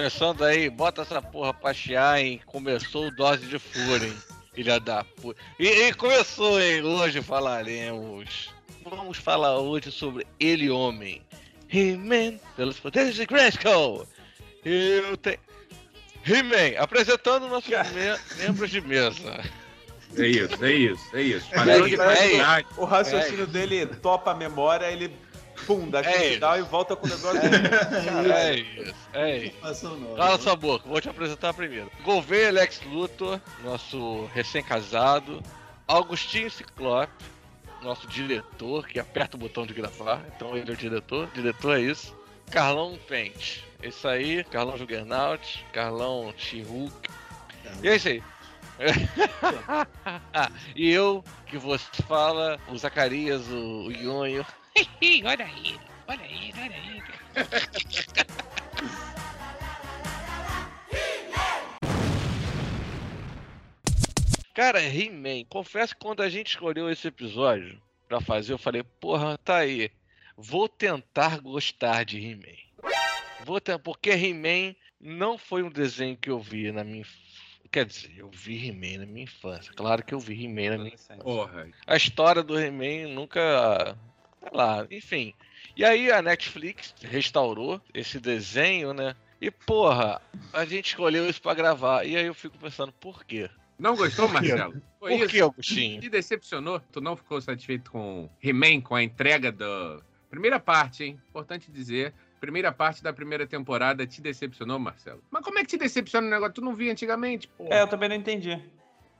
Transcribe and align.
Começando 0.00 0.44
aí, 0.44 0.70
bota 0.70 1.02
essa 1.02 1.20
porra 1.20 1.52
pra 1.52 1.74
chiar, 1.74 2.18
hein? 2.18 2.40
Começou 2.46 3.14
dose 3.14 3.46
de 3.46 3.58
fúria, 3.58 4.06
hein? 4.06 4.16
Filha 4.54 4.80
da 4.80 5.04
puta. 5.04 5.38
E, 5.58 5.68
e 5.68 5.92
começou, 5.92 6.58
hein? 6.58 6.82
Hoje 6.82 7.20
falaremos. 7.20 8.50
Vamos 8.82 9.18
falar 9.18 9.58
hoje 9.58 9.92
sobre 9.92 10.26
Ele 10.40 10.70
Homem. 10.70 11.20
He-Man, 11.70 12.38
pelos 12.56 12.80
poderes 12.80 13.14
de 13.14 13.26
Grayskull. 13.26 14.06
Eu 14.64 15.18
tenho. 15.18 15.38
He-Man, 16.26 16.78
apresentando 16.78 17.46
nossos 17.46 17.68
me 17.68 18.42
membros 18.42 18.70
de 18.70 18.80
mesa. 18.80 19.44
É 20.16 20.26
isso, 20.26 20.64
é 20.64 20.72
isso, 20.72 21.04
é 21.12 21.22
isso. 21.22 21.50
Padrão 21.50 21.86
de 21.86 21.96
é 21.96 22.64
O 22.78 22.86
raciocínio 22.86 23.44
é 23.44 23.46
dele 23.46 23.84
topa 23.84 24.30
a 24.30 24.34
memória, 24.34 24.90
ele 24.90 25.14
pum, 25.66 25.88
dá 25.88 26.00
aquele 26.00 26.44
é 26.44 26.58
e 26.58 26.62
volta 26.62 26.96
com 26.96 27.06
o 27.06 27.10
negócio. 27.10 27.40
É, 28.32 28.50
é 28.50 28.54
isso, 28.54 28.94
é 29.12 29.38
isso. 29.38 30.16
Cala 30.16 30.38
sua 30.38 30.56
boca, 30.56 30.88
vou 30.88 31.00
te 31.00 31.08
apresentar 31.08 31.54
primeiro. 31.54 31.90
Gouveia 32.02 32.48
Alex 32.48 32.80
Luthor, 32.84 33.40
nosso 33.62 34.26
recém-casado. 34.34 35.42
Augustinho 35.86 36.50
Ciclope, 36.50 37.12
nosso 37.82 38.06
diretor, 38.06 38.86
que 38.86 39.00
aperta 39.00 39.36
o 39.36 39.40
botão 39.40 39.66
de 39.66 39.74
gravar, 39.74 40.24
então 40.36 40.56
ele 40.56 40.70
é 40.70 40.74
o 40.74 40.76
diretor. 40.76 41.28
Diretor 41.34 41.76
é 41.76 41.80
isso. 41.80 42.16
Carlão 42.50 42.98
Pente. 43.08 43.64
Isso 43.82 44.06
aí, 44.06 44.44
Carlão 44.44 44.76
Juggernaut, 44.76 45.64
Carlão 45.72 46.32
Chihuk. 46.36 46.92
E 47.82 47.88
é 47.88 47.96
isso 47.96 48.08
aí. 48.08 48.22
e 50.76 50.90
eu, 50.90 51.24
que 51.46 51.58
você 51.58 51.84
fala, 52.06 52.58
o 52.68 52.78
Zacarias, 52.78 53.48
o, 53.48 53.88
o. 53.88 54.59
olha 55.24 55.44
aí, 55.44 55.78
olha 56.08 56.22
aí, 56.22 56.52
olha 56.56 56.76
aí. 56.76 57.02
Cara, 64.54 64.82
He-Man, 64.82 65.44
confesso 65.48 65.94
que 65.94 66.00
quando 66.00 66.22
a 66.22 66.28
gente 66.28 66.48
escolheu 66.48 66.90
esse 66.90 67.08
episódio 67.08 67.80
pra 68.08 68.20
fazer, 68.20 68.52
eu 68.52 68.58
falei, 68.58 68.82
porra, 68.82 69.38
tá 69.38 69.58
aí. 69.58 69.90
Vou 70.36 70.68
tentar 70.68 71.40
gostar 71.40 72.04
de 72.04 72.18
He-Man. 72.18 72.58
Vou 73.44 73.60
tentar, 73.60 73.78
porque 73.78 74.10
He-Man 74.10 74.74
não 75.00 75.38
foi 75.38 75.62
um 75.62 75.70
desenho 75.70 76.16
que 76.16 76.28
eu 76.28 76.38
vi 76.38 76.70
na 76.72 76.84
minha 76.84 77.04
Quer 77.70 77.86
dizer, 77.86 78.12
eu 78.16 78.28
vi 78.28 78.68
He-Man 78.68 78.98
na 78.98 79.06
minha 79.06 79.24
infância. 79.24 79.72
Claro 79.74 80.04
que 80.04 80.12
eu 80.12 80.18
vi 80.18 80.44
He-Man 80.44 80.76
na 80.76 80.78
minha 80.78 80.94
infância. 80.94 81.22
Porra. 81.22 81.68
A 81.86 81.96
história 81.96 82.42
do 82.42 82.58
He-Man 82.58 83.14
nunca. 83.14 83.96
Sei 84.40 84.50
lá, 84.52 84.86
enfim. 84.90 85.34
E 85.76 85.84
aí 85.84 86.10
a 86.10 86.20
Netflix 86.22 86.94
restaurou 87.02 87.80
esse 87.92 88.18
desenho, 88.18 88.92
né? 88.92 89.14
E 89.40 89.50
porra, 89.50 90.20
a 90.52 90.64
gente 90.64 90.88
escolheu 90.88 91.28
isso 91.28 91.40
para 91.40 91.54
gravar. 91.54 92.04
E 92.04 92.16
aí 92.16 92.26
eu 92.26 92.34
fico 92.34 92.58
pensando, 92.58 92.92
por 92.92 93.24
quê? 93.24 93.48
Não 93.78 93.96
gostou, 93.96 94.28
Marcelo? 94.28 94.80
Foi 94.98 95.16
por 95.16 95.28
que, 95.28 95.40
Augustinho? 95.40 96.00
Te 96.00 96.10
decepcionou? 96.10 96.80
Tu 96.92 97.00
não 97.00 97.16
ficou 97.16 97.40
satisfeito 97.40 97.90
com 97.90 98.28
He-Man, 98.42 98.82
com 98.82 98.94
a 98.94 99.02
entrega 99.02 99.50
da 99.50 100.00
primeira 100.28 100.60
parte, 100.60 101.04
hein? 101.04 101.20
Importante 101.30 101.70
dizer 101.70 102.12
primeira 102.40 102.72
parte 102.72 103.02
da 103.02 103.12
primeira 103.12 103.46
temporada 103.46 104.06
te 104.06 104.20
decepcionou, 104.20 104.78
Marcelo? 104.78 105.22
Mas 105.30 105.44
como 105.44 105.58
é 105.58 105.62
que 105.62 105.68
te 105.68 105.76
decepciona 105.76 106.26
o 106.26 106.30
negócio? 106.30 106.54
Tu 106.54 106.60
não 106.62 106.74
via 106.74 106.90
antigamente, 106.90 107.46
pô. 107.46 107.68
É, 107.70 107.82
eu 107.82 107.86
também 107.86 108.08
não 108.08 108.16
entendi. 108.16 108.58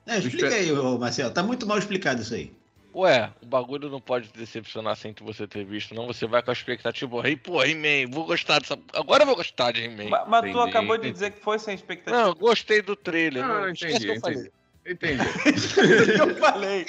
É, 0.07 0.19
explica 0.19 0.49
aí, 0.49 0.73
Marcelo. 0.99 1.31
Tá 1.31 1.43
muito 1.43 1.67
mal 1.67 1.79
explicado 1.79 2.23
isso 2.23 2.35
aí. 2.35 2.53
Ué, 2.95 3.33
o 3.41 3.47
bagulho 3.47 3.89
não 3.89 4.01
pode 4.01 4.29
te 4.29 4.39
decepcionar 4.39 4.97
sem 4.97 5.15
você 5.21 5.47
ter 5.47 5.65
visto, 5.65 5.95
não. 5.95 6.07
Você 6.07 6.27
vai 6.27 6.43
com 6.43 6.51
a 6.51 6.53
expectativa, 6.53 7.29
hey, 7.29 7.37
pô, 7.37 7.63
He-Man, 7.63 8.11
vou 8.11 8.27
gostar 8.27 8.61
dessa. 8.61 8.77
Agora 8.93 9.23
eu 9.23 9.27
vou 9.27 9.37
gostar 9.37 9.73
de 9.73 9.85
He-Man. 9.85 10.09
Mas, 10.11 10.29
mas 10.29 10.53
tu 10.53 10.61
acabou 10.61 10.99
de 10.99 11.13
dizer 11.13 11.31
que 11.31 11.41
foi 11.41 11.59
sem 11.59 11.75
expectativa. 11.75 12.25
Não, 12.25 12.35
gostei 12.35 12.83
do 12.83 12.97
trailer. 12.97 13.47
Não, 13.47 13.61
não 13.61 13.71
entendi. 13.71 14.09
Eu 14.09 14.15
entendi. 14.15 14.51
Entendi. 14.85 15.23
eu 16.19 16.35
falei. 16.37 16.87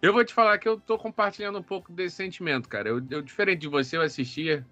Eu 0.00 0.12
vou 0.12 0.24
te 0.24 0.32
falar 0.32 0.58
que 0.58 0.68
eu 0.68 0.78
tô 0.78 0.96
compartilhando 0.96 1.58
um 1.58 1.62
pouco 1.62 1.92
desse 1.92 2.16
sentimento, 2.16 2.68
cara. 2.68 2.88
Eu, 2.88 3.02
eu 3.10 3.20
diferente 3.20 3.60
de 3.60 3.68
você, 3.68 3.96
eu 3.96 4.02
assistia 4.02 4.64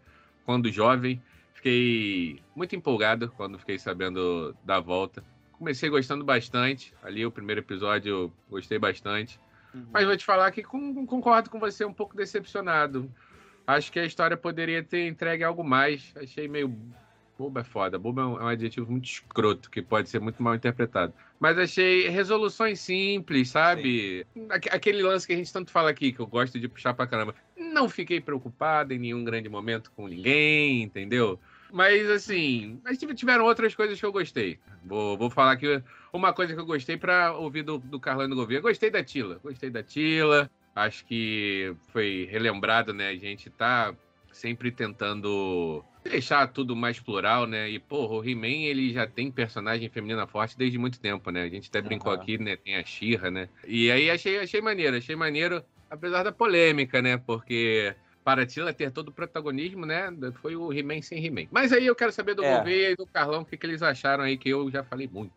quando 0.46 0.70
jovem. 0.70 1.20
Fiquei 1.52 2.40
muito 2.54 2.76
empolgado 2.76 3.32
quando 3.36 3.58
fiquei 3.58 3.78
sabendo 3.78 4.56
da 4.64 4.78
volta. 4.78 5.24
Comecei 5.52 5.90
gostando 5.90 6.24
bastante. 6.24 6.94
Ali, 7.02 7.26
o 7.26 7.30
primeiro 7.32 7.60
episódio, 7.60 8.32
gostei 8.48 8.78
bastante. 8.78 9.40
Uhum. 9.74 9.86
Mas 9.92 10.06
vou 10.06 10.16
te 10.16 10.24
falar 10.24 10.50
que 10.50 10.62
com, 10.62 11.06
concordo 11.06 11.50
com 11.50 11.58
você, 11.58 11.84
um 11.84 11.92
pouco 11.92 12.16
decepcionado. 12.16 13.10
Acho 13.66 13.92
que 13.92 14.00
a 14.00 14.04
história 14.04 14.36
poderia 14.36 14.82
ter 14.82 15.06
entregue 15.06 15.44
algo 15.44 15.62
mais. 15.62 16.12
Achei 16.16 16.48
meio. 16.48 16.74
Boba 17.38 17.60
é 17.60 17.64
foda. 17.64 17.98
Boba 17.98 18.22
é 18.22 18.24
um, 18.24 18.40
é 18.40 18.44
um 18.44 18.48
adjetivo 18.48 18.90
muito 18.90 19.04
escroto, 19.04 19.70
que 19.70 19.82
pode 19.82 20.08
ser 20.08 20.20
muito 20.20 20.42
mal 20.42 20.54
interpretado. 20.54 21.12
Mas 21.38 21.58
achei 21.58 22.08
resoluções 22.08 22.80
simples, 22.80 23.50
sabe? 23.50 24.26
Aquele 24.72 25.02
lance 25.02 25.26
que 25.26 25.34
a 25.34 25.36
gente 25.36 25.52
tanto 25.52 25.70
fala 25.70 25.90
aqui, 25.90 26.12
que 26.12 26.18
eu 26.18 26.26
gosto 26.26 26.58
de 26.58 26.66
puxar 26.66 26.94
pra 26.94 27.06
caramba. 27.06 27.34
Não 27.56 27.88
fiquei 27.88 28.20
preocupado 28.20 28.92
em 28.92 28.98
nenhum 28.98 29.22
grande 29.22 29.48
momento 29.48 29.92
com 29.94 30.08
ninguém, 30.08 30.82
entendeu? 30.82 31.38
Mas 31.70 32.08
assim, 32.10 32.80
mas 32.82 32.98
tiveram 32.98 33.44
outras 33.44 33.74
coisas 33.74 34.00
que 34.00 34.06
eu 34.06 34.12
gostei. 34.12 34.58
Vou, 34.82 35.16
vou 35.16 35.30
falar 35.30 35.52
aqui 35.52 35.82
uma 36.12 36.32
coisa 36.32 36.54
que 36.54 36.60
eu 36.60 36.66
gostei 36.66 36.96
para 36.96 37.32
ouvir 37.32 37.62
do, 37.62 37.78
do 37.78 38.00
Carlão 38.00 38.28
Gouveia. 38.30 38.60
Gostei 38.60 38.90
da 38.90 39.02
Tila, 39.02 39.38
gostei 39.42 39.70
da 39.70 39.82
Tila. 39.82 40.50
Acho 40.74 41.04
que 41.04 41.74
foi 41.92 42.28
relembrado, 42.30 42.94
né? 42.94 43.08
A 43.08 43.16
gente 43.16 43.50
tá 43.50 43.94
sempre 44.32 44.70
tentando 44.70 45.84
deixar 46.04 46.46
tudo 46.48 46.74
mais 46.76 47.00
plural, 47.00 47.46
né? 47.46 47.68
E, 47.68 47.78
porra, 47.78 48.14
o 48.14 48.24
He-Man, 48.24 48.64
ele 48.64 48.92
já 48.92 49.06
tem 49.06 49.30
personagem 49.30 49.88
feminina 49.88 50.26
forte 50.26 50.56
desde 50.56 50.78
muito 50.78 51.00
tempo, 51.00 51.30
né? 51.30 51.42
A 51.42 51.48
gente 51.48 51.68
até 51.68 51.82
brincou 51.82 52.12
uhum. 52.12 52.20
aqui, 52.20 52.38
né? 52.38 52.56
Tem 52.56 52.76
a 52.76 52.84
Xirra, 52.84 53.30
né? 53.30 53.48
E 53.66 53.90
aí 53.90 54.10
achei, 54.10 54.38
achei 54.38 54.60
maneiro, 54.60 54.96
achei 54.96 55.16
maneiro, 55.16 55.62
apesar 55.90 56.22
da 56.22 56.32
polêmica, 56.32 57.02
né? 57.02 57.16
Porque 57.18 57.94
para 58.24 58.42
a 58.42 58.46
Tila 58.46 58.72
ter 58.72 58.90
todo 58.90 59.08
o 59.08 59.12
protagonismo, 59.12 59.84
né? 59.84 60.10
Foi 60.40 60.54
o 60.54 60.72
He-Man 60.72 61.02
sem 61.02 61.24
He-Man. 61.24 61.48
Mas 61.50 61.72
aí 61.72 61.86
eu 61.86 61.94
quero 61.94 62.12
saber 62.12 62.34
do 62.34 62.44
é. 62.44 62.56
Gouveia 62.56 62.90
e 62.92 62.96
do 62.96 63.06
Carlão 63.06 63.42
o 63.42 63.44
que, 63.44 63.56
que 63.56 63.66
eles 63.66 63.82
acharam 63.82 64.24
aí, 64.24 64.36
que 64.36 64.48
eu 64.48 64.70
já 64.70 64.84
falei 64.84 65.08
muito. 65.10 65.32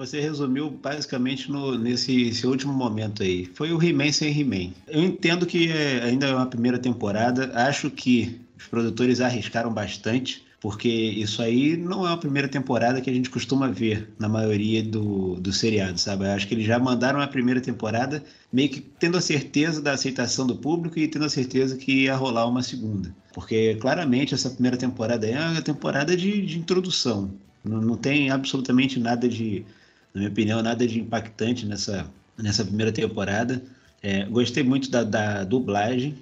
Você 0.00 0.18
resumiu 0.18 0.70
basicamente 0.70 1.52
no, 1.52 1.76
nesse 1.76 2.46
último 2.46 2.72
momento 2.72 3.22
aí. 3.22 3.44
Foi 3.52 3.70
o 3.70 3.82
He-Man 3.82 4.10
sem 4.12 4.32
He-Man. 4.40 4.72
Eu 4.88 5.04
entendo 5.04 5.44
que 5.44 5.70
é, 5.70 6.02
ainda 6.02 6.26
é 6.26 6.34
uma 6.34 6.46
primeira 6.46 6.78
temporada. 6.78 7.52
Acho 7.54 7.90
que 7.90 8.40
os 8.58 8.66
produtores 8.66 9.20
arriscaram 9.20 9.70
bastante, 9.70 10.42
porque 10.58 10.88
isso 10.88 11.42
aí 11.42 11.76
não 11.76 12.08
é 12.08 12.14
a 12.14 12.16
primeira 12.16 12.48
temporada 12.48 12.98
que 13.02 13.10
a 13.10 13.12
gente 13.12 13.28
costuma 13.28 13.68
ver 13.68 14.08
na 14.18 14.26
maioria 14.26 14.82
do, 14.82 15.34
do 15.34 15.52
seriado, 15.52 16.00
sabe? 16.00 16.24
Eu 16.24 16.30
acho 16.30 16.48
que 16.48 16.54
eles 16.54 16.64
já 16.64 16.78
mandaram 16.78 17.20
a 17.20 17.26
primeira 17.26 17.60
temporada 17.60 18.24
meio 18.50 18.70
que 18.70 18.80
tendo 18.80 19.18
a 19.18 19.20
certeza 19.20 19.82
da 19.82 19.92
aceitação 19.92 20.46
do 20.46 20.56
público 20.56 20.98
e 20.98 21.08
tendo 21.08 21.26
a 21.26 21.30
certeza 21.30 21.76
que 21.76 22.04
ia 22.04 22.16
rolar 22.16 22.46
uma 22.46 22.62
segunda. 22.62 23.14
Porque 23.34 23.74
claramente 23.74 24.32
essa 24.32 24.48
primeira 24.48 24.78
temporada 24.78 25.26
é 25.26 25.38
uma 25.38 25.60
temporada 25.60 26.16
de, 26.16 26.40
de 26.46 26.58
introdução. 26.58 27.30
Não, 27.62 27.82
não 27.82 27.96
tem 27.98 28.30
absolutamente 28.30 28.98
nada 28.98 29.28
de, 29.28 29.66
na 30.14 30.20
minha 30.20 30.30
opinião, 30.30 30.62
nada 30.62 30.86
de 30.86 31.00
impactante 31.00 31.66
nessa, 31.66 32.10
nessa 32.38 32.64
primeira 32.64 32.92
temporada. 32.92 33.62
É, 34.02 34.24
gostei 34.24 34.62
muito 34.62 34.90
da, 34.90 35.04
da 35.04 35.44
dublagem, 35.44 36.16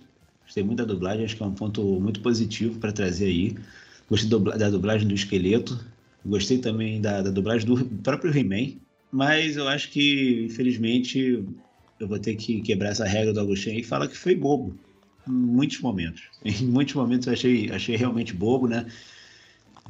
Gostei 0.49 0.65
muito 0.65 0.79
da 0.79 0.85
dublagem, 0.87 1.27
acho 1.27 1.37
que 1.37 1.43
é 1.43 1.47
um 1.47 1.53
ponto 1.53 1.83
muito 2.01 2.21
positivo 2.21 2.79
para 2.81 2.91
trazer 2.91 3.27
aí. 3.27 3.55
Gostei 4.09 4.31
da 4.57 4.71
dublagem 4.71 5.07
do 5.07 5.13
Esqueleto, 5.13 5.79
gostei 6.25 6.57
também 6.57 7.03
da, 7.03 7.21
da 7.21 7.31
dublagem 7.31 7.67
do 7.67 7.85
próprio 8.03 8.35
He-Man, 8.35 8.79
mas 9.13 9.59
eu 9.59 9.69
acho 9.69 9.91
que, 9.91 10.47
infelizmente, 10.47 11.45
eu 12.01 12.09
vou 12.09 12.19
ter 12.19 12.35
que 12.35 12.63
quebrar 12.63 12.89
essa 12.89 13.05
regra 13.05 13.35
do 13.35 13.41
Agostinho 13.41 13.79
e 13.79 13.85
falar 13.85 14.09
que 14.09 14.17
foi 14.17 14.35
bobo. 14.35 14.75
Em 15.29 15.33
muitos 15.33 15.81
momentos. 15.81 16.23
Em 16.43 16.65
muitos 16.65 16.95
momentos 16.95 17.27
eu 17.27 17.35
achei, 17.35 17.71
achei 17.71 17.97
realmente 17.97 18.33
bobo, 18.33 18.67
né? 18.67 18.87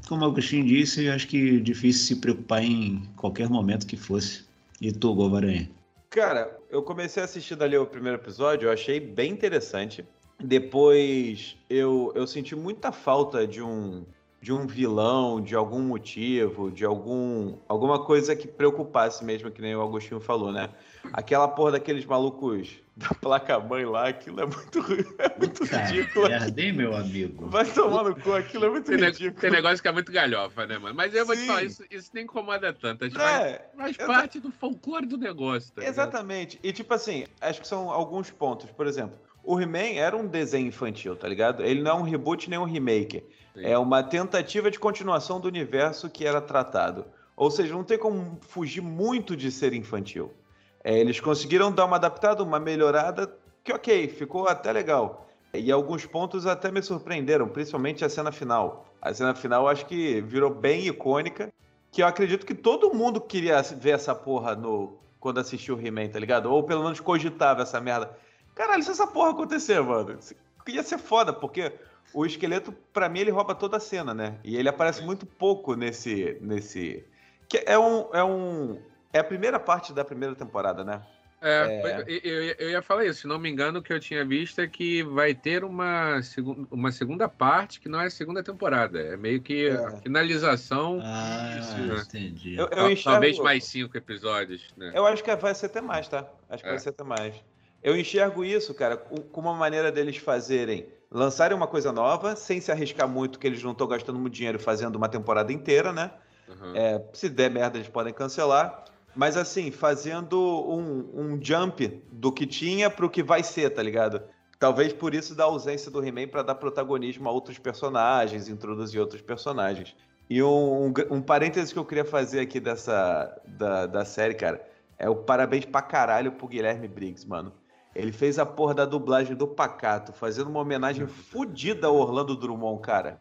Como 0.06 0.24
o 0.24 0.28
Agostinho 0.28 0.66
disse, 0.66 1.08
acho 1.08 1.26
que 1.26 1.56
é 1.56 1.60
difícil 1.60 2.06
se 2.06 2.20
preocupar 2.20 2.62
em 2.62 3.02
qualquer 3.16 3.48
momento 3.48 3.86
que 3.86 3.96
fosse. 3.96 4.46
E 4.80 4.92
tu, 4.92 5.14
Golvaranha? 5.14 5.68
Cara, 6.10 6.58
eu 6.70 6.82
comecei 6.82 7.22
a 7.22 7.24
assistir 7.24 7.56
dali 7.56 7.76
o 7.76 7.86
primeiro 7.86 8.16
episódio, 8.16 8.68
eu 8.68 8.72
achei 8.72 9.00
bem 9.00 9.30
interessante. 9.30 10.04
Depois 10.42 11.56
eu, 11.68 12.12
eu 12.14 12.26
senti 12.26 12.54
muita 12.54 12.92
falta 12.92 13.46
de 13.46 13.62
um 13.62 14.04
de 14.40 14.52
um 14.52 14.68
vilão, 14.68 15.40
de 15.40 15.56
algum 15.56 15.80
motivo, 15.80 16.70
de 16.70 16.84
algum 16.84 17.56
alguma 17.68 18.04
coisa 18.04 18.36
que 18.36 18.46
preocupasse 18.46 19.24
mesmo, 19.24 19.50
que 19.50 19.60
nem 19.60 19.74
o 19.74 19.82
Agostinho 19.82 20.20
falou, 20.20 20.52
né? 20.52 20.70
Aquela 21.12 21.48
porra 21.48 21.72
daqueles 21.72 22.04
malucos 22.04 22.80
da 22.98 23.08
placa-mãe 23.10 23.84
lá, 23.84 24.08
aquilo 24.08 24.40
é 24.40 24.46
muito, 24.46 24.78
é 25.18 25.38
muito 25.38 25.64
ridículo. 25.64 26.28
Merda, 26.28 26.60
hein, 26.60 26.72
meu 26.72 26.96
amigo? 26.96 27.46
Vai 27.46 27.64
tomar 27.64 28.04
no 28.04 28.16
cu, 28.16 28.32
aquilo 28.32 28.66
é 28.66 28.70
muito 28.70 28.86
tem 28.86 28.98
ridículo. 28.98 29.40
Tem 29.40 29.50
negócio 29.50 29.80
que 29.80 29.88
é 29.88 29.92
muito 29.92 30.10
galhofa, 30.10 30.66
né, 30.66 30.78
mano? 30.78 30.94
Mas 30.94 31.14
eu 31.14 31.24
vou 31.24 31.36
te 31.36 31.46
falar, 31.46 31.62
isso, 31.62 31.84
isso 31.90 32.10
nem 32.12 32.24
incomoda 32.24 32.72
tanto. 32.72 33.04
Acho 33.04 33.16
é, 33.20 33.68
faz, 33.76 33.96
faz 33.96 33.96
parte 33.96 34.40
do 34.40 34.50
folclore 34.50 35.06
do 35.06 35.16
negócio, 35.16 35.72
tá 35.72 35.84
Exatamente. 35.84 36.58
E 36.62 36.72
tipo 36.72 36.92
assim, 36.92 37.24
acho 37.40 37.60
que 37.60 37.68
são 37.68 37.88
alguns 37.90 38.30
pontos. 38.30 38.68
Por 38.70 38.86
exemplo, 38.86 39.16
o 39.44 39.60
He-Man 39.60 39.94
era 39.96 40.16
um 40.16 40.26
desenho 40.26 40.66
infantil, 40.66 41.14
tá 41.14 41.28
ligado? 41.28 41.62
Ele 41.62 41.80
não 41.80 41.92
é 41.92 41.94
um 41.94 42.02
reboot 42.02 42.50
nem 42.50 42.58
um 42.58 42.64
remake. 42.64 43.22
Sim. 43.54 43.64
É 43.64 43.78
uma 43.78 44.02
tentativa 44.02 44.70
de 44.70 44.78
continuação 44.78 45.40
do 45.40 45.46
universo 45.46 46.10
que 46.10 46.26
era 46.26 46.40
tratado. 46.40 47.06
Ou 47.36 47.50
seja, 47.50 47.72
não 47.72 47.84
tem 47.84 47.96
como 47.96 48.38
fugir 48.42 48.80
muito 48.80 49.36
de 49.36 49.52
ser 49.52 49.72
infantil. 49.72 50.34
É, 50.82 50.98
eles 50.98 51.20
conseguiram 51.20 51.72
dar 51.72 51.84
uma 51.84 51.96
adaptada, 51.96 52.42
uma 52.42 52.58
melhorada, 52.60 53.32
que 53.64 53.72
ok, 53.72 54.08
ficou 54.08 54.48
até 54.48 54.72
legal. 54.72 55.26
E 55.52 55.72
alguns 55.72 56.04
pontos 56.06 56.46
até 56.46 56.70
me 56.70 56.82
surpreenderam, 56.82 57.48
principalmente 57.48 58.04
a 58.04 58.08
cena 58.08 58.30
final. 58.30 58.86
A 59.00 59.12
cena 59.14 59.34
final 59.34 59.68
acho 59.68 59.86
que 59.86 60.20
virou 60.20 60.54
bem 60.54 60.86
icônica, 60.86 61.52
que 61.90 62.02
eu 62.02 62.06
acredito 62.06 62.46
que 62.46 62.54
todo 62.54 62.94
mundo 62.94 63.20
queria 63.20 63.62
ver 63.62 63.90
essa 63.90 64.14
porra 64.14 64.54
no 64.54 64.98
quando 65.18 65.40
assistiu 65.40 65.76
o 65.76 65.80
He-Man, 65.80 66.08
tá 66.08 66.18
ligado? 66.18 66.46
Ou 66.46 66.62
pelo 66.62 66.82
menos 66.82 67.00
cogitava 67.00 67.62
essa 67.62 67.80
merda. 67.80 68.16
Caralho, 68.54 68.82
se 68.82 68.90
essa 68.90 69.06
porra 69.06 69.30
acontecer, 69.30 69.82
mano, 69.82 70.18
ia 70.66 70.82
ser 70.82 70.98
foda, 70.98 71.32
porque 71.32 71.72
o 72.12 72.24
esqueleto, 72.24 72.72
para 72.92 73.08
mim, 73.08 73.20
ele 73.20 73.30
rouba 73.30 73.54
toda 73.54 73.76
a 73.76 73.80
cena, 73.80 74.14
né? 74.14 74.38
E 74.42 74.56
ele 74.56 74.68
aparece 74.68 75.02
muito 75.02 75.26
pouco 75.26 75.74
nesse. 75.74 76.38
nesse. 76.40 77.04
Que 77.48 77.62
é 77.66 77.78
um. 77.78 78.08
É, 78.12 78.22
um, 78.24 78.78
é 79.12 79.18
a 79.18 79.24
primeira 79.24 79.58
parte 79.58 79.92
da 79.92 80.04
primeira 80.04 80.34
temporada, 80.34 80.84
né? 80.84 81.02
É, 81.40 81.82
é... 81.84 82.04
Eu, 82.08 82.42
eu, 82.58 82.70
ia 82.70 82.82
falar 82.82 83.04
isso, 83.04 83.20
se 83.20 83.26
não 83.26 83.38
me 83.38 83.48
engano, 83.48 83.78
o 83.78 83.82
que 83.82 83.92
eu 83.92 84.00
tinha 84.00 84.24
visto 84.24 84.60
é 84.60 84.66
que 84.66 85.02
vai 85.04 85.34
ter 85.34 85.62
uma, 85.62 86.20
segu 86.22 86.66
uma 86.70 86.90
segunda 86.90 87.28
parte 87.28 87.80
que 87.80 87.88
não 87.88 88.00
é 88.00 88.06
a 88.06 88.10
segunda 88.10 88.42
temporada. 88.42 89.00
É 89.00 89.16
meio 89.16 89.40
que 89.40 89.68
é. 89.68 89.74
a 89.74 89.92
finalização. 89.98 91.00
Ah, 91.02 91.56
disso, 91.56 92.06
entendi. 92.08 92.56
Eu, 92.56 92.68
eu 92.72 92.90
enxergo... 92.90 93.12
Talvez 93.12 93.38
mais 93.38 93.64
cinco 93.64 93.96
episódios, 93.96 94.68
né? 94.76 94.92
Eu 94.94 95.06
acho 95.06 95.22
que 95.22 95.34
vai 95.36 95.54
ser 95.54 95.66
até 95.66 95.80
mais, 95.80 96.08
tá? 96.08 96.28
Acho 96.50 96.62
que 96.62 96.68
é. 96.68 96.72
vai 96.72 96.80
ser 96.80 96.88
até 96.88 97.04
mais. 97.04 97.34
Eu 97.82 97.96
enxergo 97.96 98.44
isso, 98.44 98.74
cara, 98.74 98.96
como 98.96 99.48
uma 99.48 99.56
maneira 99.56 99.92
deles 99.92 100.16
fazerem, 100.16 100.88
lançarem 101.08 101.56
uma 101.56 101.68
coisa 101.68 101.92
nova, 101.92 102.34
sem 102.34 102.60
se 102.60 102.72
arriscar 102.72 103.08
muito, 103.08 103.38
que 103.38 103.46
eles 103.46 103.62
não 103.62 103.70
estão 103.70 103.86
gastando 103.86 104.18
muito 104.18 104.34
dinheiro 104.34 104.58
fazendo 104.58 104.96
uma 104.96 105.08
temporada 105.08 105.52
inteira, 105.52 105.92
né? 105.92 106.10
Uhum. 106.48 106.74
É, 106.74 107.00
se 107.12 107.28
der 107.28 107.48
merda, 107.48 107.78
eles 107.78 107.88
podem 107.88 108.12
cancelar 108.12 108.84
mas 109.14 109.36
assim, 109.36 109.70
fazendo 109.70 110.38
um, 110.38 111.10
um 111.14 111.38
jump 111.42 111.86
do 112.12 112.30
que 112.30 112.46
tinha 112.46 112.88
para 112.88 113.06
o 113.06 113.10
que 113.10 113.22
vai 113.22 113.42
ser, 113.42 113.70
tá 113.70 113.82
ligado? 113.82 114.22
Talvez 114.58 114.92
por 114.92 115.14
isso 115.14 115.34
da 115.34 115.44
ausência 115.44 115.90
do 115.90 116.04
He-Man 116.04 116.28
para 116.28 116.42
dar 116.42 116.54
protagonismo 116.56 117.28
a 117.28 117.32
outros 117.32 117.58
personagens, 117.58 118.48
introduzir 118.48 119.00
outros 119.00 119.22
personagens. 119.22 119.94
E 120.28 120.42
um, 120.42 120.86
um, 120.86 120.94
um 121.10 121.22
parênteses 121.22 121.72
que 121.72 121.78
eu 121.78 121.84
queria 121.84 122.04
fazer 122.04 122.40
aqui 122.40 122.60
dessa 122.60 123.40
da, 123.46 123.86
da 123.86 124.04
série, 124.04 124.34
cara, 124.34 124.66
é 124.98 125.08
o 125.08 125.16
parabéns 125.16 125.64
pra 125.64 125.80
caralho 125.80 126.32
pro 126.32 126.48
Guilherme 126.48 126.88
Briggs, 126.88 127.26
mano. 127.26 127.52
Ele 127.94 128.12
fez 128.12 128.38
a 128.38 128.44
porra 128.44 128.74
da 128.74 128.84
dublagem 128.84 129.34
do 129.34 129.46
Pacato, 129.46 130.12
fazendo 130.12 130.50
uma 130.50 130.60
homenagem 130.60 131.06
fodida 131.06 131.86
ao 131.86 131.96
Orlando 131.96 132.36
Drummond, 132.36 132.82
cara. 132.82 133.20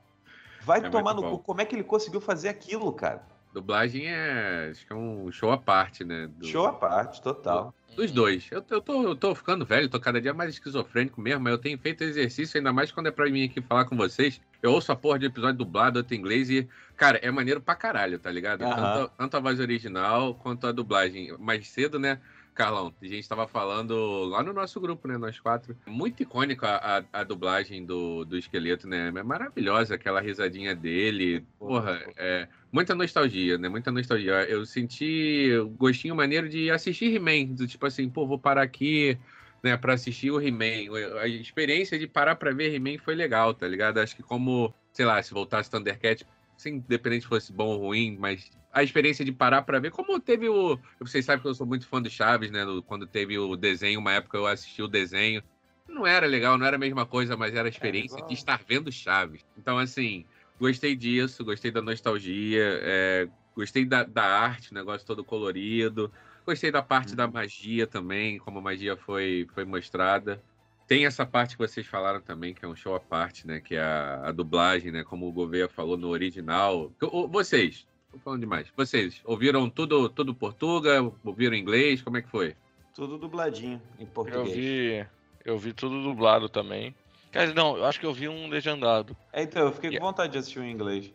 Vai 0.61 0.79
é 0.79 0.89
tomar 0.89 1.13
no 1.13 1.23
cu. 1.23 1.39
Como 1.39 1.61
é 1.61 1.65
que 1.65 1.75
ele 1.75 1.83
conseguiu 1.83 2.19
fazer 2.19 2.49
aquilo, 2.49 2.91
cara? 2.91 3.25
Dublagem 3.57 4.05
é, 4.05 4.69
acho 4.69 4.85
que 4.85 4.93
é 4.93 4.95
um 4.95 5.31
show 5.31 5.51
à 5.51 5.57
parte, 5.57 6.03
né? 6.03 6.29
Do, 6.37 6.45
show 6.45 6.67
à 6.67 6.73
parte, 6.73 7.19
total. 7.19 7.73
Dos 7.95 8.11
dois. 8.11 8.47
Eu, 8.51 8.63
eu, 8.69 8.79
tô, 8.79 9.01
eu 9.01 9.15
tô 9.15 9.33
ficando 9.33 9.65
velho, 9.65 9.89
tô 9.89 9.99
cada 9.99 10.21
dia 10.21 10.31
mais 10.31 10.51
esquizofrênico 10.51 11.19
mesmo, 11.19 11.43
mas 11.43 11.53
eu 11.53 11.57
tenho 11.57 11.75
feito 11.79 12.03
exercício, 12.03 12.59
ainda 12.59 12.71
mais 12.71 12.91
quando 12.91 13.07
é 13.07 13.11
pra 13.11 13.27
mim 13.27 13.45
aqui 13.45 13.59
falar 13.59 13.85
com 13.85 13.97
vocês. 13.97 14.39
Eu 14.61 14.73
ouço 14.73 14.91
a 14.91 14.95
porra 14.95 15.17
de 15.17 15.25
episódio 15.25 15.57
dublado, 15.57 15.97
outro 15.97 16.13
em 16.13 16.19
inglês, 16.19 16.51
e, 16.51 16.69
cara, 16.95 17.17
é 17.17 17.31
maneiro 17.31 17.59
pra 17.59 17.73
caralho, 17.73 18.19
tá 18.19 18.29
ligado? 18.29 18.61
Uhum. 18.61 18.75
Tanto, 18.75 19.11
tanto 19.17 19.37
a 19.37 19.39
voz 19.39 19.59
original 19.59 20.35
quanto 20.35 20.67
a 20.67 20.71
dublagem. 20.71 21.35
Mais 21.39 21.67
cedo, 21.67 21.97
né? 21.97 22.21
Carlão, 22.53 22.93
a 23.01 23.05
gente 23.05 23.19
estava 23.19 23.47
falando 23.47 24.25
lá 24.25 24.43
no 24.43 24.53
nosso 24.53 24.79
grupo, 24.79 25.07
né? 25.07 25.17
Nós 25.17 25.39
quatro. 25.39 25.75
Muito 25.87 26.21
icônica 26.21 26.67
a, 26.67 26.99
a, 26.99 27.03
a, 27.13 27.23
dublagem 27.23 27.83
do, 27.83 28.23
do 28.23 28.37
esqueleto, 28.37 28.87
né? 28.87 29.07
É 29.15 29.23
maravilhosa 29.23 29.95
aquela 29.95 30.21
risadinha 30.21 30.75
dele. 30.75 31.43
Porra, 31.57 31.99
é 32.15 32.47
muita 32.71 32.95
nostalgia, 32.95 33.57
né? 33.57 33.69
Muita 33.69 33.91
nostalgia. 33.91 34.43
Eu 34.43 34.65
senti 34.65 35.51
gostinho 35.77 36.15
maneiro 36.15 36.49
de 36.49 36.69
assistir 36.71 37.15
He-Man. 37.15 37.55
Tipo 37.65 37.85
assim, 37.85 38.09
pô, 38.09 38.25
vou 38.27 38.39
parar 38.39 38.61
aqui, 38.61 39.17
né, 39.63 39.77
pra 39.77 39.93
assistir 39.93 40.31
o 40.31 40.41
He-Man. 40.41 40.93
A 41.21 41.27
experiência 41.27 41.97
de 41.97 42.07
parar 42.07 42.35
pra 42.35 42.51
ver 42.51 42.73
He-Man 42.73 42.97
foi 42.99 43.15
legal, 43.15 43.53
tá 43.53 43.67
ligado? 43.67 43.99
Acho 43.99 44.15
que 44.15 44.23
como, 44.23 44.73
sei 44.91 45.05
lá, 45.05 45.21
se 45.21 45.33
voltasse 45.33 45.69
Thundercat, 45.69 46.25
sem 46.57 46.75
independente 46.75 47.23
se 47.23 47.29
fosse 47.29 47.53
bom 47.53 47.67
ou 47.67 47.79
ruim, 47.79 48.17
mas 48.19 48.49
a 48.77 48.83
experiência 48.83 49.25
de 49.25 49.31
parar 49.31 49.63
para 49.63 49.79
ver. 49.79 49.91
Como 49.91 50.19
teve 50.19 50.47
o. 50.47 50.79
Vocês 50.99 51.25
sabem 51.25 51.41
que 51.41 51.47
eu 51.47 51.55
sou 51.55 51.65
muito 51.65 51.87
fã 51.87 52.01
do 52.01 52.09
Chaves, 52.09 52.51
né? 52.51 52.63
Quando 52.85 53.07
teve 53.07 53.37
o 53.37 53.55
desenho, 53.55 53.99
uma 53.99 54.13
época 54.13 54.37
eu 54.37 54.45
assisti 54.45 54.81
o 54.81 54.87
desenho. 54.87 55.41
Não 55.87 56.05
era 56.05 56.27
legal, 56.27 56.57
não 56.57 56.65
era 56.65 56.75
a 56.75 56.79
mesma 56.79 57.05
coisa, 57.05 57.37
mas 57.37 57.55
era 57.55 57.67
a 57.67 57.69
experiência 57.69 58.19
é 58.19 58.27
de 58.27 58.33
estar 58.33 58.61
vendo 58.67 58.91
Chaves. 58.91 59.43
Então, 59.57 59.79
assim, 59.79 60.25
gostei 60.59 60.95
disso, 60.95 61.43
gostei 61.43 61.71
da 61.71 61.81
nostalgia, 61.81 62.79
é, 62.81 63.27
gostei 63.55 63.85
da, 63.85 64.03
da 64.03 64.23
arte, 64.23 64.71
o 64.71 64.75
negócio 64.75 65.05
todo 65.05 65.23
colorido. 65.23 66.11
Gostei 66.45 66.71
da 66.71 66.81
parte 66.81 67.15
da 67.15 67.25
uhum. 67.25 67.33
magia 67.33 67.85
também, 67.85 68.39
como 68.39 68.59
a 68.59 68.61
magia 68.61 68.95
foi, 68.95 69.47
foi 69.53 69.65
mostrada. 69.65 70.41
Tem 70.87 71.05
essa 71.05 71.25
parte 71.25 71.57
que 71.57 71.67
vocês 71.67 71.85
falaram 71.85 72.21
também, 72.21 72.53
que 72.53 72.63
é 72.63 72.67
um 72.67 72.75
show 72.75 72.95
à 72.95 72.99
parte, 72.99 73.45
né? 73.45 73.59
Que 73.59 73.75
é 73.75 73.81
a, 73.81 74.29
a 74.29 74.31
dublagem, 74.31 74.89
né? 74.89 75.03
Como 75.03 75.27
o 75.27 75.31
Gouveia 75.33 75.67
falou 75.67 75.97
no 75.97 76.07
original. 76.07 76.93
Vocês, 77.29 77.85
Tô 78.11 78.19
falando 78.19 78.39
demais. 78.41 78.67
Vocês 78.75 79.21
ouviram 79.25 79.69
tudo, 79.69 80.09
tudo 80.09 80.33
Portuga? 80.33 81.01
Ouviram 81.23 81.55
inglês? 81.55 82.01
Como 82.01 82.17
é 82.17 82.21
que 82.21 82.29
foi? 82.29 82.55
Tudo 82.93 83.17
dubladinho 83.17 83.81
em 83.99 84.05
português. 84.05 84.47
Eu 84.47 84.53
vi, 84.55 85.07
eu 85.45 85.57
vi 85.57 85.73
tudo 85.73 86.01
dublado 86.01 86.49
também. 86.49 86.95
Dizer, 87.31 87.53
não, 87.53 87.77
eu 87.77 87.85
acho 87.85 87.99
que 87.99 88.05
eu 88.05 88.13
vi 88.13 88.27
um 88.27 88.47
legendado. 88.47 89.15
É, 89.33 89.43
então, 89.43 89.63
eu 89.63 89.71
fiquei 89.71 89.97
com 89.97 90.05
vontade 90.05 90.31
de 90.31 90.39
assistir 90.39 90.59
o 90.59 90.61
um 90.61 90.69
inglês. 90.69 91.11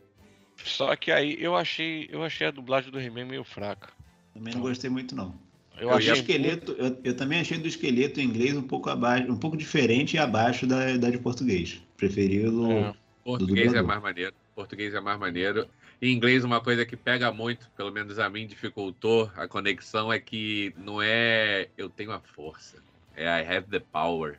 Só 0.64 0.95
que 0.95 1.11
aí 1.11 1.37
eu 1.40 1.57
achei, 1.57 2.09
eu 2.11 2.23
achei 2.23 2.47
a 2.47 2.50
dublagem 2.50 2.90
do 2.90 3.00
He-Man 3.00 3.25
meio 3.25 3.45
fraca. 3.45 3.88
Também 4.35 4.54
não 4.54 4.61
gostei 4.61 4.88
muito, 4.88 5.14
não. 5.14 5.35
Eu, 5.78 5.88
eu 5.88 5.95
achei 5.95 6.12
esqueleto, 6.12 6.73
eu, 6.73 6.97
eu, 7.02 7.16
também 7.16 7.40
achei 7.40 7.59
do 7.59 7.66
esqueleto 7.66 8.21
em 8.21 8.25
inglês 8.25 8.57
um 8.57 8.62
pouco 8.62 8.90
abaixo, 8.90 9.31
um 9.31 9.37
pouco 9.37 9.57
diferente 9.57 10.14
e 10.14 10.19
abaixo 10.19 10.66
da, 10.66 10.97
da 10.97 11.11
de 11.11 11.19
português. 11.19 11.83
Preferi 11.97 12.47
o 12.47 12.71
é. 12.71 12.95
português 13.25 13.73
é 13.73 13.83
mais 13.83 14.00
maneiro. 14.00 14.35
Português 14.54 14.95
é 14.95 15.00
mais 15.00 15.19
maneiro. 15.19 15.66
Em 16.00 16.12
inglês, 16.12 16.45
uma 16.45 16.61
coisa 16.61 16.85
que 16.85 16.97
pega 16.97 17.33
muito, 17.33 17.71
pelo 17.76 17.90
menos 17.90 18.19
a 18.19 18.28
mim 18.28 18.47
dificultou 18.47 19.31
a 19.37 19.49
conexão, 19.49 20.12
é 20.12 20.19
que 20.19 20.75
não 20.76 21.00
é 21.00 21.69
eu 21.76 21.88
tenho 21.88 22.12
a 22.12 22.21
força. 22.21 22.83
É 23.16 23.25
I 23.25 23.57
have 23.57 23.69
the 23.69 23.81
power. 23.81 24.37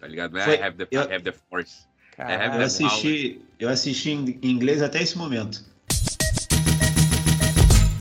Tá 0.00 0.06
ligado? 0.06 0.32
Não 0.32 0.40
é 0.40 0.44
Foi, 0.44 0.54
I, 0.56 0.62
have 0.62 0.76
the, 0.76 0.88
eu, 0.90 1.02
I 1.02 1.14
have 1.14 1.22
the 1.22 1.32
force. 1.32 1.86
é 2.16 2.46
eu, 2.46 2.62
assisti, 2.62 3.40
eu 3.58 3.68
assisti 3.68 4.10
em 4.10 4.38
inglês 4.42 4.82
até 4.82 5.02
esse 5.02 5.16
momento. 5.16 5.64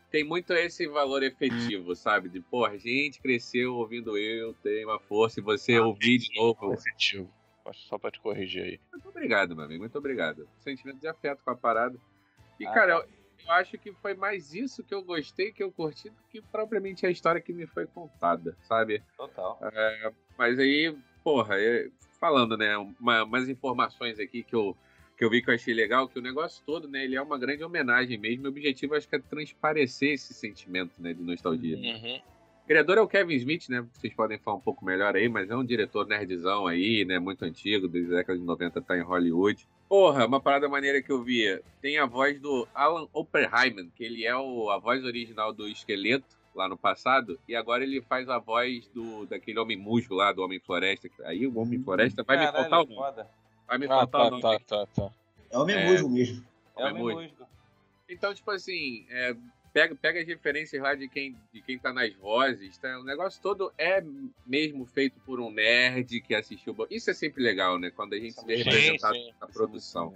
Tem 0.10 0.24
muito 0.24 0.54
esse 0.54 0.88
valor 0.88 1.22
efetivo, 1.22 1.96
sabe? 1.96 2.30
De, 2.30 2.40
pô, 2.40 2.66
a 2.66 2.78
gente 2.78 3.22
cresceu 3.22 3.76
ouvindo 3.76 4.18
eu, 4.18 4.54
tenho 4.64 4.90
a 4.90 5.00
força, 5.00 5.40
e 5.40 5.44
você 5.44 5.76
ah, 5.76 5.84
ouvir 5.84 6.18
de 6.18 6.34
novo. 6.36 6.74
Efetivo. 6.74 7.30
Só 7.74 7.98
pra 7.98 8.10
te 8.10 8.20
corrigir 8.22 8.64
aí. 8.64 8.80
Muito 8.92 9.10
obrigado, 9.10 9.56
meu 9.56 9.66
amigo. 9.66 9.82
Muito 9.82 9.98
obrigado. 9.98 10.48
Sentimento 10.60 11.00
de 11.00 11.08
afeto 11.08 11.44
com 11.44 11.52
a 11.52 11.56
parada. 11.56 11.98
E, 12.60 12.66
ah, 12.66 12.72
cara, 12.72 13.02
tá. 13.02 13.06
eu, 13.06 13.10
eu, 13.46 13.52
acho 13.54 13.78
que 13.78 13.92
foi 13.94 14.14
mais 14.14 14.54
isso 14.54 14.84
que 14.84 14.94
eu 14.94 15.04
gostei, 15.04 15.52
que 15.52 15.64
eu 15.64 15.72
curti, 15.72 16.10
do 16.10 16.24
que 16.30 16.42
propriamente 16.42 17.06
a 17.06 17.10
história 17.10 17.42
que 17.42 17.54
me 17.54 17.66
foi 17.66 17.86
contada, 17.88 18.58
sabe? 18.64 19.02
Total. 19.16 19.60
É, 19.62 20.12
mas 20.38 20.60
aí, 20.60 20.96
porra, 21.24 21.56
falando, 22.20 22.58
né, 22.58 22.78
uma, 22.78 23.24
umas 23.24 23.50
informações 23.50 24.20
aqui 24.20 24.44
que 24.44 24.56
eu, 24.56 24.76
que 25.18 25.24
eu 25.24 25.30
vi 25.30 25.42
que 25.42 25.50
eu 25.50 25.56
achei 25.56 25.74
legal, 25.74 26.08
que 26.08 26.20
o 26.20 26.22
negócio 26.22 26.64
todo, 26.66 26.88
né, 26.88 27.04
ele 27.04 27.16
é 27.16 27.22
uma 27.22 27.38
grande 27.38 27.64
homenagem 27.64 28.18
mesmo. 28.18 28.46
O 28.46 28.50
objetivo, 28.50 28.96
acho 28.96 29.08
que 29.08 29.16
é 29.16 29.20
transparecer 29.20 30.14
esse 30.14 30.34
sentimento, 30.34 31.02
né, 31.02 31.14
de 31.14 31.22
nostalgia. 31.22 31.78
Uhum. 31.78 32.22
O 32.64 32.68
criador 32.68 32.98
é 32.98 33.02
o 33.02 33.08
Kevin 33.08 33.36
Smith, 33.36 33.70
né? 33.70 33.86
Vocês 33.94 34.14
podem 34.14 34.38
falar 34.38 34.58
um 34.58 34.62
pouco 34.62 34.84
melhor 34.84 35.16
aí, 35.16 35.30
mas 35.30 35.50
é 35.50 35.56
um 35.56 35.64
diretor 35.64 36.06
nerdzão 36.06 36.68
aí, 36.68 37.06
né? 37.06 37.18
Muito 37.18 37.46
antigo, 37.46 37.88
desde 37.88 38.14
a 38.14 38.18
década 38.18 38.38
de 38.38 38.44
90 38.44 38.82
tá 38.82 38.98
em 38.98 39.02
Hollywood. 39.02 39.66
Porra, 39.88 40.26
uma 40.26 40.42
parada 40.42 40.68
maneira 40.68 41.02
que 41.02 41.12
eu 41.12 41.24
via. 41.24 41.62
Tem 41.82 41.98
a 41.98 42.06
voz 42.06 42.40
do 42.40 42.68
Alan 42.76 43.08
Oppenheimer, 43.14 43.88
que 43.96 44.04
ele 44.04 44.26
é 44.26 44.36
o, 44.36 44.70
a 44.70 44.78
voz 44.78 45.04
original 45.04 45.54
do 45.54 45.68
Esqueleto 45.68 46.36
lá 46.54 46.68
no 46.68 46.78
passado, 46.78 47.40
e 47.48 47.56
agora 47.56 47.84
ele 47.84 48.02
faz 48.02 48.28
a 48.28 48.40
voz 48.40 48.88
do 48.88 49.26
daquele 49.28 49.60
Homem 49.60 49.78
Musgo 49.78 50.16
lá, 50.16 50.34
do 50.34 50.44
Homem 50.44 50.60
Floresta. 50.60 51.08
Aí 51.24 51.46
o 51.46 51.58
Homem 51.58 51.82
Floresta 51.82 52.24
vai 52.24 52.38
Caralho, 52.38 52.52
me 52.52 52.70
faltar 52.70 52.82
o 52.82 52.96
nome. 52.96 53.30
Vai 53.68 53.78
me 53.78 53.86
ah, 53.86 53.90
faltar 53.90 54.22
tá, 54.22 54.28
o 54.28 54.30
nome. 54.32 54.42
Tá, 54.42 54.60
tá, 54.60 54.86
tá. 54.88 55.12
É 55.52 55.58
Homem 55.58 55.76
é, 55.76 55.92
Musgo 55.92 56.10
mesmo. 56.10 56.46
É 56.76 56.86
Homem 56.86 57.04
Musgo. 57.04 57.48
Então, 58.10 58.34
tipo 58.34 58.50
assim, 58.52 59.06
é, 59.10 59.36
pega, 59.74 59.96
pega 59.96 60.20
as 60.20 60.28
referências 60.28 60.82
lá 60.82 60.96
de 60.96 61.08
quem, 61.08 61.36
de 61.54 61.62
quem 61.62 61.78
tá 61.78 61.94
nas 61.94 62.14
vozes, 62.16 62.78
tá? 62.78 63.00
O 63.00 63.04
negócio 63.04 63.42
todo 63.42 63.72
é 63.78 64.04
mesmo 64.46 64.86
feito 64.86 65.20
por 65.26 65.40
um 65.40 65.52
nerd 65.52 66.22
que 66.22 66.34
assistiu. 66.36 66.76
Isso 66.90 67.10
é 67.10 67.14
sempre 67.14 67.44
legal, 67.44 67.78
né? 67.80 67.92
Quando 67.92 68.14
a 68.14 68.20
gente 68.20 68.34
se 68.34 68.46
vê 68.46 68.56
representado 68.58 69.18
na 69.40 69.48
produção. 69.48 70.14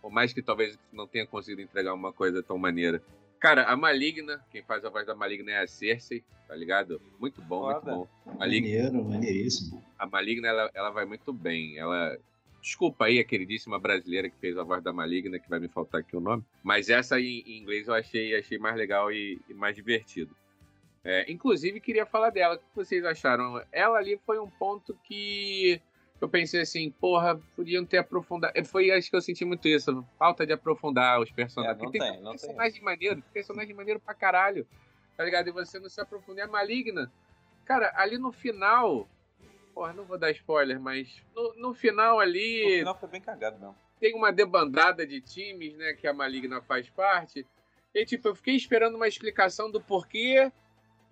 Por 0.00 0.10
mais 0.10 0.32
que 0.32 0.42
talvez 0.42 0.78
não 0.92 1.06
tenha 1.06 1.26
conseguido 1.26 1.62
entregar 1.62 1.92
uma 1.92 2.12
coisa 2.12 2.42
tão 2.42 2.56
maneira. 2.56 3.02
Cara, 3.40 3.64
a 3.64 3.76
Maligna, 3.76 4.44
quem 4.50 4.62
faz 4.62 4.84
a 4.84 4.90
voz 4.90 5.06
da 5.06 5.14
Maligna 5.14 5.52
é 5.52 5.62
a 5.62 5.66
Cersei, 5.66 6.24
tá 6.46 6.54
ligado? 6.56 7.00
Muito 7.20 7.40
bom, 7.40 7.60
Foda. 7.72 7.94
muito 7.94 8.08
bom. 8.24 8.36
Maligna, 8.38 8.68
Maneiro, 8.90 9.04
maneiríssimo. 9.04 9.84
A 9.98 10.06
Maligna, 10.06 10.48
ela, 10.48 10.70
ela 10.74 10.90
vai 10.90 11.04
muito 11.04 11.32
bem. 11.32 11.78
Ela 11.78 12.18
Desculpa 12.60 13.06
aí 13.06 13.18
a 13.18 13.24
queridíssima 13.24 13.78
brasileira 13.78 14.28
que 14.28 14.36
fez 14.38 14.56
a 14.58 14.62
voz 14.62 14.82
da 14.82 14.92
Maligna, 14.92 15.38
que 15.38 15.48
vai 15.48 15.60
me 15.60 15.68
faltar 15.68 16.00
aqui 16.00 16.16
o 16.16 16.20
nome. 16.20 16.44
Mas 16.62 16.88
essa 16.88 17.20
em, 17.20 17.42
em 17.46 17.58
inglês 17.58 17.88
eu 17.88 17.94
achei, 17.94 18.36
achei 18.36 18.58
mais 18.58 18.76
legal 18.76 19.12
e, 19.12 19.40
e 19.48 19.54
mais 19.54 19.76
divertido. 19.76 20.36
É, 21.04 21.30
inclusive, 21.30 21.80
queria 21.80 22.04
falar 22.04 22.30
dela. 22.30 22.56
O 22.56 22.58
que 22.58 22.64
vocês 22.74 23.04
acharam? 23.04 23.62
Ela 23.72 23.98
ali 23.98 24.20
foi 24.26 24.38
um 24.38 24.50
ponto 24.50 24.94
que 25.04 25.80
eu 26.20 26.28
pensei 26.28 26.60
assim, 26.60 26.90
porra, 26.90 27.40
podiam 27.54 27.84
ter 27.84 27.98
aprofundado. 27.98 28.52
É, 28.56 28.64
foi, 28.64 28.90
acho 28.90 29.08
que 29.08 29.16
eu 29.16 29.20
senti 29.20 29.44
muito 29.44 29.66
isso, 29.68 30.04
falta 30.18 30.44
de 30.44 30.52
aprofundar 30.52 31.20
os 31.20 31.30
personagens. 31.30 31.78
É, 31.78 31.78
não 31.78 31.84
Porque 31.90 31.98
tem, 31.98 32.20
não 32.20 32.30
personagem 32.32 32.72
tem. 32.72 32.82
maneiro, 32.82 33.22
personagem 33.32 33.74
maneiro 33.74 34.00
pra 34.00 34.14
caralho. 34.14 34.66
Tá 35.16 35.24
ligado? 35.24 35.48
E 35.48 35.52
você 35.52 35.78
não 35.78 35.88
se 35.88 36.00
aprofundar. 36.00 36.46
É 36.46 36.50
maligna. 36.50 37.10
Cara, 37.64 37.92
ali 37.96 38.18
no 38.18 38.32
final. 38.32 39.08
Porra, 39.78 39.92
não 39.92 40.04
vou 40.04 40.18
dar 40.18 40.32
spoiler, 40.32 40.80
mas 40.80 41.22
no, 41.32 41.54
no 41.54 41.72
final 41.72 42.16
No 42.16 42.20
ali 42.20 42.78
final 42.78 42.98
foi 42.98 43.08
bem 43.10 43.20
cagado 43.20 43.60
mesmo. 43.60 43.76
tem 44.00 44.12
uma 44.12 44.32
debandada 44.32 45.06
de 45.06 45.20
times, 45.20 45.76
né, 45.76 45.92
que 45.92 46.04
a 46.08 46.12
Maligna 46.12 46.60
faz 46.60 46.90
parte. 46.90 47.46
E 47.94 48.04
tipo, 48.04 48.26
eu 48.26 48.34
fiquei 48.34 48.56
esperando 48.56 48.96
uma 48.96 49.06
explicação 49.06 49.70
do 49.70 49.80
porquê 49.80 50.50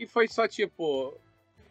e 0.01 0.05
foi 0.05 0.27
só 0.27 0.49
tipo, 0.49 1.17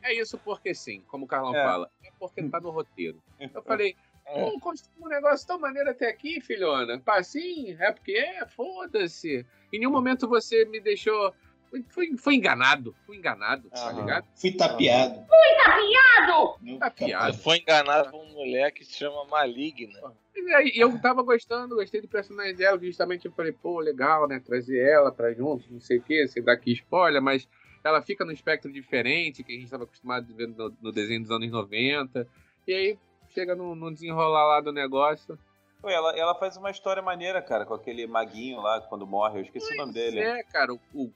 é 0.02 0.14
isso 0.14 0.38
porque 0.38 0.74
sim, 0.74 1.02
como 1.08 1.26
o 1.26 1.28
Carlão 1.28 1.54
É. 1.54 1.64
fala. 1.66 1.92
É 2.02 2.12
porque 2.18 2.42
tá 2.48 2.62
no 2.62 2.70
roteiro. 2.70 3.22
Eu 3.54 3.62
falei, 3.62 3.94
É. 4.26 4.50
pô, 4.50 4.72
um 5.02 5.08
negócio 5.10 5.46
tão 5.46 5.60
maneiro 5.60 5.90
até 5.90 6.08
aqui, 6.08 6.40
filhona. 6.40 6.98
Pá, 7.02 7.22
sim, 7.22 7.76
é 7.78 7.92
porque 7.92 8.14
é, 8.14 8.46
foda-se. 8.48 9.46
Em 9.74 9.80
nenhum 9.80 9.92
momento 9.92 10.30
você 10.30 10.64
me 10.64 10.80
deixou. 10.80 11.34
Foi, 11.70 11.84
foi, 11.90 12.18
foi 12.18 12.36
enganado. 12.36 12.96
Fui 13.06 13.18
enganado, 13.18 13.70
tá 13.70 13.90
Aham. 13.90 14.02
ligado? 14.02 14.28
Fui 14.36 14.52
tapeado. 14.52 15.16
Fui 15.16 15.64
tapeado! 15.64 16.80
Tapeado. 16.80 17.34
Você 17.34 17.44
foi 17.44 17.58
enganado 17.60 18.12
por 18.12 18.22
uma 18.22 18.34
mulher 18.34 18.72
que 18.72 18.84
se 18.84 18.94
chama 18.94 19.26
Maligna. 19.26 20.00
E 20.36 20.54
aí, 20.54 20.72
eu 20.76 21.00
tava 21.00 21.24
gostando, 21.24 21.76
gostei 21.76 22.02
do 22.02 22.08
personagem 22.08 22.56
dela, 22.56 22.78
justamente 22.80 23.26
eu 23.26 23.32
falei, 23.32 23.52
pô, 23.52 23.80
legal, 23.80 24.28
né? 24.28 24.40
Trazer 24.40 24.80
ela 24.80 25.12
pra 25.12 25.34
junto, 25.34 25.72
não 25.72 25.80
sei 25.80 25.98
o 25.98 26.04
quê, 26.04 26.28
sem 26.28 26.44
dar 26.44 26.54
aqui 26.54 26.74
spoiler, 26.74 27.22
mas 27.22 27.48
ela 27.84 28.02
fica 28.02 28.26
num 28.26 28.32
espectro 28.32 28.72
diferente, 28.72 29.44
que 29.44 29.52
a 29.52 29.56
gente 29.56 29.66
estava 29.66 29.84
acostumado 29.84 30.28
a 30.32 30.36
ver 30.36 30.48
no, 30.48 30.76
no 30.82 30.92
desenho 30.92 31.22
dos 31.22 31.32
anos 31.32 31.50
90. 31.52 32.28
E 32.68 32.74
aí 32.74 33.00
chega 33.30 33.56
no, 33.56 33.76
no 33.76 33.92
desenrolar 33.92 34.46
lá 34.46 34.62
do 34.62 34.72
negócio. 34.72 35.38
Ela, 35.84 36.18
ela 36.18 36.36
faz 36.36 36.58
uma 36.58 36.72
história 36.72 37.02
maneira, 37.02 37.42
cara, 37.42 37.66
com 37.66 37.76
aquele 37.76 38.08
maguinho 38.08 38.60
lá 38.60 38.82
quando 38.82 39.06
morre. 39.06 39.40
Eu 39.40 39.44
esqueci 39.44 39.74
o 39.74 39.78
nome 39.78 39.94
dele. 39.94 40.20
É, 40.20 40.44
cara, 40.44 40.74
o, 40.74 40.80
o 40.94 41.12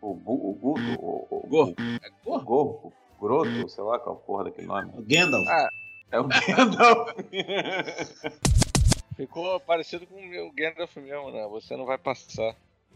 O, 0.00 0.14
Bu- 0.14 0.50
o 0.50 0.54
Guto, 0.54 0.80
o, 1.00 1.26
o, 1.30 1.46
Gorro. 1.48 1.74
É 1.78 2.08
o 2.24 2.40
gorro? 2.40 2.42
Gorro, 2.44 2.92
Groto, 3.20 3.68
sei 3.68 3.82
lá 3.84 3.98
qual 3.98 4.16
porra 4.16 4.44
daquele 4.44 4.66
nome. 4.68 4.92
O 4.96 5.02
Gandalf. 5.02 5.48
Ah. 5.48 5.68
É 6.12 6.20
o 6.20 6.24
Gandalf. 6.24 7.12
Ficou 9.16 9.58
parecido 9.60 10.06
com 10.06 10.14
o 10.14 10.26
meu 10.26 10.52
Gandalf 10.52 10.96
mesmo, 10.96 11.30
né? 11.30 11.46
Você 11.48 11.76
não 11.76 11.84
vai 11.84 11.98
passar. 11.98 12.54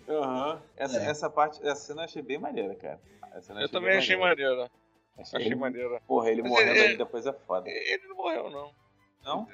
Aham. 0.09 0.61
Essa, 0.77 0.99
É. 1.01 1.07
essa 1.07 1.29
parte, 1.31 1.61
essa 1.67 1.75
cena 1.87 2.03
eu 2.03 2.05
achei 2.05 2.23
bem 2.23 2.39
maneira, 2.39 2.75
cara. 2.77 3.01
Eu 3.61 3.69
também 3.69 3.97
achei 3.99 4.17
maneira. 4.17 4.71
Achei, 5.19 5.39
Achei 5.39 5.47
ele- 5.49 5.55
maneiro. 5.57 6.01
Porra, 6.07 6.31
ele 6.31 6.43
Mas 6.43 6.51
morrendo 6.53 6.77
é- 6.79 6.85
ali 6.87 6.97
depois 6.97 7.27
é 7.27 7.33
foda. 7.33 7.69
Ele 7.69 8.07
não 8.09 8.17
morreu, 8.17 8.51
não. 8.51 8.71
Não? 9.25 9.49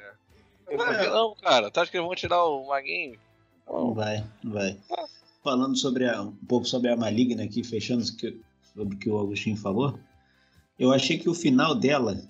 É. 0.68 0.76
Não, 0.76 0.92
É. 0.92 1.06
não, 1.08 1.34
cara. 1.36 1.70
Tu 1.70 1.80
acha 1.80 1.90
que 1.90 1.96
eles 1.96 2.06
vão 2.06 2.14
tirar 2.14 2.44
o 2.44 2.66
Maguinho? 2.66 3.18
Não 3.66 3.94
vai, 3.94 4.24
não 4.42 4.52
vai. 4.52 4.78
Falando 5.48 5.78
sobre 5.78 6.04
a- 6.06 6.20
um 6.20 6.32
pouco 6.46 6.66
sobre 6.68 6.90
a 6.90 6.96
Maligna 6.96 7.42
aqui, 7.42 7.64
fechando 7.64 8.04
que- 8.16 8.38
sobre 8.74 8.96
o 8.96 8.98
que 8.98 9.08
o 9.08 9.18
Agostinho 9.18 9.56
falou, 9.56 9.98
eu 10.78 10.92
achei 10.92 11.16
que 11.16 11.26
o 11.26 11.32
final 11.32 11.74
dela, 11.74 12.20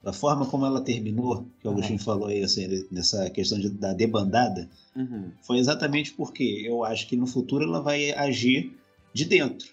da 0.00 0.12
forma 0.12 0.46
como 0.46 0.64
ela 0.64 0.80
terminou, 0.80 1.48
que 1.58 1.66
o 1.66 1.72
Agostinho 1.72 1.98
falou 1.98 2.28
aí, 2.28 2.40
assim, 2.40 2.86
nessa 2.88 3.28
questão 3.30 3.58
de- 3.58 3.70
da 3.70 3.92
debandada, 3.92 4.70
Uhum. 4.94 5.32
foi 5.42 5.58
exatamente 5.58 6.12
porque 6.12 6.44
eu 6.64 6.84
acho 6.84 7.08
que 7.08 7.16
no 7.16 7.26
futuro 7.26 7.64
ela 7.64 7.80
vai 7.80 8.12
agir 8.12 8.72
de 9.12 9.24
dentro, 9.24 9.66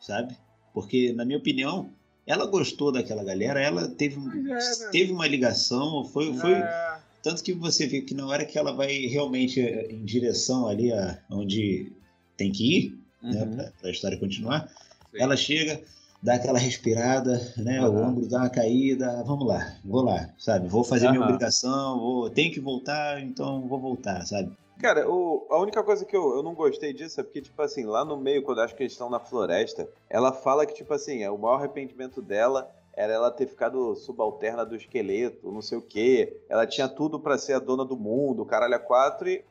sabe? 0.00 0.34
Porque, 0.72 1.12
na 1.12 1.26
minha 1.26 1.38
opinião, 1.38 1.90
ela 2.26 2.46
gostou 2.46 2.90
daquela 2.90 3.22
galera, 3.22 3.60
ela 3.60 3.86
teve, 3.86 4.16
é, 4.16 4.34
né? 4.34 4.60
teve 4.90 5.12
uma 5.12 5.26
ligação, 5.28 6.06
foi, 6.06 6.32
foi, 6.32 6.52
É, 6.54 6.98
tanto 7.22 7.42
que 7.42 7.52
você 7.52 7.86
vê 7.86 8.00
que 8.00 8.14
na 8.14 8.26
hora 8.26 8.46
que 8.46 8.56
ela 8.58 8.72
vai 8.72 9.04
realmente 9.08 9.60
eh, 9.60 9.88
em 9.92 10.02
direção 10.06 10.66
ali 10.66 10.90
a 10.90 11.18
onde 11.30 11.92
tem 12.36 12.52
que 12.52 12.78
ir, 12.78 12.98
né, 13.22 13.44
Uhum. 13.44 13.56
pra, 13.56 13.72
pra 13.80 13.90
história 13.90 14.18
continuar, 14.18 14.68
sim. 15.10 15.18
ela 15.20 15.36
chega, 15.36 15.80
dá 16.22 16.34
aquela 16.34 16.58
respirada, 16.58 17.40
né, 17.56 17.80
o 17.82 17.84
Aham. 17.96 18.10
ombro 18.10 18.28
dá 18.28 18.38
uma 18.38 18.50
caída, 18.50 19.22
vamos 19.24 19.46
lá, 19.46 19.76
vou 19.84 20.02
lá, 20.02 20.28
sabe, 20.38 20.68
vou 20.68 20.84
fazer 20.84 21.08
minha 21.08 21.20
Aham. 21.20 21.30
obrigação, 21.30 21.98
vou, 21.98 22.30
tenho 22.30 22.52
que 22.52 22.60
voltar, 22.60 23.20
então 23.22 23.66
vou 23.68 23.80
voltar, 23.80 24.24
sabe. 24.26 24.52
Cara, 24.78 25.08
o- 25.10 25.46
a 25.50 25.58
única 25.58 25.82
coisa 25.82 26.04
que 26.04 26.14
eu, 26.14 26.36
eu 26.36 26.42
não 26.42 26.54
gostei 26.54 26.92
disso 26.92 27.18
é 27.20 27.24
porque, 27.24 27.40
tipo 27.40 27.60
assim, 27.62 27.84
lá 27.84 28.04
no 28.04 28.16
meio, 28.16 28.42
quando 28.42 28.60
acho 28.60 28.74
que 28.74 28.82
eles 28.82 28.92
estão 28.92 29.08
na 29.08 29.18
floresta, 29.18 29.88
ela 30.08 30.32
fala 30.32 30.66
que, 30.66 30.74
tipo 30.74 30.92
assim, 30.92 31.22
é, 31.22 31.30
o 31.30 31.38
maior 31.38 31.56
arrependimento 31.56 32.20
dela 32.20 32.70
era 32.94 33.12
ela 33.12 33.30
ter 33.30 33.46
ficado 33.46 33.94
subalterna 33.96 34.64
do 34.64 34.76
esqueleto, 34.76 35.50
não 35.50 35.62
sei 35.62 35.78
o 35.78 35.82
quê. 35.82 36.40
Ela 36.48 36.66
tinha 36.66 36.88
tudo 36.88 37.18
pra 37.20 37.38
ser 37.38 37.54
a 37.54 37.58
dona 37.58 37.84
do 37.84 37.96
mundo, 37.96 38.44
caralho, 38.44 38.74
a 38.74 38.78
quatro, 38.78 39.28
e, 39.28 39.42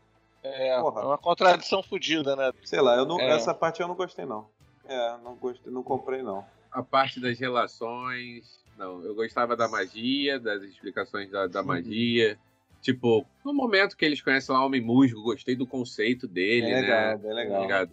É, 0.46 0.80
Porra. 0.80 1.02
é 1.02 1.06
uma 1.06 1.18
contradição 1.18 1.82
fodida, 1.82 2.36
né? 2.36 2.52
sei 2.64 2.82
lá, 2.82 2.96
eu 2.96 3.06
não, 3.06 3.20
É. 3.20 3.30
essa 3.32 3.54
parte 3.54 3.82
eu 3.82 3.88
não 3.88 3.96
gostei, 3.96 4.25
não. 4.25 4.48
É, 4.88 5.18
não 5.24 5.36
gostei, 5.36 5.72
não 5.72 5.82
comprei, 5.84 6.22
não. 6.22 6.46
a 6.72 6.84
parte 6.84 7.20
das 7.20 7.40
relações. 7.40 8.64
Não, 8.78 9.02
eu 9.04 9.16
gostava 9.16 9.56
da 9.56 9.68
magia, 9.68 10.38
das 10.40 10.62
explicações 10.64 11.32
da, 11.32 11.48
da 11.48 11.62
Uhum. 11.62 11.68
magia. 11.68 12.38
Tipo, 12.82 13.25
no 13.44 13.54
momento 13.54 13.96
que 13.96 14.04
eles 14.06 14.22
conhecem 14.22 14.54
lá 14.54 14.62
o 14.62 14.66
Homem 14.66 14.82
Musgo, 14.82 15.24
gostei 15.24 15.56
do 15.56 15.66
conceito 15.66 16.28
dele, 16.28 16.66
Bem 16.68 16.74
né? 16.74 16.82
legal, 16.82 17.18
bem 17.18 17.30
Tá 17.30 17.36
legal. 17.36 17.88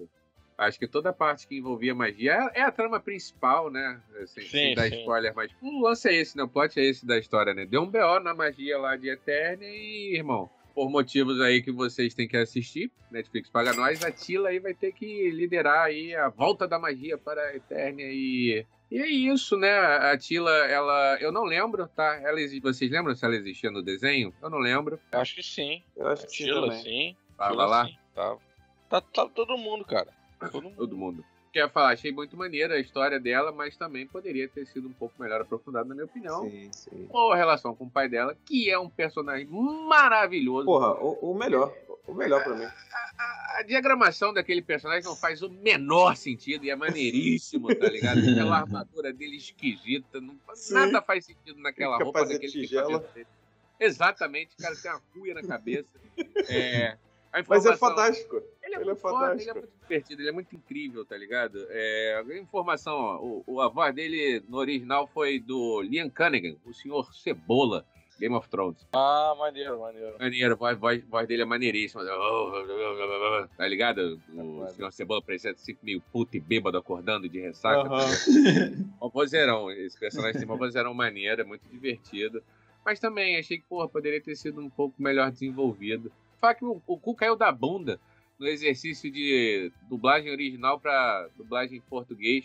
Acho 0.59 0.79
que 0.79 0.87
toda 0.87 1.11
a 1.11 1.13
parte 1.13 1.47
que 1.47 1.57
envolvia 1.57 1.95
magia 1.95 2.51
é, 2.55 2.61
é 2.61 2.63
a 2.63 2.71
trama 2.71 3.01
principal, 3.01 3.71
né? 3.71 4.01
Sem, 4.27 4.45
sem 4.45 4.69
Sim, 4.71 4.75
dar 4.75 4.89
sim. 4.89 4.99
spoiler, 5.01 5.33
mas 5.35 5.51
o 5.63 5.81
lance 5.83 6.09
é 6.09 6.15
esse, 6.15 6.37
né? 6.37 6.43
O 6.43 6.49
plot 6.49 6.79
é 6.79 6.85
esse 6.85 7.07
da 7.07 7.17
história, 7.19 7.55
né? 7.55 7.65
Deu 7.65 7.83
um 7.83 7.91
BO 7.91 8.21
na 8.21 8.35
magia 8.35 8.77
lá 8.79 8.97
de 8.97 9.09
Eternia 9.09 9.67
e, 9.69 10.15
irmão, 10.17 10.51
por 10.75 10.91
motivos 10.91 11.41
aí 11.41 11.63
que 11.63 11.71
vocês 11.73 12.15
têm 12.15 12.27
que 12.29 12.37
assistir, 12.37 12.91
Netflix 13.11 13.49
paga 13.51 13.73
nós, 13.75 14.03
a 14.05 14.11
Tila 14.11 14.49
aí 14.49 14.59
vai 14.59 14.75
ter 14.75 14.93
que 14.93 15.31
liderar 15.31 15.85
aí 15.87 16.15
a 16.15 16.29
volta 16.29 16.67
da 16.67 16.79
magia 16.79 17.17
para 17.19 17.41
a 17.43 17.57
Eternia 17.57 18.07
e... 18.11 18.67
E 18.91 18.99
é 18.99 19.07
isso, 19.07 19.57
né? 19.57 19.71
A 19.73 20.19
Tila, 20.19 20.51
ela... 20.67 21.17
Eu 21.19 21.33
não 21.33 21.45
lembro, 21.45 21.89
tá? 21.89 22.21
Ela, 22.23 22.39
exi- 22.43 22.61
vocês 22.61 22.91
lembram 22.91 23.15
se 23.15 23.25
ela 23.25 23.35
existia 23.35 23.71
no 23.71 23.83
desenho? 23.83 24.35
Eu 24.43 24.51
não 24.51 24.59
lembro. 24.59 25.01
Eu 25.11 25.19
acho 25.19 25.35
que 25.35 25.43
sim. 25.43 25.83
Eu 25.97 26.09
acho 26.09 26.27
que 26.27 26.33
sim 26.37 26.45
Tila, 26.45 26.67
também. 26.69 26.83
sim. 26.83 27.17
Tava 27.39 27.51
Tila, 27.53 27.65
lá? 27.67 27.87
sim, 27.87 27.97
Tava. 28.15 28.39
Tá, 28.91 29.01
tá 29.01 29.27
todo 29.31 29.57
mundo, 29.57 29.83
cara. 29.87 30.09
Todo 30.39 30.63
mundo. 30.65 30.77
todo 30.77 30.95
mundo. 30.99 31.25
Quer 31.53 31.71
falar, 31.71 31.93
achei 31.93 32.11
muito 32.11 32.35
maneira 32.35 32.75
a 32.75 32.81
história 32.81 33.21
dela, 33.21 33.53
mas 33.53 33.77
também 33.77 34.07
poderia 34.07 34.49
ter 34.49 34.67
sido 34.67 34.89
um 34.89 34.93
pouco 34.93 35.21
melhor 35.21 35.43
aprofundada, 35.43 35.87
na 35.87 35.95
minha 35.95 36.07
opinião. 36.07 36.49
Sim, 36.49 36.71
sim. 36.73 37.07
Ou 37.11 37.31
a 37.31 37.37
relação 37.37 37.75
com 37.75 37.85
o 37.85 37.91
pai 37.91 38.09
dela, 38.09 38.35
que 38.47 38.71
é 38.71 38.79
um 38.79 38.89
personagem 38.89 39.47
maravilhoso. 39.47 40.65
Porra, 40.65 40.95
o, 40.95 41.31
o 41.31 41.35
melhor. 41.35 41.75
O 42.07 42.15
melhor 42.15 42.43
pra 42.43 42.55
mim. 42.55 42.65
A, 42.65 43.59
a 43.59 43.63
diagramação 43.63 44.33
daquele 44.33 44.63
personagem 44.63 45.05
não 45.05 45.15
faz 45.15 45.43
o 45.43 45.51
menor 45.51 46.17
sentido 46.17 46.65
e 46.65 46.71
é 46.71 46.75
maneiríssimo, 46.75 47.75
tá 47.75 47.89
ligado? 47.89 48.19
Aquela 48.33 48.57
armadura 48.57 49.13
dele 49.13 49.37
esquisita, 49.37 50.23
não, 50.23 50.35
Sim. 50.55 50.73
nada 50.73 51.03
faz 51.03 51.27
sentido 51.27 51.61
naquela 51.61 51.99
roupa 51.99 52.25
daquele 52.25 52.51
tigela. 52.51 53.07
Exatamente, 53.79 54.55
o 54.59 54.63
cara 54.63 54.75
tem 54.75 54.91
uma 54.91 55.01
cuia 55.13 55.35
na 55.35 55.43
cabeça. 55.43 56.01
É, 56.49 56.89
a 56.89 57.12
Mas 57.49 57.65
é 57.67 57.77
fantástico. 57.77 58.37
Ele 58.37 58.45
é, 58.45 58.67
Ele 58.67 58.75
é 58.75 58.85
muito 58.85 58.97
foda, 59.01 59.17
ele 59.17 59.25
é 59.25 59.29
fantástico. 59.47 59.59
muito 59.59 59.73
divertido, 59.83 60.23
ele 60.23 60.29
é 60.29 60.33
muito 60.33 60.55
incrível, 60.55 61.05
tá 61.05 61.17
ligado? 61.17 61.67
É, 61.71 62.23
a 62.27 62.39
informação, 62.39 62.95
ó, 62.95 63.17
o, 63.21 63.45
o- 63.47 63.61
a 63.61 63.69
voz 63.69 63.95
dele 63.95 64.43
no 64.49 64.59
original 64.59 65.07
foi 65.07 65.39
do 65.41 65.81
Liam 65.83 66.11
Cunningham, 66.11 66.57
o 66.65 66.75
senhor 66.75 67.13
Cebola, 67.15 67.87
Game 68.21 68.35
of 68.35 68.49
Thrones. 68.49 68.87
Ah, 68.93 69.35
maneiro, 69.39 69.81
maneiro. 69.81 70.17
Maneiro, 70.19 70.53
a 70.53 70.57
voz, 70.57 70.79
voz, 70.79 71.05
voz 71.05 71.27
dele 71.27 71.43
é 71.43 71.45
maneiríssima. 71.47 72.03
Tá 73.57 73.67
ligado? 73.67 74.21
O 74.33 74.59
foda. 74.59 74.69
senhor 74.73 74.93
Cebola 74.93 75.23
parecia 75.23 75.51
assim, 75.53 75.77
meio 75.83 76.01
puto 76.13 76.37
e 76.37 76.41
bêbado 76.41 76.77
acordando 76.79 77.29
de 77.29 77.41
ressaca. 77.41 77.89
tá 77.89 77.95
Aham. 77.97 78.07
ligado? 78.29 78.89
Um 79.03 79.09
vozeirão, 79.09 79.71
esse 79.71 79.99
personagem 79.99 80.39
tem 80.39 80.45
uma 80.49 80.57
vozeirão 80.57 80.93
maneira, 80.95 81.45
muito 81.45 81.69
divertido. 81.69 82.43
Mas 82.85 82.99
também 83.01 83.39
achei 83.39 83.59
que, 83.59 83.65
porra, 83.69 83.89
poderia 83.89 84.21
ter 84.21 84.35
sido 84.37 84.61
um 84.61 84.69
pouco 84.71 84.95
melhor 85.03 85.31
desenvolvido. 85.31 86.13
Falar 86.43 86.55
que 86.57 86.65
o, 86.65 86.83
o 86.89 86.99
cu 86.99 87.15
caiu 87.15 87.37
da 87.37 87.53
bunda 87.53 88.01
no 88.37 88.49
exercício 88.49 89.09
de 89.13 89.71
dublagem 89.89 90.29
original 90.33 90.81
pra 90.81 91.29
dublagem 91.37 91.79
em 91.79 91.81
português, 91.83 92.45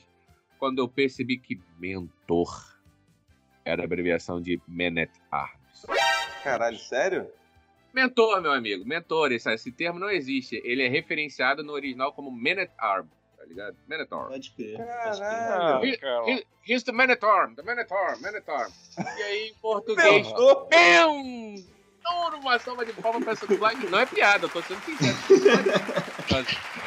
quando 0.59 0.77
eu 0.77 0.87
percebi 0.87 1.39
que 1.39 1.59
mentor 1.79 2.77
era 3.65 3.81
a 3.81 3.85
abreviação 3.85 4.39
de 4.39 4.61
Men 4.67 5.01
at 5.01 5.09
Arms. 5.31 5.87
Caralho, 6.43 6.77
sério? 6.77 7.27
Mentor, 7.91 8.39
meu 8.39 8.51
amigo, 8.51 8.85
mentor, 8.85 9.31
esse, 9.31 9.51
esse 9.51 9.71
termo 9.71 9.97
não 9.99 10.11
existe. 10.11 10.61
Ele 10.63 10.83
é 10.83 10.87
referenciado 10.87 11.63
no 11.63 11.73
original 11.73 12.13
como 12.13 12.29
Men 12.31 12.59
at 12.59 12.69
Arms, 12.77 13.09
tá 13.35 13.45
ligado? 13.45 13.75
Arms. 14.13 14.29
Pode 14.29 14.51
crer. 14.51 14.75
crer. 14.77 14.87
Ah, 15.23 15.81
He- 15.83 15.97
cara. 15.97 16.29
He- 16.29 16.45
He's 16.69 16.83
the 16.83 16.91
Arm, 17.23 17.55
the 17.55 17.63
at 18.35 18.47
Arm. 18.47 18.71
E 19.17 19.23
aí, 19.23 19.47
em 19.47 19.53
português, 19.59 20.27
Mentor? 20.27 20.67
Então, 22.09 22.39
uma 22.39 22.59
salva 22.59 22.85
de 22.85 22.93
palmas 22.93 23.23
pra 23.23 23.33
essa 23.33 23.45
dublagem. 23.47 23.89
Não 23.89 23.99
é 23.99 24.05
piada, 24.05 24.45
eu 24.45 24.49
tô 24.49 24.61
sendo 24.61 24.81
sincero. 24.81 25.17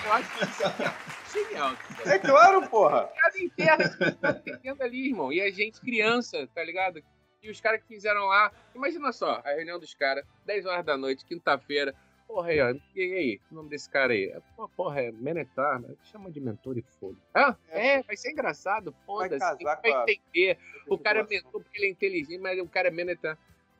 Eu 0.05 0.12
acho 0.12 0.39
que 0.39 0.45
isso 0.45 0.62
é 0.65 1.45
genial. 1.45 1.77
É 2.07 2.19
claro, 2.19 2.69
porra. 2.69 3.09
Piada 3.09 3.39
interna 3.39 4.15
tá 4.21 4.31
entendendo 4.31 4.83
ali, 4.83 5.09
irmão. 5.09 5.33
E 5.33 5.41
a 5.41 5.50
gente, 5.50 5.81
criança, 5.81 6.49
tá 6.55 6.65
ligado? 6.65 7.03
E 7.43 7.50
os 7.50 7.61
caras 7.61 7.81
que 7.83 7.87
fizeram 7.89 8.27
lá. 8.27 8.50
Imagina 8.75 9.12
só, 9.12 9.41
a 9.45 9.50
reunião 9.50 9.79
dos 9.79 9.95
caras, 9.95 10.25
10 10.47 10.67
horas 10.67 10.85
da 10.85 10.97
noite, 10.97 11.25
quinta-feira. 11.25 11.95
Porra, 12.27 12.49
aí, 12.50 12.61
ó. 12.61 12.75
E 12.95 13.00
aí? 13.03 13.41
O 13.50 13.55
nome 13.57 13.69
desse 13.71 13.91
cara 13.91 14.12
aí? 14.12 14.33
Pô, 14.57 14.69
porra, 14.69 15.00
é 15.03 15.12
Menetar, 15.12 15.81
né? 15.81 15.95
Chama 16.05 16.31
de 16.31 16.41
mentor 16.41 16.79
e 16.79 16.83
foda. 17.00 17.17
Ah, 17.35 17.57
é, 17.71 18.03
vai 18.03 18.17
ser 18.17 18.31
engraçado, 18.31 18.95
foda-se. 19.05 19.39
casar 19.41 19.81
Vai 19.81 19.91
com 19.93 19.99
a- 19.99 20.03
entender. 20.09 20.59
O 20.89 20.97
cara 20.99 21.21
é 21.21 21.25
mentor 21.25 21.61
porque 21.62 21.77
ele 21.79 21.87
é 21.87 21.91
inteligente, 21.91 22.39
mas 22.41 22.59
o 22.61 22.67
cara 22.69 22.89
é 22.89 22.91
Menetar. 22.91 23.37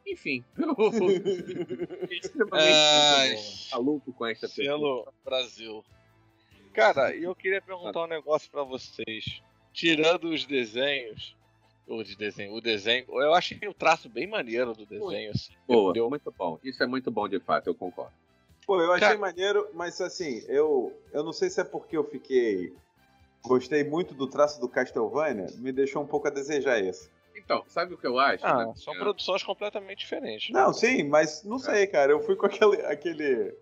Enfim. 0.07 0.45
extremamente 2.11 2.73
Ai. 2.73 3.37
maluco 3.73 4.13
com 4.13 4.27
esta 4.27 4.49
pessoa. 4.49 4.65
Selo 4.67 5.13
Brasil. 5.25 5.85
Cara, 6.73 7.15
e 7.15 7.25
eu 7.25 7.35
queria 7.35 7.61
perguntar 7.61 8.05
um 8.05 8.09
negócio 8.09 8.51
pra 8.51 8.63
vocês. 8.63 9.43
Tirando 9.73 10.31
os 10.31 10.45
desenhos, 10.47 11.37
o 11.87 12.03
de 12.03 12.17
desenho, 12.17 12.53
o 12.55 12.61
desenho, 12.61 13.05
eu 13.09 13.35
achei 13.35 13.59
o 13.69 13.75
traço 13.75 14.09
bem 14.09 14.27
maneiro 14.27 14.73
do 14.75 14.85
desenho. 14.85 15.31
Assim, 15.31 15.53
Boa, 15.67 15.93
Deu- 15.93 16.09
muito 16.11 16.31
bom. 16.37 16.59
Isso 16.63 16.83
é 16.83 16.87
muito 16.87 17.11
bom, 17.11 17.29
de 17.29 17.39
fato, 17.41 17.69
eu 17.69 17.75
concordo. 17.75 18.13
Pô, 18.67 18.81
eu 18.81 18.93
achei 18.93 19.09
Cara- 19.09 19.19
maneiro, 19.19 19.69
mas 19.75 20.01
assim, 20.01 20.43
eu, 20.49 20.93
eu 21.13 21.23
não 21.25 21.33
sei 21.33 21.51
se 21.51 21.61
é 21.61 21.65
porque 21.65 21.97
eu 21.97 22.05
fiquei. 22.05 22.73
Gostei 23.43 23.83
muito 23.85 24.13
do 24.13 24.27
traço 24.27 24.61
do 24.61 24.69
Castlevania, 24.69 25.47
me 25.57 25.73
deixou 25.73 26.03
um 26.03 26.07
pouco 26.07 26.27
a 26.29 26.31
desejar 26.31 26.79
esse. 26.79 27.11
Então, 27.53 27.65
sabe 27.67 27.95
o 27.95 27.99
que 27.99 28.07
eu 28.07 28.17
acho? 28.17 28.47
Ah, 28.47 28.67
né? 28.67 28.73
são 28.77 28.95
produções 28.95 29.43
completamente 29.43 29.99
diferentes. 29.99 30.51
Não, 30.55 30.73
sim, 30.73 31.03
mas 31.03 31.43
não 31.43 31.59
sei, 31.59 31.85
cara. 31.89 32.13
Eu 32.13 32.21
fui 32.21 32.37
com 32.37 32.47
aquele. 32.47 32.77
aquele... 32.87 33.53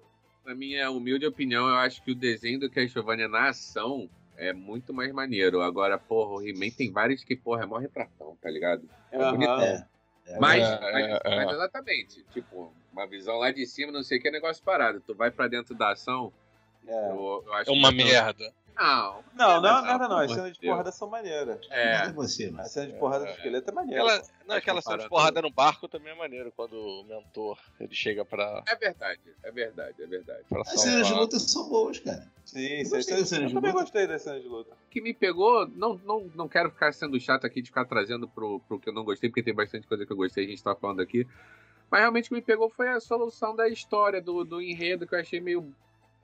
Na 0.45 0.55
minha 0.55 0.91
humilde 0.91 1.27
opinião, 1.27 1.67
eu 1.67 1.77
acho 1.77 2.03
que 2.03 2.11
o 2.13 2.15
desenho 2.15 2.61
do 2.61 2.71
Castlevania 2.71 3.29
na 3.29 3.49
ação 3.49 4.09
é 4.37 4.53
muito 4.53 4.93
mais 4.93 5.11
maneiro. 5.11 5.63
Agora, 5.63 5.99
porra, 5.99 6.33
o 6.35 6.47
He-Man 6.47 6.71
tem 6.71 6.93
vários 6.93 7.25
que, 7.25 7.35
porra, 7.35 7.63
é 7.63 7.67
mó 7.67 7.79
retratão, 7.79 8.37
tá 8.43 8.51
ligado? 8.51 8.87
É 9.11 9.17
Aham. 9.17 9.31
bonitão. 9.33 9.63
É. 9.63 9.87
É, 10.27 10.39
Mas, 10.39 10.63
É, 10.63 10.81
mas, 10.93 11.07
é, 11.07 11.21
é. 11.25 11.37
mas 11.37 11.53
exatamente, 11.55 12.23
tipo, 12.35 12.71
uma 12.93 13.07
visão 13.07 13.39
lá 13.39 13.51
de 13.51 13.65
cima, 13.67 13.91
não 13.91 14.03
sei 14.03 14.19
o 14.19 14.21
que, 14.21 14.29
é 14.29 14.31
negócio 14.31 14.63
parado. 14.63 15.01
Tu 15.01 15.15
vai 15.15 15.31
pra 15.31 15.49
dentro 15.49 15.75
da 15.75 15.93
ação, 15.93 16.31
É. 16.87 17.11
eu, 17.11 17.43
eu 17.47 17.55
acho 17.55 17.71
É 17.71 17.73
uma 17.73 17.89
que- 17.91 17.97
merda. 17.97 18.45
Não, 18.45 18.53
Não, 18.79 19.25
não, 19.35 19.61
nada 19.61 20.09
não. 20.09 20.09
pelo 20.09 20.21
As 20.21 20.33
cenas 20.33 20.53
de 20.53 20.61
porrada 20.67 20.93
são 20.93 21.09
maneiras. 21.09 21.67
É, 21.71 22.07
é 22.07 22.13
você, 22.13 22.47
A 22.47 22.53
mas 22.53 22.71
cena 22.71 22.87
de 22.87 22.99
porrada 22.99 23.25
do 23.25 23.31
É. 23.31 23.35
esqueleto 23.35 23.71
é 23.71 23.75
maneira. 23.75 24.03
Aquela, 24.03 24.23
não, 24.47 24.57
aquela 24.57 24.83
cena 24.83 24.99
de 24.99 25.09
porrada 25.09 25.43
no 25.43 25.51
barco 25.51 25.89
também 25.89 26.13
é 26.13 26.17
maneiro, 26.17 26.53
quando 26.55 26.75
o 26.75 27.05
mentor 27.05 27.59
ele 27.81 27.95
chega 27.95 28.25
pra, 28.25 28.63
é 28.69 28.77
verdade, 28.77 29.21
é 29.43 29.51
verdade, 29.51 30.03
é 30.03 30.07
verdade. 30.07 30.45
as 30.67 30.81
cenas 30.81 31.07
de 31.07 31.15
luta 31.15 31.39
são 31.39 31.69
boas, 31.69 31.99
cara. 31.99 32.27
Sim, 32.45 32.81
Eu 32.81 33.03
sim. 33.03 33.45
Eu 33.45 33.53
também 33.53 33.73
gostei 33.73 34.07
das 34.07 34.23
cenas 34.23 34.43
de 34.43 34.49
luta. 34.49 34.73
O 34.73 34.91
que 34.91 35.01
me 35.01 35.13
pegou, 35.13 35.67
não, 35.69 36.01
não, 36.05 36.31
não 36.35 36.49
quero 36.49 36.71
ficar 36.71 36.93
sendo 36.93 37.19
chato 37.21 37.47
aqui 37.47 37.61
de 37.61 37.69
ficar 37.69 37.85
trazendo 37.85 38.29
pro, 38.29 38.61
pro 38.61 38.79
que 38.79 38.89
eu 38.89 38.95
não 38.95 39.05
gostei, 39.05 39.29
porque 39.29 39.43
tem 39.43 39.55
bastante 39.55 39.87
coisa 39.87 40.07
que 40.07 40.13
eu 40.13 40.17
gostei, 40.17 40.45
a 40.47 40.49
gente 40.49 40.63
tá 40.63 40.75
falando 40.75 41.01
aqui. 41.01 41.27
Mas 41.91 42.01
realmente 42.01 42.27
o 42.27 42.29
que 42.29 42.35
me 42.35 42.43
pegou 42.43 42.71
foi 42.71 42.89
a 42.89 43.01
solução 43.01 43.57
da 43.57 43.69
história, 43.69 44.21
do, 44.21 44.45
do 44.45 44.61
enredo, 44.61 45.07
que 45.07 45.15
eu 45.15 45.19
achei 45.21 45.41
meio 45.41 45.75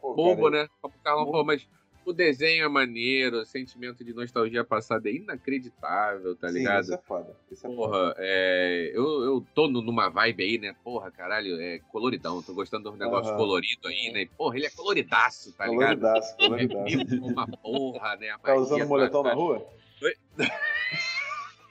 Pô, 0.01 0.15
bobo, 0.15 0.51
cara, 0.51 0.63
né? 0.65 0.69
Como 0.81 0.95
o 0.95 1.03
Carlão 1.03 1.25
falou, 1.27 1.45
mas 1.45 1.67
o 2.05 2.13
desenho 2.13 2.65
é 2.65 2.69
maneiro, 2.69 3.41
o 3.41 3.47
sentimento 3.47 4.05
de 4.05 4.13
nostalgia 4.13 4.65
passada 4.65 5.09
é 5.09 5.13
inacreditável, 5.15 6.37
tá 6.37 6.49
sim, 6.49 6.59
ligado? 6.59 6.83
Isso 6.85 6.95
é 6.95 6.99
foda. 6.99 7.37
Isso 7.51 7.67
é 7.67 7.71
foda. 7.71 7.77
Porra, 7.77 8.15
é, 8.19 8.91
eu, 8.95 9.23
eu 9.25 9.47
tô 9.55 9.69
nu- 9.69 9.83
numa 9.83 10.09
vibe 10.09 10.43
aí, 10.43 10.59
né? 10.59 10.75
Porra, 10.85 11.11
caralho, 11.11 11.61
é 11.61 11.79
coloridão. 11.91 12.43
Tô 12.43 12.53
gostando 12.55 12.91
dos 12.91 12.99
negócios 12.99 13.29
Aham. 13.29 13.37
coloridos 13.39 13.85
aí, 13.87 14.13
né? 14.13 14.27
Porra, 14.37 14.57
ele 14.57 14.67
é 14.67 14.71
coloridaço, 14.71 15.53
tá 15.53 15.67
ligado? 15.67 16.01
Coloridaço, 16.01 16.35
É 16.35 16.37
coloridaço. 16.37 17.05
vivo 17.05 17.27
uma 17.27 17.47
porra, 17.47 18.17
né? 18.17 18.31
A 18.31 18.39
Tá 18.39 18.55
usando 18.55 18.71
magia, 18.71 18.87
moletom 18.87 19.23
sabe? 19.23 19.29
na 19.29 19.35
rua? 19.35 19.69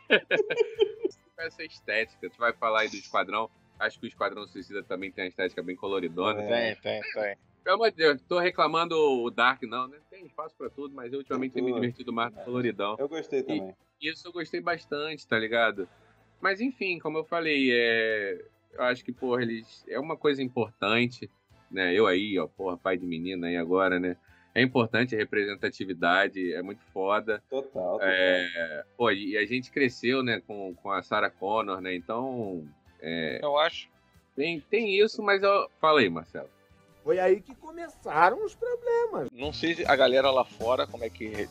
essa 1.37 1.63
estética. 1.63 2.29
Tu 2.29 2.37
vai 2.37 2.53
falar 2.53 2.81
aí 2.81 2.89
do 2.89 2.95
Esquadrão. 2.95 3.49
Acho 3.79 3.99
que 3.99 4.05
o 4.05 4.07
Esquadrão 4.07 4.47
Suicida 4.47 4.83
também 4.83 5.11
tem 5.11 5.25
uma 5.25 5.29
estética 5.29 5.61
bem 5.61 5.75
coloridona. 5.75 6.41
É. 6.41 6.75
Tem, 6.75 7.01
tem, 7.01 7.01
tem. 7.13 7.35
Pelo 7.63 7.76
amor 7.76 7.91
de 7.91 7.97
Deus, 7.97 8.21
tô 8.23 8.39
reclamando 8.39 8.95
o 8.95 9.30
Dark, 9.32 9.63
não, 9.63 9.88
né? 9.88 9.97
Tem 10.10 10.26
espaço 10.26 10.54
pra 10.58 10.69
tudo, 10.69 10.93
mas 10.93 11.13
eu 11.13 11.19
ultimamente 11.19 11.54
tenho 11.54 11.65
me 11.65 11.73
divertido 11.73 12.12
mais 12.12 12.34
no 12.34 12.43
coloridão. 12.43 12.95
Eu 12.99 13.08
gostei 13.08 13.41
também. 13.41 13.73
Isso 14.02 14.28
eu 14.28 14.34
gostei 14.34 14.60
bastante, 14.60 15.26
tá 15.26 15.39
ligado? 15.39 15.88
Mas 16.41 16.60
enfim, 16.60 16.99
como 16.99 17.17
eu 17.17 17.23
falei, 17.23 17.71
é... 17.71 18.45
eu 18.73 18.84
acho 18.84 19.04
que, 19.06 19.13
porra, 19.13 19.43
eles. 19.43 19.86
É 19.88 19.97
uma 19.97 20.17
coisa 20.17 20.43
importante, 20.43 21.30
né? 21.71 21.93
Eu 21.93 22.06
aí, 22.06 22.38
ó, 22.38 22.47
porra, 22.47 22.76
pai 22.76 22.97
de 22.97 23.06
menina 23.06 23.47
aí 23.47 23.56
agora, 23.56 23.97
né? 23.97 24.17
É 24.54 24.62
importante 24.62 25.15
a 25.15 25.17
representatividade, 25.17 26.54
é 26.54 26.62
muito 26.62 26.84
foda. 26.93 27.41
Total. 27.49 27.93
total. 27.93 27.99
É, 28.02 28.86
pô, 28.95 29.10
e 29.10 29.36
a 29.38 29.45
gente 29.45 29.71
cresceu, 29.71 30.21
né, 30.21 30.41
com, 30.45 30.76
com 30.76 30.91
a 30.91 31.02
Sarah 31.02 31.32
Connor, 31.32 31.82
né? 31.82 31.95
Então, 31.95 32.67
é, 33.02 33.39
Eu 33.41 33.58
acho. 33.58 33.89
tem, 34.36 34.60
tem 34.60 34.99
isso, 34.99 35.23
mas 35.23 35.41
eu. 35.41 35.69
Fala 35.80 36.02
aí, 36.02 36.10
Marcelo. 36.10 36.49
Foi 37.03 37.19
aí 37.19 37.41
que 37.41 37.53
começaram 37.55 38.43
os 38.45 38.55
problemas. 38.55 39.27
Não 39.31 39.51
sei 39.51 39.75
se 39.75 39.85
a 39.85 39.95
galera 39.95 40.31
lá 40.31 40.45
fora, 40.45 40.87
como 40.87 41.03
é 41.03 41.09
que. 41.09 41.49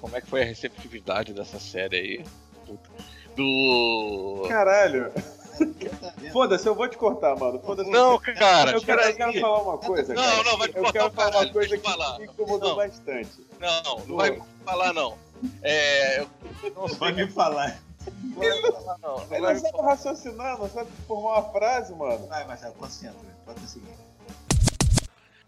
Como 0.00 0.16
é 0.16 0.20
que 0.20 0.26
foi 0.28 0.42
a 0.42 0.44
receptividade 0.44 1.32
dessa 1.32 1.58
série 1.58 1.96
aí. 1.96 2.24
Puta. 2.66 2.90
Do. 3.36 4.44
Caralho. 4.48 5.12
Foda-se, 6.32 6.66
eu 6.66 6.74
vou 6.74 6.88
te 6.88 6.96
cortar, 6.96 7.36
mano. 7.36 7.58
Foda-se. 7.60 7.90
Não, 7.90 8.18
cara, 8.18 8.72
eu 8.72 8.80
quero, 8.80 9.00
eu 9.02 9.14
quero 9.14 9.40
falar 9.40 9.62
uma 9.62 9.78
coisa. 9.78 10.14
Não, 10.14 10.22
cara. 10.22 10.44
não, 10.44 10.58
vai 10.58 10.68
te 10.68 10.76
Eu 10.76 10.82
cortar 10.82 10.92
quero 10.98 11.06
o 11.06 11.10
falar 11.12 11.30
caralho, 11.30 11.46
uma 11.46 11.52
coisa 11.52 11.74
eu 11.74 11.80
que 11.80 11.90
falar. 11.90 12.18
me 12.18 12.24
incomodou 12.24 12.68
Não. 12.70 12.76
bastante. 12.76 13.46
Não, 13.60 14.06
não 14.06 14.16
vai 14.16 14.30
me 14.30 14.42
falar, 14.64 14.92
não. 14.92 15.18
É. 15.62 16.20
eu 16.20 16.28
Não 16.74 16.88
sei. 16.88 16.98
Vai 16.98 17.12
me 17.12 17.26
falar. 17.28 17.80
Não 18.22 18.36
vai 18.36 18.62
me 18.62 18.72
falar, 18.72 18.98
não. 18.98 19.16
Não 19.16 19.22
Ele 19.30 19.40
vai 19.40 19.40
não 19.40 19.54
me 19.54 19.60
sabe 19.60 19.82
raciocinar, 19.82 20.58
não 20.58 20.68
sabe 20.70 20.90
formar 21.06 21.40
uma 21.40 21.52
frase, 21.52 21.94
mano. 21.94 22.26
Vai, 22.28 22.46
Marcelo, 22.46 22.74
concentra. 22.74 23.20
Pode 23.44 23.60
seguir. 23.68 23.94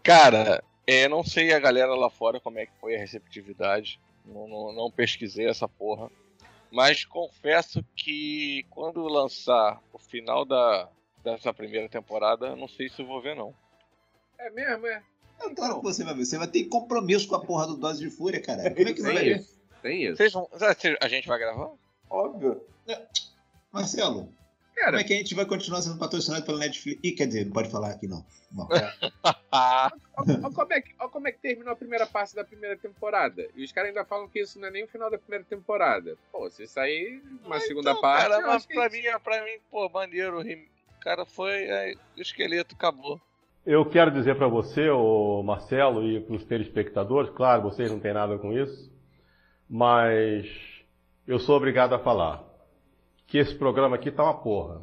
Cara, 0.05 0.63
é, 0.85 1.07
não 1.09 1.23
sei 1.23 1.51
a 1.51 1.59
galera 1.59 1.95
lá 1.95 2.11
fora 2.11 2.39
como 2.39 2.59
é 2.59 2.67
que 2.67 2.79
foi 2.79 2.95
a 2.95 2.99
receptividade. 2.99 3.99
Não, 4.23 4.47
não, 4.47 4.71
não 4.71 4.91
pesquisei 4.91 5.49
essa 5.49 5.67
porra. 5.67 6.11
Mas 6.71 7.03
confesso 7.03 7.83
que 7.95 8.63
quando 8.69 9.01
lançar 9.07 9.81
o 9.91 9.97
final 9.97 10.45
da, 10.45 10.87
dessa 11.23 11.51
primeira 11.51 11.89
temporada, 11.89 12.55
não 12.55 12.67
sei 12.67 12.87
se 12.87 13.01
eu 13.01 13.07
vou 13.07 13.19
ver, 13.19 13.35
não. 13.35 13.51
É 14.37 14.51
mesmo, 14.51 14.85
é? 14.85 15.01
Então, 15.37 15.55
claro 15.55 15.77
que 15.77 15.81
você 15.81 16.03
vai 16.03 16.13
ver. 16.13 16.25
Você 16.25 16.37
vai 16.37 16.47
ter 16.47 16.65
compromisso 16.65 17.27
com 17.27 17.35
a 17.35 17.43
porra 17.43 17.65
do 17.65 17.75
Dose 17.75 17.99
de 17.99 18.11
Fúria, 18.11 18.39
caralho. 18.39 18.75
Como 18.75 18.87
é 18.87 18.93
que 18.93 19.01
você 19.01 19.11
vai 19.11 19.15
Tem 19.15 19.25
ver? 19.25 19.39
isso. 19.39 19.59
Tem 19.81 20.03
isso. 20.03 20.17
Vocês 20.17 20.33
vão, 20.33 20.47
a 21.01 21.07
gente 21.07 21.27
vai 21.27 21.39
gravar? 21.39 21.71
Óbvio. 22.11 22.61
Marcelo, 23.71 24.29
como 24.75 24.85
Cara, 24.85 24.99
é 24.99 25.03
que 25.03 25.13
a 25.13 25.17
gente 25.17 25.33
vai 25.33 25.45
continuar 25.45 25.81
sendo 25.81 25.97
patrocinado 25.97 26.45
pela 26.45 26.59
Netflix? 26.59 26.99
Ih, 27.01 27.13
quer 27.13 27.27
dizer, 27.27 27.45
não 27.45 27.53
pode 27.53 27.69
falar 27.69 27.91
aqui, 27.91 28.07
não. 28.07 28.25
Bom, 28.51 28.67
Ah, 29.51 29.89
olha 30.17 30.41
como, 30.41 30.73
é 30.73 30.81
que, 30.81 30.93
ó 30.99 31.07
como 31.07 31.27
é 31.27 31.31
que 31.31 31.39
terminou 31.39 31.71
a 31.71 31.75
primeira 31.77 32.05
parte 32.05 32.35
da 32.35 32.43
primeira 32.43 32.75
temporada. 32.77 33.47
E 33.55 33.63
os 33.63 33.71
caras 33.71 33.89
ainda 33.89 34.03
falam 34.03 34.27
que 34.27 34.41
isso 34.41 34.59
não 34.59 34.67
é 34.67 34.71
nem 34.71 34.83
o 34.83 34.87
final 34.87 35.09
da 35.09 35.17
primeira 35.17 35.45
temporada. 35.45 36.17
Pô, 36.31 36.49
se 36.49 36.67
sair 36.67 37.23
uma 37.45 37.59
segunda 37.61 37.91
então, 37.91 38.01
parte. 38.01 38.29
Cara, 38.29 38.47
mas 38.47 38.65
que 38.65 38.73
pra 38.73 38.89
mim, 38.89 39.01
pra 39.23 39.43
mim, 39.45 39.57
pô, 39.71 39.89
maneiro. 39.89 40.41
O 40.41 40.99
cara 40.99 41.25
foi. 41.25 41.71
aí, 41.71 41.97
o 42.17 42.21
esqueleto 42.21 42.75
acabou. 42.75 43.19
Eu 43.65 43.89
quero 43.89 44.11
dizer 44.11 44.35
para 44.35 44.47
você, 44.47 44.89
o 44.89 45.41
Marcelo, 45.41 46.07
e 46.07 46.19
para 46.19 46.35
os 46.35 46.43
telespectadores, 46.43 47.31
claro, 47.31 47.63
vocês 47.63 47.89
não 47.89 47.99
têm 47.99 48.13
nada 48.13 48.37
com 48.37 48.53
isso, 48.53 48.91
mas 49.67 50.45
eu 51.25 51.39
sou 51.39 51.57
obrigado 51.57 51.93
a 51.93 51.99
falar 51.99 52.54
que 53.27 53.37
esse 53.37 53.55
programa 53.55 53.95
aqui 53.95 54.11
tá 54.11 54.23
uma 54.23 54.37
porra. 54.37 54.81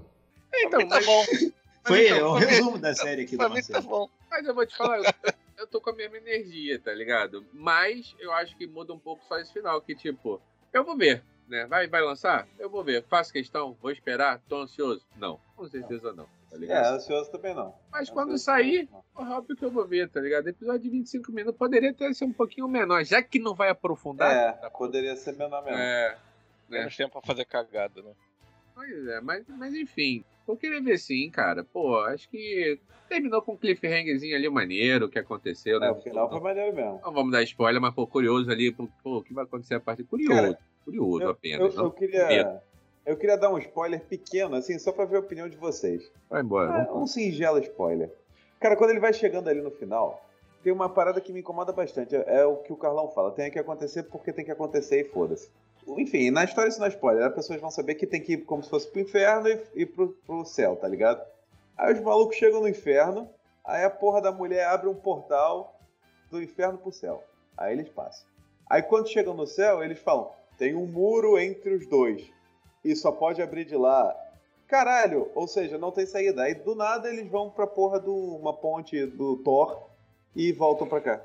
Então, 0.54 0.80
tá 0.80 0.96
mas, 0.96 1.06
bom. 1.06 1.24
foi 1.86 2.08
então, 2.08 2.30
o 2.32 2.34
resumo 2.34 2.78
da 2.78 2.94
série 2.94 3.22
aqui 3.22 3.32
do 3.32 3.38
Pra 3.38 3.48
mim 3.48 3.62
tá 3.62 3.80
bom. 3.80 4.08
mas 4.30 4.46
eu 4.46 4.54
vou 4.54 4.66
te 4.66 4.76
falar, 4.76 4.98
eu, 4.98 5.32
eu 5.58 5.66
tô 5.66 5.80
com 5.80 5.90
a 5.90 5.94
mesma 5.94 6.16
energia, 6.16 6.78
tá 6.78 6.92
ligado? 6.92 7.44
Mas 7.52 8.14
eu 8.18 8.32
acho 8.32 8.56
que 8.56 8.66
muda 8.66 8.92
um 8.92 8.98
pouco 8.98 9.24
só 9.26 9.38
esse 9.38 9.52
final, 9.52 9.80
que 9.80 9.94
tipo, 9.94 10.40
eu 10.72 10.84
vou 10.84 10.96
ver, 10.96 11.22
né? 11.48 11.66
Vai, 11.66 11.86
vai 11.86 12.02
lançar? 12.02 12.46
Eu 12.58 12.68
vou 12.68 12.84
ver. 12.84 13.04
Faço 13.08 13.32
questão? 13.32 13.76
Vou 13.80 13.90
esperar? 13.90 14.40
Tô 14.48 14.62
ansioso? 14.62 15.04
Não, 15.16 15.40
com 15.56 15.66
certeza 15.68 16.12
não, 16.12 16.26
tá 16.50 16.56
É, 16.66 16.88
ansioso 16.88 17.30
também 17.30 17.54
não. 17.54 17.74
Mas 17.90 18.10
quando 18.10 18.32
Ansioso 18.32 18.44
sair. 18.44 18.88
Porra, 19.14 19.38
óbvio 19.38 19.56
que 19.56 19.64
eu 19.64 19.70
vou 19.70 19.86
ver, 19.86 20.08
tá 20.08 20.20
ligado? 20.20 20.48
Episódio 20.48 20.82
de 20.82 20.90
25 20.90 21.32
minutos 21.32 21.58
poderia 21.58 21.90
até 21.90 22.12
ser 22.12 22.24
um 22.24 22.32
pouquinho 22.32 22.68
menor, 22.68 23.04
já 23.04 23.22
que 23.22 23.38
não 23.38 23.54
vai 23.54 23.68
aprofundar. 23.68 24.34
É, 24.34 24.52
tá 24.52 24.70
poderia 24.70 25.16
ser 25.16 25.36
menor 25.36 25.62
mesmo. 25.64 25.78
É, 25.78 26.18
Menos 26.72 26.96
tempo 26.96 27.12
pra 27.12 27.20
fazer 27.20 27.44
cagada, 27.44 28.02
né? 28.02 28.12
Pois 28.74 29.06
é, 29.06 29.20
mas, 29.20 29.44
mas 29.48 29.74
enfim, 29.74 30.24
eu 30.46 30.56
queria 30.56 30.80
ver 30.80 30.98
sim, 30.98 31.30
cara. 31.30 31.64
Pô, 31.64 31.98
acho 32.00 32.28
que 32.28 32.78
terminou 33.08 33.42
com 33.42 33.52
um 33.52 33.56
cliffhangerzinho 33.56 34.36
ali 34.36 34.48
maneiro, 34.48 35.06
o 35.06 35.08
que 35.08 35.18
aconteceu, 35.18 35.78
né? 35.78 35.88
É, 35.88 35.90
o 35.90 36.00
final 36.00 36.28
foi 36.30 36.40
maneiro 36.40 36.74
mesmo. 36.74 37.00
Não 37.04 37.12
vamos 37.12 37.32
dar 37.32 37.42
spoiler, 37.42 37.80
mas 37.80 37.94
pô, 37.94 38.06
curioso 38.06 38.50
ali, 38.50 38.72
pô, 38.72 38.88
o 39.04 39.22
que 39.22 39.34
vai 39.34 39.44
acontecer 39.44 39.74
a 39.74 39.80
parte 39.80 40.02
curioso. 40.04 40.34
Cara, 40.34 40.58
curioso 40.84 41.22
Eu, 41.22 41.30
apenas. 41.30 41.74
eu, 41.74 41.78
não 41.78 41.84
eu 41.86 41.90
queria, 41.92 42.26
medo. 42.26 42.60
Eu 43.04 43.16
queria 43.16 43.36
dar 43.36 43.50
um 43.50 43.58
spoiler 43.58 44.00
pequeno, 44.00 44.54
assim, 44.54 44.78
só 44.78 44.92
pra 44.92 45.04
ver 45.04 45.16
a 45.16 45.20
opinião 45.20 45.48
de 45.48 45.56
vocês. 45.56 46.10
Vai 46.30 46.40
embora. 46.42 46.86
É 46.88 46.92
um 46.92 47.06
singelo 47.06 47.58
spoiler. 47.58 48.10
Cara, 48.60 48.76
quando 48.76 48.90
ele 48.90 49.00
vai 49.00 49.12
chegando 49.12 49.48
ali 49.48 49.60
no 49.60 49.72
final, 49.72 50.24
tem 50.62 50.72
uma 50.72 50.88
parada 50.88 51.20
que 51.20 51.32
me 51.32 51.40
incomoda 51.40 51.72
bastante. 51.72 52.14
É, 52.14 52.24
é 52.28 52.46
o 52.46 52.58
que 52.58 52.72
o 52.72 52.76
Carlão 52.76 53.08
fala. 53.08 53.32
Tem 53.32 53.50
que 53.50 53.58
acontecer 53.58 54.04
porque 54.04 54.32
tem 54.32 54.44
que 54.44 54.52
acontecer 54.52 55.00
e 55.00 55.04
foda-se. 55.04 55.50
Enfim, 55.86 56.30
na 56.30 56.44
história 56.44 56.68
isso 56.68 56.78
não 56.78 56.86
é 56.86 56.90
spoiler. 56.90 57.24
As 57.24 57.34
pessoas 57.34 57.60
vão 57.60 57.70
saber 57.70 57.96
que 57.96 58.06
tem 58.06 58.20
que 58.20 58.34
ir 58.34 58.44
como 58.44 58.62
se 58.62 58.70
fosse 58.70 58.88
pro 58.88 59.00
inferno 59.00 59.48
e, 59.48 59.60
e 59.74 59.86
pro, 59.86 60.08
pro 60.26 60.44
céu, 60.44 60.76
tá 60.76 60.86
ligado? 60.88 61.22
Aí 61.76 61.92
os 61.92 62.00
malucos 62.00 62.36
chegam 62.36 62.60
no 62.60 62.68
inferno, 62.68 63.28
aí 63.64 63.84
a 63.84 63.90
porra 63.90 64.20
da 64.20 64.30
mulher 64.30 64.66
abre 64.66 64.88
um 64.88 64.94
portal 64.94 65.78
do 66.30 66.42
inferno 66.42 66.78
pro 66.78 66.92
céu. 66.92 67.22
Aí 67.56 67.72
eles 67.72 67.88
passam. 67.88 68.26
Aí 68.68 68.82
quando 68.82 69.08
chegam 69.08 69.34
no 69.34 69.46
céu, 69.46 69.82
eles 69.82 69.98
falam: 69.98 70.30
tem 70.56 70.74
um 70.74 70.86
muro 70.86 71.38
entre 71.38 71.74
os 71.74 71.86
dois. 71.86 72.30
E 72.84 72.96
só 72.96 73.12
pode 73.12 73.42
abrir 73.42 73.64
de 73.64 73.76
lá. 73.76 74.16
Caralho, 74.66 75.30
ou 75.34 75.46
seja, 75.46 75.76
não 75.76 75.92
tem 75.92 76.06
saída. 76.06 76.42
Aí 76.42 76.54
do 76.54 76.74
nada 76.74 77.08
eles 77.08 77.30
vão 77.30 77.50
pra 77.50 77.66
porra 77.66 78.00
de 78.00 78.08
uma 78.08 78.54
ponte 78.54 79.04
do 79.06 79.36
Thor 79.38 79.88
e 80.34 80.50
voltam 80.52 80.86
pra 80.86 81.00
cá. 81.00 81.20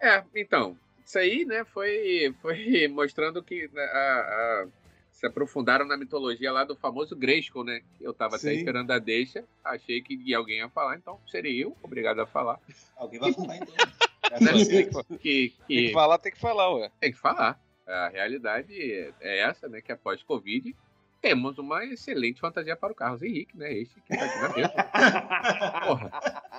É, 0.00 0.22
então, 0.34 0.76
isso 1.04 1.18
aí, 1.18 1.44
né, 1.44 1.64
foi, 1.64 2.34
foi 2.40 2.88
mostrando 2.88 3.42
que 3.42 3.68
né, 3.72 3.82
a, 3.82 3.96
a- 4.64 4.66
se 5.12 5.26
aprofundaram 5.26 5.84
na 5.86 5.96
mitologia 5.96 6.50
lá 6.50 6.64
do 6.64 6.74
famoso 6.74 7.14
Grayskull, 7.14 7.62
né? 7.64 7.80
Eu 8.00 8.12
tava 8.12 8.34
até 8.36 8.48
Sim. 8.50 8.56
esperando 8.56 8.90
a 8.90 8.98
deixa, 8.98 9.44
achei 9.62 10.00
que 10.02 10.34
alguém 10.34 10.58
ia 10.58 10.68
falar, 10.68 10.96
então 10.96 11.20
seria 11.30 11.62
eu, 11.64 11.76
obrigado 11.82 12.18
a 12.20 12.26
falar. 12.26 12.58
Alguém 12.96 13.20
vai 13.20 13.32
falar 13.32 13.56
então. 13.58 13.74
Né? 14.32 14.84
que, 15.18 15.50
que, 15.50 15.54
Tem 15.68 15.86
que 15.88 15.92
falar, 15.92 16.16
tem 16.18 16.32
que 16.32 16.38
falar, 16.40 16.74
ué. 16.74 16.90
tem 16.98 17.12
que 17.12 17.18
falar. 17.18 17.60
A 17.86 18.08
realidade 18.08 18.72
é 19.20 19.40
essa, 19.40 19.68
né? 19.68 19.82
Que 19.82 19.92
após 19.92 20.22
Covid, 20.22 20.74
temos 21.20 21.58
uma 21.58 21.84
excelente 21.84 22.40
fantasia 22.40 22.74
para 22.74 22.92
o 22.92 22.96
Carlos 22.96 23.22
Henrique, 23.22 23.54
né? 23.58 23.70
Este 23.74 24.00
que 24.00 24.16
tá 24.16 24.24
aqui 24.24 24.38
na 24.40 24.48
mesa. 24.56 24.72
Porra, 25.86 26.10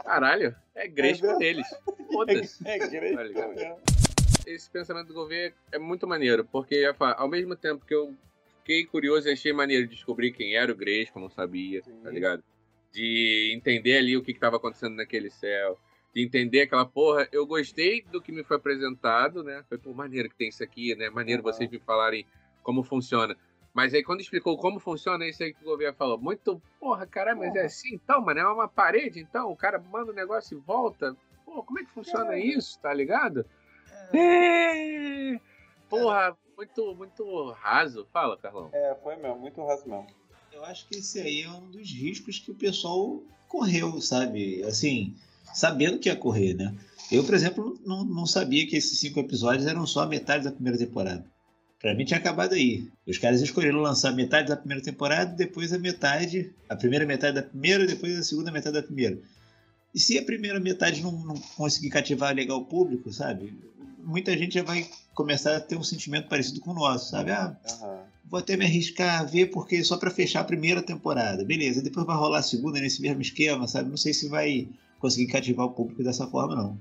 caralho, 0.04 0.56
é 0.76 0.88
Grayskull 0.88 1.38
deles. 1.40 1.68
Foda-se. 2.12 2.68
É, 2.68 2.78
ligado? 3.24 3.82
Esse 4.46 4.70
pensamento 4.70 5.08
do 5.08 5.14
governo 5.14 5.56
é 5.72 5.80
muito 5.80 6.08
maneiro, 6.08 6.46
porque 6.46 6.84
ao 7.00 7.28
mesmo 7.28 7.56
tempo 7.56 7.86
que 7.86 7.94
eu 7.94 8.16
fiquei 8.60 8.86
curioso 8.86 9.28
e 9.28 9.32
achei 9.32 9.52
maneiro 9.52 9.88
de 9.88 9.96
descobrir 9.96 10.32
quem 10.32 10.56
era 10.56 10.72
o 10.72 10.78
eu 10.82 11.22
não 11.22 11.30
sabia, 11.30 11.82
tá 12.04 12.10
ligado? 12.10 12.44
De 12.92 13.52
entender 13.56 13.98
ali 13.98 14.16
o 14.16 14.24
que 14.24 14.32
estava 14.32 14.58
acontecendo 14.58 14.96
naquele 14.96 15.30
céu, 15.30 15.78
de 16.14 16.24
entender 16.24 16.62
aquela 16.62 16.86
porra. 16.86 17.28
Eu 17.32 17.46
gostei 17.46 18.02
do 18.04 18.22
que 18.22 18.32
me 18.32 18.44
foi 18.44 18.58
apresentado, 18.58 19.44
né? 19.44 19.64
Foi 19.68 19.78
por 19.78 19.96
maneiro 19.96 20.30
que 20.30 20.36
tem 20.36 20.50
isso 20.50 20.64
aqui, 20.64 20.96
né? 20.96 21.10
Maneiro 21.10 21.42
Aham. 21.42 21.52
vocês 21.52 21.70
me 21.70 21.80
falarem 21.80 22.26
como 22.62 22.84
funciona. 22.84 23.36
Mas 23.74 23.94
aí 23.94 24.04
quando 24.04 24.22
explicou 24.22 24.56
como 24.58 24.80
funciona, 24.80 25.26
é 25.26 25.30
isso 25.30 25.42
aí 25.42 25.54
que 25.54 25.62
o 25.62 25.66
governo 25.66 25.98
falou. 25.98 26.20
Muito, 26.20 26.62
porra, 26.80 27.08
caralho, 27.08 27.40
mas 27.40 27.56
é 27.56 27.66
assim 27.66 27.96
então, 27.96 28.22
mano? 28.22 28.40
É 28.40 28.48
uma 28.48 28.68
parede 28.68 29.20
então? 29.20 29.52
O 29.52 29.56
cara 29.56 29.80
manda 29.80 30.12
o 30.12 30.16
negócio 30.16 30.58
e 30.58 30.62
volta? 30.62 31.18
Pô, 31.44 31.64
como 31.64 31.80
é 31.80 31.84
que 31.84 31.92
funciona 31.92 32.38
isso, 32.38 32.80
tá 32.80 32.94
ligado? 32.94 33.44
É. 34.12 35.40
Porra, 35.90 36.36
muito, 36.58 36.96
muito 36.96 37.52
raso. 37.52 38.08
Fala, 38.12 38.38
Carlão. 38.38 38.70
É, 38.74 38.96
foi 39.04 39.16
mesmo, 39.16 39.40
muito 39.40 39.64
raso 39.64 39.88
mesmo. 39.88 40.08
Eu 40.52 40.64
acho 40.66 40.88
que 40.88 40.98
esse 40.98 41.20
aí 41.20 41.42
é 41.42 41.50
um 41.50 41.70
dos 41.70 41.90
riscos 41.92 42.40
que 42.40 42.52
o 42.52 42.56
pessoal 42.56 43.22
correu, 43.48 44.00
sabe? 44.02 44.64
Assim, 44.64 45.16
sabendo 45.54 46.00
que 46.00 46.10
ia 46.10 46.16
correr, 46.16 46.54
né? 46.54 46.74
Eu, 47.12 47.24
por 47.24 47.34
exemplo, 47.34 47.80
não, 47.86 48.04
não 48.04 48.26
sabia 48.26 48.66
que 48.68 48.76
esses 48.76 49.00
cinco 49.00 49.20
episódios 49.20 49.68
eram 49.68 49.86
só 49.86 50.02
a 50.02 50.08
metade 50.08 50.46
da 50.46 50.52
primeira 50.52 50.78
temporada. 50.78 51.26
Pra 51.80 51.94
mim 51.94 52.06
tinha 52.06 52.18
acabado 52.18 52.54
aí. 52.54 52.88
Os 53.06 53.18
caras 53.18 53.42
escolheram 53.42 53.80
lançar 53.80 54.14
metade 54.14 54.48
da 54.48 54.56
primeira 54.56 54.82
temporada, 54.82 55.36
depois 55.36 55.74
a 55.74 55.78
metade, 55.78 56.54
a 56.70 56.76
primeira 56.76 57.06
metade 57.06 57.36
da 57.36 57.44
primeira, 57.44 57.86
depois 57.86 58.18
a 58.18 58.24
segunda 58.24 58.52
metade 58.52 58.76
da 58.76 58.84
primeira. 58.84 59.20
E 59.94 60.00
se 60.00 60.18
a 60.18 60.24
primeira 60.24 60.60
metade 60.60 61.04
não, 61.04 61.12
não 61.12 61.36
conseguir 61.36 61.90
cativar 61.90 62.34
legal 62.34 62.60
o 62.60 62.66
público, 62.66 63.12
sabe? 63.12 63.54
Muita 64.04 64.38
gente 64.38 64.56
já 64.56 64.64
vai 64.64 64.86
começar 65.14 65.56
a 65.56 65.62
ter 65.62 65.78
um 65.78 65.84
sentimento 65.84 66.28
parecido 66.28 66.60
com 66.60 66.72
o 66.72 66.76
nosso, 66.76 67.12
sabe? 67.12 67.32
Ah, 67.32 67.56
Aham. 67.66 68.04
vou 68.26 68.40
até 68.40 68.58
me 68.58 68.66
arriscar 68.66 69.22
a 69.22 69.24
ver 69.24 69.48
porque 69.48 69.84
só 69.84 69.98
pra 69.98 70.12
fechar 70.12 70.42
a 70.42 70.46
primeira 70.46 70.82
temporada. 70.82 71.46
Beleza, 71.46 71.82
depois 71.82 72.06
vai 72.06 72.16
rolar 72.16 72.40
a 72.40 72.44
segunda 72.44 72.80
nesse 72.80 73.02
mesmo 73.02 73.22
esquema, 73.22 73.68
sabe? 73.68 73.90
Não 73.90 73.98
sei 73.98 74.14
se 74.14 74.28
vai 74.28 74.68
conseguir 75.00 75.32
cativar 75.32 75.66
o 75.66 75.74
público 75.74 76.04
dessa 76.04 76.28
forma, 76.28 76.56
não. 76.56 76.78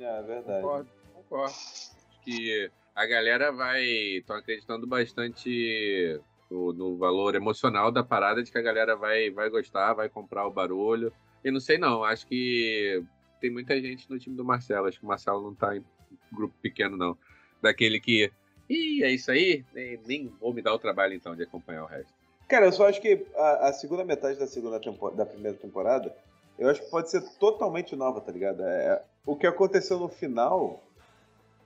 É, 0.00 0.22
verdade. 0.22 0.62
Concordo, 0.62 0.90
concordo. 1.14 1.54
Acho 1.54 2.24
que 2.24 2.70
a 2.94 3.06
galera 3.06 3.52
vai. 3.52 3.84
estão 3.84 4.36
acreditando 4.36 4.86
bastante 4.86 6.20
no, 6.50 6.72
no 6.72 6.96
valor 6.96 7.34
emocional 7.34 7.92
da 7.92 8.02
parada 8.02 8.42
de 8.42 8.50
que 8.50 8.58
a 8.58 8.62
galera 8.62 8.96
vai, 8.96 9.30
vai 9.30 9.50
gostar, 9.50 9.94
vai 9.94 10.08
comprar 10.08 10.46
o 10.46 10.52
barulho. 10.52 11.12
E 11.44 11.50
não 11.50 11.60
sei 11.60 11.78
não, 11.78 12.04
acho 12.04 12.26
que 12.26 13.02
tem 13.40 13.50
muita 13.50 13.80
gente 13.80 14.10
no 14.10 14.18
time 14.18 14.36
do 14.36 14.44
Marcelo. 14.44 14.86
Acho 14.86 14.98
que 14.98 15.04
o 15.04 15.08
Marcelo 15.08 15.42
não 15.42 15.54
tá 15.54 15.76
em 15.76 15.84
grupo 16.32 16.54
pequeno, 16.60 16.96
não. 16.96 17.16
Daquele 17.62 18.00
que. 18.00 18.30
Ih, 18.68 19.02
é 19.02 19.10
isso 19.10 19.30
aí? 19.30 19.64
Nem, 20.06 20.32
vou 20.40 20.52
me 20.52 20.62
dar 20.62 20.74
o 20.74 20.78
trabalho 20.78 21.14
então 21.14 21.34
de 21.34 21.42
acompanhar 21.42 21.84
o 21.84 21.86
resto. 21.86 22.12
Cara, 22.48 22.66
eu 22.66 22.72
só 22.72 22.88
acho 22.88 23.00
que 23.00 23.26
a, 23.36 23.68
a 23.68 23.72
segunda 23.72 24.04
metade 24.04 24.38
da 24.38 24.46
segunda 24.46 24.80
da 25.14 25.26
primeira 25.26 25.56
temporada, 25.56 26.14
eu 26.58 26.68
acho 26.68 26.82
que 26.82 26.90
pode 26.90 27.10
ser 27.10 27.22
totalmente 27.38 27.94
nova, 27.94 28.20
tá 28.20 28.32
ligado? 28.32 28.62
É, 28.62 29.02
o 29.26 29.36
que 29.36 29.46
aconteceu 29.46 29.98
no 29.98 30.08
final 30.08 30.82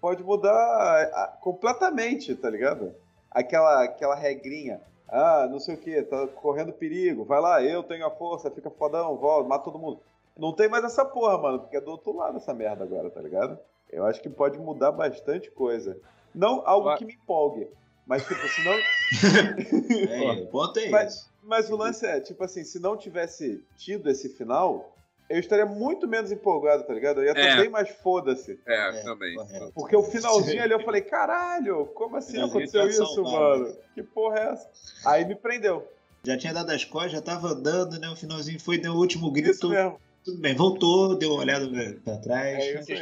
pode 0.00 0.22
mudar 0.24 1.38
completamente, 1.40 2.34
tá 2.34 2.50
ligado? 2.50 2.92
Aquela, 3.30 3.84
aquela 3.84 4.16
regrinha. 4.16 4.80
Ah, 5.08 5.46
não 5.48 5.60
sei 5.60 5.76
o 5.76 5.78
que, 5.78 6.02
tá 6.02 6.26
correndo 6.26 6.72
perigo, 6.72 7.24
vai 7.24 7.40
lá, 7.40 7.62
eu 7.62 7.82
tenho 7.82 8.06
a 8.06 8.10
força, 8.10 8.50
fica 8.50 8.70
fodão, 8.70 9.16
volta, 9.16 9.48
mata 9.48 9.64
todo 9.64 9.78
mundo. 9.78 10.00
Não 10.36 10.52
tem 10.52 10.68
mais 10.68 10.82
essa 10.84 11.04
porra, 11.04 11.38
mano, 11.38 11.60
porque 11.60 11.76
é 11.76 11.80
do 11.80 11.90
outro 11.90 12.16
lado 12.16 12.38
essa 12.38 12.54
merda 12.54 12.82
agora, 12.82 13.10
tá 13.10 13.20
ligado? 13.20 13.58
Eu 13.92 14.06
acho 14.06 14.20
que 14.22 14.28
pode 14.30 14.58
mudar 14.58 14.90
bastante 14.92 15.50
coisa. 15.50 15.98
Não 16.34 16.62
algo 16.66 16.86
Vai- 16.88 16.98
que 16.98 17.04
me 17.04 17.12
empolgue, 17.14 17.68
mas 18.06 18.26
tipo, 18.26 18.48
se 18.48 18.64
não. 18.64 18.72
É, 20.08 20.46
ponto 20.46 20.78
é 20.78 20.88
Mas-. 20.88 21.30
Mas 21.42 21.68
o 21.70 21.76
lance 21.76 22.06
é, 22.06 22.20
tipo 22.20 22.42
assim, 22.44 22.62
se 22.62 22.78
não 22.78 22.96
tivesse 22.96 23.64
tido 23.76 24.08
esse 24.08 24.28
final, 24.28 24.94
eu 25.28 25.40
estaria 25.40 25.66
muito 25.66 26.06
menos 26.06 26.30
empolgado, 26.30 26.84
tá 26.84 26.94
ligado? 26.94 27.18
Eu 27.20 27.24
ia 27.24 27.30
estar 27.32 27.42
É. 27.42 27.56
bem 27.62 27.68
mais 27.68 27.88
foda-se. 27.90 28.60
É, 28.64 29.00
É, 29.00 29.02
também. 29.02 29.34
correto. 29.34 29.72
Porque 29.74 29.96
o 29.96 30.04
finalzinho 30.04 30.62
ali 30.62 30.72
eu 30.72 30.80
falei, 30.84 31.02
caralho, 31.02 31.86
como 31.94 32.16
assim 32.16 32.32
Finalzinho 32.34 32.58
aconteceu 32.64 32.82
tá 32.82 32.88
isso, 32.88 33.14
saudável. 33.14 33.58
mano? 33.64 33.76
Que 33.94 34.02
porra 34.04 34.38
é 34.38 34.52
essa? 34.52 34.70
Aí 35.04 35.24
me 35.24 35.34
prendeu. 35.34 35.86
Já 36.24 36.36
tinha 36.38 36.54
dado 36.54 36.70
as 36.70 36.84
costas, 36.84 37.12
já 37.12 37.20
tava 37.20 37.48
andando, 37.48 37.98
né? 37.98 38.08
O 38.08 38.14
finalzinho 38.16 38.60
foi, 38.60 38.78
deu 38.78 38.92
o 38.92 38.96
último 38.98 39.26
Isso 39.26 39.32
grito. 39.34 39.68
mesmo. 39.70 39.98
Tudo 40.24 40.38
bem, 40.38 40.54
voltou, 40.54 41.16
deu 41.16 41.32
uma 41.32 41.40
olhada 41.40 41.68
pra 42.04 42.16
trás. 42.18 42.64
É 42.64 42.80
Vocês 42.80 43.00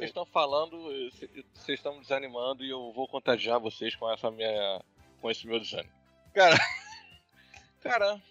estão, 0.00 0.22
é 0.22 0.26
falando, 0.26 0.78
vocês 1.52 1.78
estão 1.78 1.94
me 1.94 2.00
desanimando 2.00 2.64
e 2.64 2.70
eu 2.70 2.92
vou 2.92 3.08
contagiar 3.08 3.58
vocês 3.58 3.96
com 3.96 4.08
essa 4.12 4.30
minha, 4.30 4.80
com 5.20 5.28
esse 5.28 5.48
meu 5.48 5.58
desânimo. 5.58 5.92
Cara, 6.32 6.56
cara, 7.82 8.22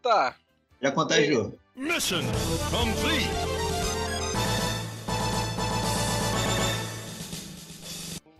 tá. 0.00 0.36
Já 0.80 0.90
contagiou. 0.90 1.58
Mission 1.76 2.22
complete. 2.70 3.28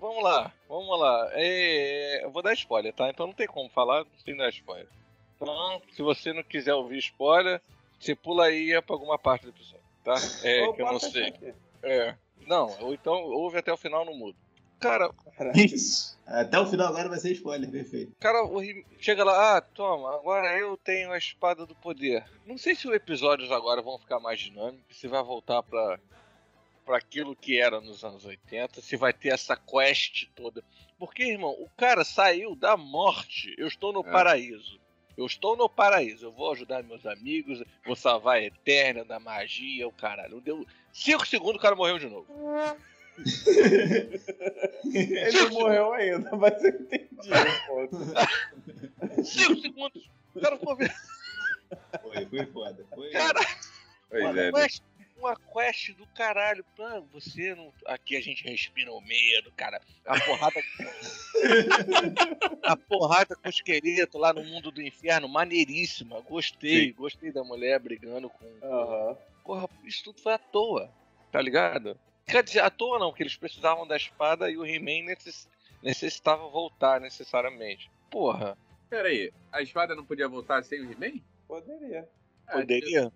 Vamos 0.00 0.24
lá, 0.24 0.52
vamos 0.66 0.98
lá. 0.98 1.28
É, 1.32 2.24
eu 2.24 2.30
vou 2.30 2.42
dar 2.42 2.54
spoiler, 2.54 2.94
tá? 2.94 3.10
Então 3.10 3.26
não 3.26 3.34
tem 3.34 3.46
como 3.46 3.68
falar 3.68 4.06
sem 4.24 4.34
dar 4.34 4.48
spoiler. 4.48 4.88
Então, 5.36 5.82
se 5.92 6.00
você 6.00 6.32
não 6.32 6.42
quiser 6.42 6.72
ouvir 6.72 6.98
spoiler, 6.98 7.60
você 7.98 8.14
pula 8.14 8.46
aí 8.46 8.72
e 8.74 8.82
pra 8.82 8.94
alguma 8.94 9.18
parte 9.18 9.42
do 9.42 9.48
episódio, 9.50 9.84
tá? 10.04 10.14
É, 10.42 10.72
que 10.72 10.82
eu 10.82 10.86
não 10.86 10.98
sei. 11.00 11.32
É. 11.82 12.14
Não, 12.46 12.74
ou 12.80 12.94
então 12.94 13.14
ouve 13.24 13.58
até 13.58 13.72
o 13.72 13.76
final 13.76 14.04
no 14.04 14.14
mudo. 14.14 14.36
Cara, 14.80 15.12
Caralho. 15.36 15.58
Isso. 15.58 16.16
Até 16.24 16.58
o 16.58 16.66
final 16.66 16.86
agora 16.88 17.08
vai 17.08 17.18
ser 17.18 17.32
spoiler, 17.32 17.68
perfeito. 17.70 18.12
cara, 18.20 18.44
o 18.44 18.62
He- 18.62 18.84
chega 19.00 19.24
lá, 19.24 19.56
ah, 19.56 19.60
toma, 19.60 20.14
agora 20.14 20.56
eu 20.56 20.76
tenho 20.76 21.10
a 21.10 21.18
espada 21.18 21.66
do 21.66 21.74
poder. 21.74 22.24
Não 22.46 22.56
sei 22.56 22.74
se 22.76 22.86
os 22.86 22.94
episódios 22.94 23.50
agora 23.50 23.82
vão 23.82 23.98
ficar 23.98 24.20
mais 24.20 24.38
dinâmicos, 24.40 24.96
se 24.96 25.08
vai 25.08 25.22
voltar 25.22 25.62
pra, 25.64 25.98
pra 26.86 26.96
aquilo 26.96 27.34
que 27.34 27.60
era 27.60 27.80
nos 27.80 28.04
anos 28.04 28.24
80, 28.24 28.80
se 28.80 28.96
vai 28.96 29.12
ter 29.12 29.30
essa 29.30 29.56
quest 29.56 30.26
toda. 30.36 30.62
Porque, 30.96 31.24
irmão, 31.24 31.50
o 31.58 31.68
cara 31.76 32.04
saiu 32.04 32.54
da 32.54 32.76
morte. 32.76 33.54
Eu 33.58 33.66
estou 33.66 33.92
no 33.92 34.00
É. 34.00 34.10
paraíso. 34.12 34.80
Eu 35.18 35.26
estou 35.26 35.56
no 35.56 35.68
paraíso. 35.68 36.26
Eu 36.26 36.32
vou 36.32 36.52
ajudar 36.52 36.84
meus 36.84 37.04
amigos, 37.04 37.60
vou 37.84 37.96
salvar 37.96 38.36
a 38.36 38.44
Eterna 38.44 39.04
da 39.04 39.18
magia, 39.18 39.88
o 39.88 39.92
caralho. 39.92 40.40
Deu 40.40 40.64
5 40.92 41.26
segundos, 41.26 41.56
o 41.56 41.60
cara 41.60 41.74
morreu 41.74 41.98
de 41.98 42.08
novo. 42.08 42.28
Ele 44.94 45.40
não 45.42 45.50
morreu 45.50 45.92
ainda, 45.92 46.36
mas 46.36 46.62
eu 46.62 46.70
entendi. 46.70 47.08
5 49.24 49.60
segundos. 49.60 50.08
O 50.36 50.40
cara 50.40 50.56
ficou 50.56 50.76
vendo. 50.76 50.94
Foi, 52.00 52.24
foi 52.26 52.46
foda. 52.46 52.86
Foi... 52.94 53.10
Cara, 53.10 53.40
Pois 54.10 54.24
é, 54.24 54.52
né? 54.52 54.66
Uma 55.18 55.36
quest 55.36 55.92
do 55.92 56.06
caralho. 56.08 56.64
Pô, 56.76 57.00
você 57.12 57.54
não. 57.54 57.72
Aqui 57.86 58.16
a 58.16 58.20
gente 58.20 58.44
respira 58.44 58.92
o 58.92 59.00
medo, 59.00 59.52
cara. 59.56 59.80
A 60.06 60.20
porrada. 60.20 60.60
a 62.62 62.76
porrada 62.76 63.36
com 63.36 63.46
o 63.46 63.50
esqueleto 63.50 64.18
lá 64.18 64.32
no 64.32 64.44
mundo 64.44 64.70
do 64.70 64.82
inferno, 64.82 65.28
maneiríssima. 65.28 66.20
Gostei, 66.20 66.92
gostei 66.92 67.32
da 67.32 67.44
mulher 67.44 67.78
brigando 67.80 68.30
com. 68.30 68.46
Aham. 68.62 69.16
Porra, 69.44 69.68
isso 69.84 70.04
tudo 70.04 70.20
foi 70.20 70.34
à 70.34 70.38
toa, 70.38 70.90
tá 71.32 71.40
ligado? 71.40 71.98
Quer 72.26 72.42
dizer, 72.42 72.60
à 72.60 72.68
toa 72.68 72.98
não, 72.98 73.12
que 73.12 73.22
eles 73.22 73.36
precisavam 73.36 73.86
da 73.86 73.96
espada 73.96 74.50
e 74.50 74.58
o 74.58 74.66
He-Man 74.66 75.06
necess... 75.06 75.48
necessitava 75.82 76.46
voltar 76.48 77.00
necessariamente. 77.00 77.90
Porra, 78.10 78.58
Pera 78.88 79.08
aí, 79.08 79.30
a 79.52 79.60
espada 79.60 79.94
não 79.94 80.04
podia 80.04 80.26
voltar 80.28 80.64
sem 80.64 80.80
o 80.80 80.90
He-Man? 80.90 81.20
Poderia. 81.46 82.08
Ah, 82.46 82.52
poderia. 82.52 83.12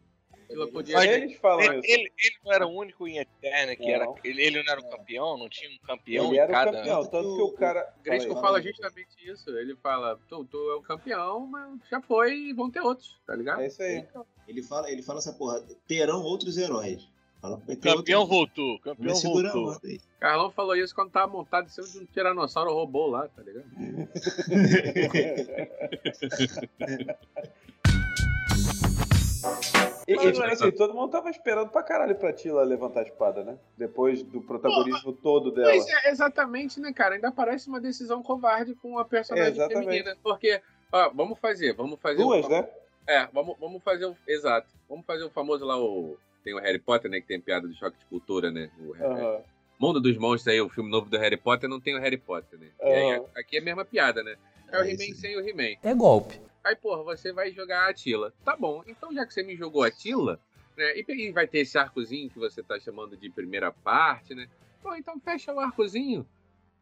Ela 0.52 0.66
podia. 0.68 0.94
Mas 0.96 1.10
Eles 1.10 1.36
falam 1.38 1.62
Ele, 1.64 1.78
isso. 1.80 1.90
ele, 1.90 2.12
ele 2.18 2.36
não 2.44 2.52
era 2.52 2.66
o 2.66 2.70
único 2.70 3.06
em 3.08 3.18
Eterna 3.18 3.76
que 3.76 3.82
Não. 3.82 3.90
era. 3.90 4.06
Ele, 4.24 4.42
ele 4.42 4.62
não 4.62 4.72
era 4.72 4.80
o 4.80 4.90
campeão, 4.90 5.36
não 5.38 5.48
tinha 5.48 5.70
um 5.70 5.78
campeão 5.86 6.26
Ele 6.26 6.36
em 6.36 6.38
era 6.38 6.50
o 6.50 6.54
cada. 6.54 6.72
campeão, 6.72 7.06
tanto 7.06 7.36
que 7.36 7.42
o 7.42 7.52
cara. 7.52 7.94
Gresco 8.02 8.28
Fala 8.30 8.40
fala 8.42 8.58
aí. 8.58 8.64
justamente 8.64 9.08
isso. 9.30 9.50
Ele 9.50 9.76
fala, 9.76 10.18
tu, 10.28 10.44
tu 10.44 10.56
é 10.70 10.74
o 10.76 10.82
campeão, 10.82 11.46
mas 11.46 11.78
já 11.90 12.00
foi 12.00 12.34
e 12.34 12.52
vão 12.52 12.70
ter 12.70 12.80
outros, 12.80 13.18
tá 13.26 13.34
ligado? 13.34 13.62
É 13.62 13.66
isso 13.66 13.82
aí. 13.82 14.06
Ele 14.48 14.62
fala, 14.62 14.90
ele 14.90 15.02
fala 15.02 15.18
essa 15.18 15.32
porra, 15.32 15.62
terão 15.86 16.22
outros 16.22 16.56
heróis. 16.58 17.08
Fala, 17.40 17.56
O 17.56 17.60
campeão 17.76 18.20
outros- 18.20 18.28
voltou, 18.28 18.74
o 18.76 18.80
campeão 18.80 19.14
voltou. 19.16 19.80
Carlão 20.20 20.50
falou 20.52 20.76
isso 20.76 20.94
quando 20.94 21.10
tava 21.10 21.32
montado 21.32 21.66
em 21.66 21.70
cima 21.70 21.88
de 21.88 21.98
um 21.98 22.04
tiranossauro 22.06 22.72
robô 22.72 23.06
lá, 23.08 23.26
tá 23.26 23.42
ligado? 23.42 23.66
E, 30.06 30.16
Mas, 30.16 30.36
e, 30.38 30.42
assim, 30.42 30.70
todo 30.72 30.94
mundo 30.94 31.10
tava 31.10 31.30
esperando 31.30 31.70
pra 31.70 31.82
caralho 31.82 32.14
pra 32.16 32.32
Tila 32.32 32.62
levantar 32.64 33.00
a 33.00 33.04
espada, 33.04 33.44
né? 33.44 33.56
Depois 33.76 34.22
do 34.22 34.40
protagonismo 34.40 35.12
todo 35.12 35.52
dela. 35.52 35.70
Pois 35.70 35.86
é, 35.86 36.10
exatamente, 36.10 36.80
né, 36.80 36.92
cara? 36.92 37.14
Ainda 37.14 37.30
parece 37.30 37.68
uma 37.68 37.80
decisão 37.80 38.22
covarde 38.22 38.74
com 38.74 38.98
a 38.98 39.04
personagem 39.04 39.52
Exatamente. 39.52 39.84
feminina. 39.84 40.16
Porque, 40.22 40.60
ó, 40.90 41.10
vamos 41.10 41.38
fazer, 41.38 41.72
vamos 41.74 42.00
fazer. 42.00 42.22
Duas, 42.22 42.46
o, 42.46 42.48
né? 42.48 42.68
É, 43.06 43.26
vamos, 43.32 43.56
vamos 43.58 43.82
fazer 43.82 44.06
o. 44.06 44.16
Exato. 44.26 44.68
Vamos 44.88 45.04
fazer 45.06 45.24
o 45.24 45.30
famoso 45.30 45.64
lá, 45.64 45.78
o. 45.78 46.16
Tem 46.42 46.54
o 46.54 46.58
Harry 46.58 46.78
Potter, 46.78 47.10
né? 47.10 47.20
Que 47.20 47.26
tem 47.28 47.40
piada 47.40 47.68
do 47.68 47.74
choque 47.74 47.98
de 47.98 48.04
cultura, 48.06 48.50
né? 48.50 48.70
O 48.80 48.94
Aham. 48.94 49.40
Mundo 49.78 50.00
dos 50.00 50.16
Monstros 50.16 50.52
aí, 50.52 50.60
o 50.60 50.68
filme 50.68 50.90
novo 50.90 51.08
do 51.08 51.18
Harry 51.18 51.36
Potter, 51.36 51.68
não 51.68 51.80
tem 51.80 51.96
o 51.96 52.00
Harry 52.00 52.16
Potter, 52.16 52.58
né? 52.58 52.68
E 52.80 52.84
aí, 52.84 53.22
aqui 53.36 53.56
é 53.56 53.60
a 53.60 53.64
mesma 53.64 53.84
piada, 53.84 54.22
né? 54.22 54.36
É 54.70 54.78
o 54.78 54.82
É 54.82 54.90
He-Man 54.90 55.04
isso. 55.04 55.20
sem 55.20 55.36
o 55.36 55.48
He-Man. 55.48 55.76
É 55.82 55.94
golpe. 55.94 56.40
Aí, 56.64 56.76
porra, 56.76 57.02
você 57.02 57.32
vai 57.32 57.50
jogar 57.50 57.86
a 57.86 57.90
Atila. 57.90 58.32
Tá 58.44 58.56
bom, 58.56 58.82
então 58.86 59.12
já 59.12 59.26
que 59.26 59.34
você 59.34 59.42
me 59.42 59.56
jogou 59.56 59.82
a 59.82 59.88
Atila, 59.88 60.38
né? 60.76 60.96
E 60.96 61.32
vai 61.32 61.46
ter 61.46 61.60
esse 61.60 61.76
arcozinho 61.76 62.30
que 62.30 62.38
você 62.38 62.62
tá 62.62 62.78
chamando 62.78 63.16
de 63.16 63.28
primeira 63.30 63.72
parte, 63.72 64.34
né? 64.34 64.48
Pô, 64.82 64.94
então 64.94 65.18
fecha 65.20 65.52
o 65.52 65.60
arcozinho. 65.60 66.26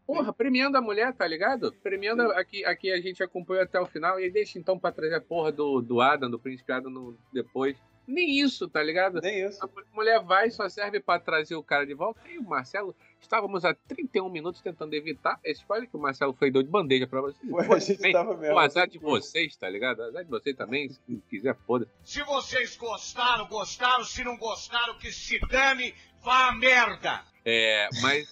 Porra, 0.07 0.33
premiando 0.33 0.77
a 0.77 0.81
mulher, 0.81 1.15
tá 1.15 1.27
ligado? 1.27 1.73
Premiando 1.83 2.23
aqui, 2.33 2.65
aqui 2.65 2.91
a 2.91 3.01
gente 3.01 3.23
acompanhou 3.23 3.63
até 3.63 3.79
o 3.79 3.87
final 3.87 4.19
e 4.19 4.29
deixa 4.29 4.59
então 4.59 4.79
pra 4.79 4.91
trazer 4.91 5.15
a 5.15 5.21
porra 5.21 5.53
do, 5.53 5.81
do 5.81 6.01
Adam, 6.01 6.29
do 6.29 6.39
Príncipe 6.39 6.73
Adam 6.73 6.91
no, 6.91 7.17
depois. 7.33 7.77
Nem 8.07 8.41
isso, 8.41 8.69
tá 8.69 8.83
ligado? 8.83 9.21
Nem 9.21 9.47
isso. 9.47 9.65
A 9.65 9.69
mulher 9.95 10.21
vai 10.23 10.51
só 10.51 10.69
serve 10.69 11.01
pra 11.01 11.19
trazer 11.19 11.55
o 11.55 11.63
cara 11.63 11.87
de 11.87 11.95
volta. 11.95 12.21
E 12.29 12.39
o 12.39 12.43
Marcelo, 12.43 12.95
estávamos 13.21 13.65
há 13.65 13.73
31 13.75 14.29
minutos 14.29 14.61
tentando 14.61 14.95
evitar 14.95 15.39
esse 15.45 15.61
spoiler 15.61 15.89
que 15.89 15.97
o 15.97 16.01
Marcelo 16.01 16.33
foi 16.33 16.51
deu 16.51 16.63
de 16.63 16.69
bandeja 16.69 17.07
pra 17.07 17.21
vocês. 17.21 17.49
Foi, 17.49 17.67
a 17.77 17.79
gente 17.79 18.01
Bem, 18.01 18.13
tava 18.13 18.37
mesmo. 18.37 18.55
o 18.57 18.59
azar 18.59 18.89
de 18.89 18.99
vocês, 18.99 19.55
tá 19.57 19.69
ligado? 19.69 20.01
O 20.01 20.05
azar 20.05 20.25
de 20.25 20.31
vocês 20.31 20.57
também, 20.57 20.89
se 20.89 21.01
quiser, 21.29 21.57
foda. 21.67 21.87
Se 22.03 22.23
vocês 22.25 22.77
gostaram, 22.77 23.47
gostaram. 23.47 24.05
Se 24.05 24.25
não 24.25 24.37
gostaram, 24.37 24.99
que 24.99 25.13
se 25.13 25.39
dane, 25.49 25.95
vá 26.23 26.49
a 26.49 26.53
merda. 26.53 27.23
É, 27.45 27.89
mas 28.03 28.29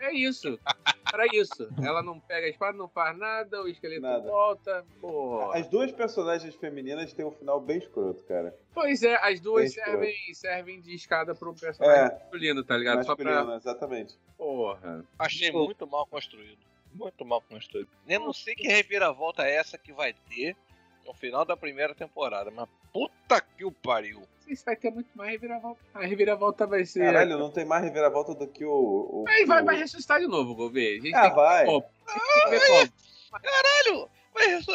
é 0.00 0.12
isso. 0.12 0.58
Era 1.12 1.26
isso. 1.34 1.68
Ela 1.84 2.02
não 2.02 2.18
pega 2.18 2.46
a 2.46 2.50
espada, 2.50 2.76
não 2.76 2.88
faz 2.88 3.16
nada, 3.18 3.62
o 3.62 3.68
esqueleto 3.68 4.00
Nada. 4.00 4.22
volta. 4.22 4.84
Porra. 5.00 5.58
As 5.58 5.68
duas 5.68 5.92
personagens 5.92 6.54
femininas 6.54 7.12
têm 7.12 7.26
um 7.26 7.30
final 7.30 7.60
bem 7.60 7.76
escroto, 7.78 8.22
cara. 8.24 8.56
Pois 8.72 9.02
é, 9.02 9.16
as 9.16 9.38
duas 9.40 9.74
Bem 9.74 9.84
servem, 9.84 10.14
servem 10.34 10.80
de 10.80 10.94
escada 10.94 11.34
pro 11.34 11.54
personagem 11.54 12.04
É. 12.04 12.10
masculino, 12.22 12.64
tá 12.64 12.76
ligado? 12.76 13.02
Só 13.04 13.08
Masculina, 13.10 13.44
pra. 13.44 13.56
exatamente. 13.56 14.18
Porra. 14.38 15.04
Achei 15.18 15.52
Pô. 15.52 15.66
muito 15.66 15.86
mal 15.86 16.06
construído. 16.06 16.58
Muito 16.94 17.24
mal 17.24 17.42
construído. 17.42 17.88
Eu 18.08 18.20
não 18.20 18.32
sei 18.32 18.54
que 18.54 18.66
reviravolta 18.66 19.42
é 19.44 19.54
essa 19.56 19.76
que 19.76 19.92
vai 19.92 20.14
ter 20.30 20.56
no 21.06 21.12
final 21.14 21.44
da 21.44 21.56
primeira 21.56 21.94
temporada, 21.94 22.50
mas 22.50 22.68
puta 22.92 23.40
que 23.40 23.64
o 23.64 23.72
pariu. 23.72 24.22
Não 24.42 24.46
sei 24.46 24.56
se 24.56 24.64
vai 24.64 24.76
ter 24.76 24.90
muito 24.90 25.08
mais 25.14 25.30
reviravolta. 25.30 25.80
A 25.94 26.04
reviravolta 26.04 26.66
vai 26.66 26.84
ser. 26.84 27.00
Caralho, 27.04 27.38
não 27.38 27.50
tem 27.50 27.64
mais 27.64 27.84
reviravolta 27.84 28.34
do 28.34 28.46
que 28.46 28.64
o. 28.64 28.70
o 28.72 29.24
Aí 29.28 29.44
vai, 29.44 29.62
o- 29.62 29.64
vai 29.64 29.76
ressuscitar 29.76 30.20
de 30.20 30.26
novo, 30.26 30.54
Gouveia. 30.54 30.98
A 30.98 31.02
gente 31.02 31.14
Ah, 31.14 31.28
vai. 31.28 31.64
Que 31.66 32.50
ver 32.50 32.66
como. 32.66 32.92
Caralho! 33.42 34.08
Mas 34.34 34.60
isso- 34.60 34.70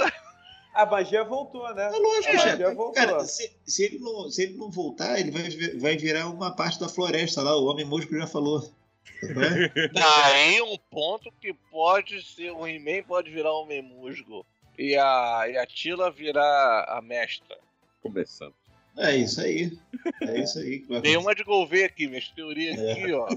A 0.73 0.85
magia 0.85 1.23
voltou, 1.23 1.73
né? 1.73 1.87
É 1.87 1.89
lógico, 1.97 2.35
a 2.35 2.37
chefe. 2.37 2.47
magia 2.49 2.73
voltou. 2.75 2.93
Cara, 2.93 3.19
se, 3.25 3.51
se 3.65 3.83
ele 3.83 3.99
não, 3.99 4.29
se 4.29 4.43
ele 4.43 4.53
não 4.57 4.69
voltar, 4.69 5.19
ele 5.19 5.31
vai, 5.31 5.49
vai 5.79 5.97
virar 5.97 6.27
uma 6.29 6.55
parte 6.55 6.79
da 6.79 6.87
floresta 6.87 7.41
lá. 7.41 7.55
O 7.57 7.65
Homem 7.65 7.85
Musgo 7.85 8.15
já 8.15 8.27
falou. 8.27 8.61
É? 8.61 8.67
Tá 9.99 10.25
aí 10.27 10.61
um 10.61 10.77
ponto 10.91 11.31
que 11.41 11.51
pode 11.71 12.21
ser 12.23 12.51
o 12.51 12.67
He-Man 12.67 13.03
pode 13.07 13.31
virar 13.31 13.51
o 13.51 13.63
Homem 13.63 13.81
Musgo. 13.81 14.45
E 14.77 14.95
a, 14.95 15.45
e 15.49 15.57
a 15.57 15.65
Tila 15.65 16.11
virar 16.11 16.85
a 16.87 17.01
mestra. 17.01 17.57
Começando. 18.03 18.53
É 18.97 19.15
isso 19.15 19.41
aí. 19.41 19.77
É 20.21 20.39
isso 20.39 20.59
aí 20.59 20.79
que 20.79 20.87
vai 20.87 21.01
uma 21.17 21.35
de 21.35 21.43
Gouveia 21.43 21.85
aqui, 21.85 22.07
minhas 22.07 22.27
teorias 22.29 22.77
É. 22.79 22.91
aqui, 22.93 23.11
ó. 23.13 23.27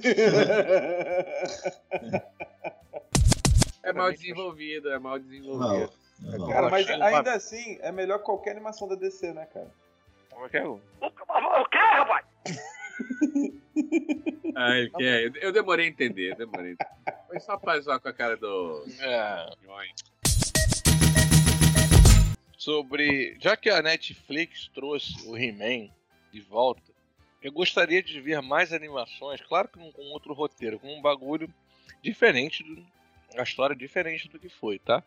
É 3.83 3.93
mal 3.93 4.13
desenvolvido, 4.13 4.91
é 4.91 4.99
mal 4.99 5.19
desenvolvido. 5.19 5.91
Não, 6.21 6.31
não, 6.33 6.39
não. 6.39 6.49
Cara, 6.49 6.69
mas 6.71 6.89
ainda 6.89 7.33
assim, 7.35 7.79
é 7.81 7.91
melhor 7.91 8.19
que 8.19 8.25
qualquer 8.25 8.51
animação 8.53 8.87
da 8.89 8.95
DC, 8.95 9.33
né, 9.33 9.47
cara? 9.53 9.71
Como 10.31 10.47
é 10.47 10.49
que 10.49 10.57
é? 10.59 10.67
o- 10.67 10.81
Ah, 14.57 14.77
ele 14.77 14.91
quer. 14.91 15.23
Eu- 15.25 15.53
demorei 15.53 15.87
a 15.87 15.89
entender, 15.89 16.33
eu 16.33 16.37
demorei. 16.37 16.77
Foi 17.29 17.41
só 17.41 17.57
pra 17.57 17.81
zoar 17.81 18.01
com 18.01 18.09
a 18.09 18.13
cara 18.13 18.37
do. 18.37 18.85
É. 19.01 19.51
Sobre. 22.61 23.39
Já 23.41 23.57
que 23.57 23.71
a 23.71 23.81
Netflix 23.81 24.69
trouxe 24.75 25.27
o 25.27 25.35
He-Man 25.35 25.91
de 26.31 26.43
volta, 26.43 26.93
eu 27.43 27.51
gostaria 27.51 28.03
de 28.03 28.21
ver 28.21 28.43
mais 28.43 28.71
animações, 28.71 29.41
claro 29.41 29.67
que 29.67 29.79
com 29.93 30.03
outro 30.13 30.35
roteiro, 30.35 30.79
com 30.79 30.95
um 30.95 31.01
bagulho 31.01 31.49
diferente 32.03 32.63
do. 32.63 32.85
A 33.35 33.45
história 33.45 33.75
diferente 33.75 34.29
do 34.29 34.39
que 34.39 34.51
foi, 34.51 34.79
tá? 34.79 35.03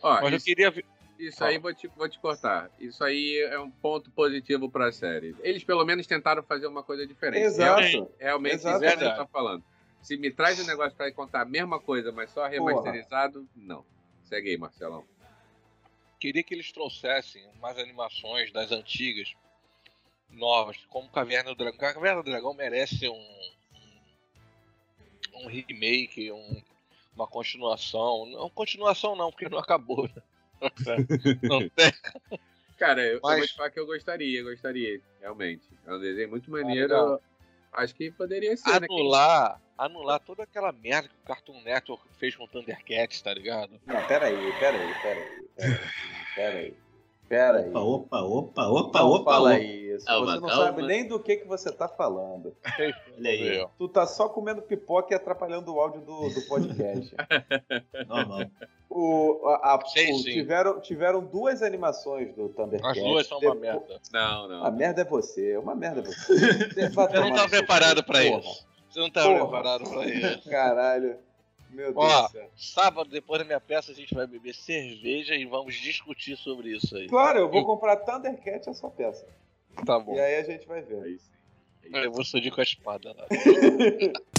Ó, 0.00 0.14
Mas 0.22 0.30
eu 0.30 0.36
isso, 0.36 0.46
queria 0.46 0.70
ver. 0.70 0.86
isso 1.18 1.44
aí 1.44 1.58
vou 1.58 1.74
te, 1.74 1.88
vou 1.88 2.08
te 2.08 2.18
cortar. 2.18 2.70
Isso 2.80 3.04
aí 3.04 3.38
é 3.50 3.60
um 3.60 3.70
ponto 3.70 4.10
positivo 4.10 4.70
pra 4.70 4.90
série. 4.90 5.36
Eles 5.42 5.62
pelo 5.62 5.84
menos 5.84 6.06
tentaram 6.06 6.42
fazer 6.42 6.68
uma 6.68 6.82
coisa 6.82 7.06
diferente. 7.06 7.42
Exato. 7.42 7.82
Realmente, 7.82 8.12
realmente 8.18 8.56
isso 8.56 8.68
Exato. 8.68 8.84
é 8.84 8.94
o 8.94 8.98
que 8.98 9.04
eu 9.04 9.16
tô 9.16 9.26
falando. 9.26 9.62
Se 10.00 10.16
me 10.16 10.30
traz 10.30 10.58
um 10.58 10.66
negócio 10.66 10.96
pra 10.96 11.12
contar 11.12 11.42
a 11.42 11.44
mesma 11.44 11.78
coisa, 11.78 12.10
mas 12.12 12.30
só 12.30 12.46
remasterizado, 12.46 13.46
não. 13.54 13.84
Segue 14.22 14.48
aí, 14.48 14.56
Marcelão. 14.56 15.04
Queria 16.24 16.42
que 16.42 16.54
eles 16.54 16.72
trouxessem 16.72 17.46
mais 17.60 17.78
animações 17.78 18.50
das 18.50 18.72
antigas, 18.72 19.34
novas, 20.30 20.78
como 20.88 21.06
Caverna 21.10 21.50
do 21.50 21.54
Dragão. 21.54 21.76
Caverna 21.78 22.22
do 22.22 22.30
Dragão 22.30 22.54
merece 22.54 23.06
um. 23.10 23.50
um, 25.34 25.46
remake, 25.46 26.32
um- 26.32 26.62
uma 27.14 27.26
continuação. 27.26 28.24
Não, 28.24 28.48
continuação 28.48 29.14
não, 29.14 29.30
porque 29.30 29.50
não 29.50 29.58
acabou. 29.58 30.08
né? 30.08 30.22
Não 31.42 31.68
tem. 31.68 31.92
Cara, 32.78 33.02
eu, 33.02 33.14
eu 33.16 33.20
Mas- 33.22 33.38
vou 33.40 33.46
te 33.48 33.54
falar 33.56 33.70
que 33.70 33.78
eu 33.80 33.84
gostaria, 33.84 34.42
gostaria, 34.42 35.02
realmente. 35.20 35.68
É 35.86 35.92
um 35.92 36.00
desenho 36.00 36.30
muito 36.30 36.48
Ah, 36.48 36.58
maneiro. 36.62 36.88
legal. 36.88 37.22
Acho 37.70 37.94
que 37.94 38.10
poderia 38.10 38.56
ser, 38.56 38.80
né? 38.80 38.86
Anular, 38.90 39.60
anular 39.76 40.20
toda 40.20 40.44
aquela 40.44 40.72
merda 40.72 41.06
que 41.08 41.14
o 41.16 41.26
Cartoon 41.26 41.60
Network 41.60 42.02
fez 42.18 42.34
com 42.34 42.44
o 42.44 42.48
Thundercats, 42.48 43.20
tá 43.20 43.34
ligado? 43.34 43.78
Não, 43.84 44.06
peraí, 44.06 44.34
peraí, 44.58 44.94
peraí. 45.02 45.44
Peraí. 45.56 45.78
Peraí. 46.34 46.74
Peraí. 47.28 47.70
Opa, 47.74 48.20
opa, 48.20 48.66
opa, 48.66 48.66
opa, 48.68 48.98
Não 49.00 49.10
opa, 49.10 49.32
fala 49.32 49.50
opa. 49.54 49.58
isso. 49.60 50.04
Calma, 50.06 50.26
você 50.34 50.40
não 50.40 50.48
calma. 50.48 50.64
sabe 50.64 50.82
nem 50.82 51.08
do 51.08 51.18
que, 51.18 51.36
que 51.36 51.46
você 51.48 51.72
tá 51.72 51.88
falando. 51.88 52.54
Olha 53.16 53.30
aí, 53.30 53.66
Tu 53.78 53.88
tá 53.88 54.06
só 54.06 54.28
comendo 54.28 54.60
pipoca 54.60 55.14
e 55.14 55.16
atrapalhando 55.16 55.72
o 55.74 55.80
áudio 55.80 56.00
do, 56.02 56.28
do 56.28 56.42
podcast. 56.42 57.14
normal. 58.06 58.46
O, 58.90 59.40
a, 59.48 59.74
a- 59.74 59.86
Sim, 59.86 60.12
o- 60.12 60.18
sim. 60.18 60.32
Tiveram, 60.34 60.80
tiveram 60.80 61.24
duas 61.24 61.62
animações 61.62 62.32
do 62.34 62.48
Thundercats. 62.50 62.98
As 62.98 63.04
duas 63.04 63.26
são 63.26 63.38
uma 63.38 63.54
merda. 63.54 64.00
Não, 64.12 64.48
não. 64.48 64.64
A 64.64 64.70
merda 64.70 65.00
é 65.00 65.04
você, 65.04 65.56
uma 65.56 65.74
merda 65.74 66.00
é 66.00 66.04
você. 66.04 66.34
Você 66.94 67.20
não 67.20 67.32
tá 67.34 67.48
preparado 67.48 68.04
pra 68.04 68.20
porra. 68.22 68.38
isso. 68.40 68.66
Você 68.90 69.00
não 69.00 69.10
tava 69.10 69.28
Porra. 69.30 69.40
preparado 69.62 69.90
pra 69.90 70.04
isso. 70.06 70.48
Caralho. 70.50 71.16
Meu 71.74 71.92
Deus 71.92 71.96
Ó. 71.96 72.28
céu. 72.28 72.50
Sábado, 72.56 73.10
depois 73.10 73.40
da 73.40 73.44
minha 73.44 73.60
peça, 73.60 73.90
a 73.90 73.94
gente 73.94 74.14
vai 74.14 74.26
beber 74.26 74.54
cerveja 74.54 75.34
e 75.34 75.44
vamos 75.44 75.74
discutir 75.74 76.36
sobre 76.36 76.70
isso 76.76 76.96
aí. 76.96 77.08
Claro, 77.08 77.40
eu 77.40 77.50
vou 77.50 77.64
comprar 77.64 77.96
Thundercat 77.96 78.70
a 78.70 78.74
sua 78.74 78.90
peça. 78.90 79.26
Tá 79.84 79.98
bom. 79.98 80.14
E 80.14 80.20
aí 80.20 80.36
a 80.36 80.44
gente 80.44 80.66
vai 80.66 80.80
ver. 80.82 81.02
Aí 81.02 81.18
sim. 81.18 81.34
Eu 81.92 82.12
vou 82.12 82.24
surgir 82.24 82.50
com 82.50 82.60
a 82.60 82.64
espada 82.64 83.12
lá. 83.12 83.26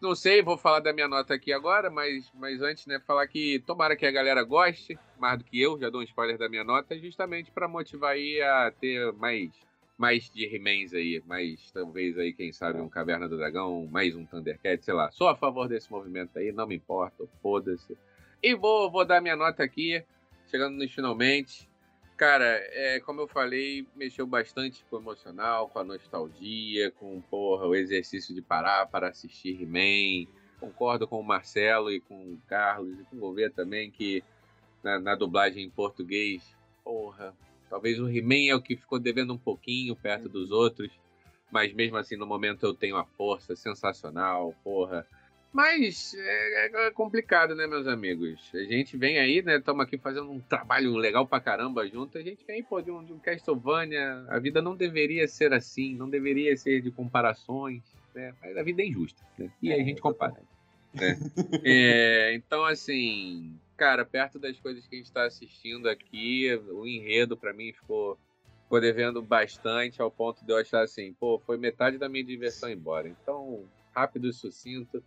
Não 0.00 0.14
sei, 0.14 0.42
vou 0.42 0.58
falar 0.58 0.80
da 0.80 0.92
minha 0.92 1.08
nota 1.08 1.32
aqui 1.32 1.52
agora, 1.52 1.90
mas, 1.90 2.30
mas 2.34 2.60
antes, 2.60 2.84
né, 2.84 3.00
falar 3.06 3.26
que 3.26 3.62
tomara 3.66 3.96
que 3.96 4.04
a 4.04 4.10
galera 4.10 4.42
goste, 4.42 4.98
mais 5.18 5.38
do 5.38 5.44
que 5.44 5.60
eu, 5.60 5.78
já 5.78 5.88
dou 5.88 6.00
um 6.00 6.04
spoiler 6.04 6.36
da 6.36 6.48
minha 6.48 6.64
nota, 6.64 6.98
justamente 6.98 7.50
para 7.50 7.68
motivar 7.68 8.12
aí 8.12 8.40
a 8.42 8.70
ter 8.78 9.12
mais 9.14 9.50
mais 9.96 10.28
de 10.30 10.44
He-Mans 10.44 10.92
aí, 10.92 11.22
mais 11.26 11.70
talvez 11.70 12.18
aí, 12.18 12.32
quem 12.32 12.52
sabe, 12.52 12.80
um 12.80 12.88
Caverna 12.88 13.28
do 13.28 13.36
Dragão, 13.36 13.86
mais 13.90 14.14
um 14.14 14.24
Thundercat, 14.24 14.84
sei 14.84 14.94
lá. 14.94 15.10
Sou 15.12 15.28
a 15.28 15.36
favor 15.36 15.68
desse 15.68 15.90
movimento 15.90 16.38
aí, 16.38 16.50
não 16.52 16.66
me 16.66 16.76
importa, 16.76 17.24
foda-se. 17.40 17.96
E 18.42 18.54
vou, 18.54 18.90
vou 18.90 19.04
dar 19.04 19.20
minha 19.20 19.36
nota 19.36 19.62
aqui, 19.62 20.04
chegando 20.50 20.76
nos 20.76 20.92
finalmente. 20.92 21.68
Cara, 22.16 22.44
é, 22.44 23.00
como 23.00 23.20
eu 23.20 23.28
falei, 23.28 23.86
mexeu 23.94 24.26
bastante 24.26 24.84
com 24.88 24.96
o 24.96 25.00
emocional, 25.00 25.68
com 25.68 25.78
a 25.78 25.84
nostalgia, 25.84 26.90
com 26.92 27.20
porra, 27.22 27.66
o 27.66 27.74
exercício 27.74 28.34
de 28.34 28.42
parar 28.42 28.86
para 28.86 29.08
assistir 29.08 29.60
He-Man. 29.60 30.30
Concordo 30.60 31.08
com 31.08 31.18
o 31.18 31.24
Marcelo 31.24 31.90
e 31.90 32.00
com 32.00 32.14
o 32.14 32.38
Carlos 32.46 32.98
e 32.98 33.04
com 33.04 33.16
o 33.16 33.20
Gouveia 33.20 33.50
também, 33.50 33.90
que 33.90 34.22
na, 34.82 34.98
na 35.00 35.14
dublagem 35.14 35.64
em 35.64 35.70
português, 35.70 36.56
porra, 36.84 37.34
talvez 37.68 37.98
o 37.98 38.08
He-Man 38.08 38.50
é 38.50 38.54
o 38.54 38.62
que 38.62 38.76
ficou 38.76 38.98
devendo 38.98 39.32
um 39.32 39.38
pouquinho 39.38 39.96
perto 39.96 40.28
dos 40.28 40.50
outros, 40.50 40.90
mas 41.50 41.72
mesmo 41.72 41.96
assim 41.96 42.16
no 42.16 42.26
momento 42.26 42.64
eu 42.64 42.74
tenho 42.74 42.96
a 42.96 43.04
força 43.04 43.54
sensacional, 43.54 44.54
porra. 44.62 45.06
Mas 45.54 46.12
é, 46.18 46.86
é 46.88 46.90
complicado, 46.90 47.54
né, 47.54 47.64
meus 47.64 47.86
amigos? 47.86 48.50
A 48.52 48.64
gente 48.64 48.96
vem 48.96 49.20
aí, 49.20 49.40
né? 49.40 49.58
Estamos 49.58 49.86
aqui 49.86 49.96
fazendo 49.96 50.28
um 50.28 50.40
trabalho 50.40 50.96
legal 50.96 51.24
pra 51.28 51.38
caramba 51.38 51.86
junto. 51.86 52.18
A 52.18 52.22
gente 52.22 52.44
vem, 52.44 52.60
pô, 52.60 52.82
de 52.82 52.90
um, 52.90 53.04
de 53.04 53.12
um 53.12 53.20
Castlevania. 53.20 54.24
A 54.28 54.40
vida 54.40 54.60
não 54.60 54.74
deveria 54.74 55.28
ser 55.28 55.52
assim, 55.52 55.94
não 55.94 56.10
deveria 56.10 56.56
ser 56.56 56.82
de 56.82 56.90
comparações, 56.90 57.84
né? 58.12 58.34
Mas 58.42 58.56
a 58.56 58.64
vida 58.64 58.82
é 58.82 58.86
injusta, 58.86 59.22
né? 59.38 59.48
E 59.62 59.72
aí 59.72 59.80
a 59.80 59.84
gente 59.84 60.00
compara. 60.00 60.34
Né? 60.92 61.16
é, 61.62 62.34
então, 62.34 62.64
assim, 62.64 63.56
cara, 63.76 64.04
perto 64.04 64.38
das 64.38 64.58
coisas 64.58 64.86
que 64.86 64.94
a 64.94 64.98
gente 64.98 65.06
está 65.06 65.24
assistindo 65.24 65.88
aqui, 65.88 66.54
o 66.70 66.86
enredo 66.86 67.36
para 67.36 67.52
mim 67.52 67.72
ficou, 67.72 68.18
ficou 68.62 68.80
devendo 68.80 69.22
bastante 69.22 70.00
ao 70.00 70.10
ponto 70.10 70.44
de 70.44 70.52
eu 70.52 70.56
achar 70.56 70.82
assim, 70.82 71.12
pô, 71.14 71.38
foi 71.44 71.56
metade 71.56 71.98
da 71.98 72.08
minha 72.08 72.24
diversão 72.24 72.70
embora. 72.70 73.08
Então, 73.08 73.64
rápido 73.94 74.28
e 74.28 74.32
sucinto 74.32 75.02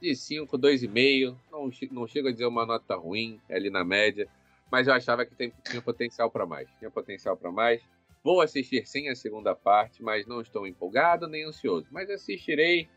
de 0.00 0.14
5, 0.16 0.58
2,5. 0.58 1.36
Não, 1.50 1.70
não 1.92 2.06
chego 2.06 2.28
a 2.28 2.32
dizer 2.32 2.46
uma 2.46 2.66
nota 2.66 2.96
ruim, 2.96 3.40
ali 3.48 3.70
na 3.70 3.84
média. 3.84 4.28
Mas 4.70 4.88
eu 4.88 4.94
achava 4.94 5.24
que 5.24 5.34
tem, 5.34 5.52
tinha 5.64 5.80
potencial 5.80 6.30
para 6.30 6.44
mais. 6.44 6.68
Tinha 6.78 6.90
potencial 6.90 7.36
para 7.36 7.52
mais. 7.52 7.82
Vou 8.24 8.40
assistir 8.40 8.86
sim 8.86 9.08
a 9.08 9.14
segunda 9.14 9.54
parte, 9.54 10.02
mas 10.02 10.26
não 10.26 10.40
estou 10.40 10.66
empolgado 10.66 11.28
nem 11.28 11.44
ansioso. 11.44 11.86
Mas 11.90 12.08
assistirei 12.08 12.88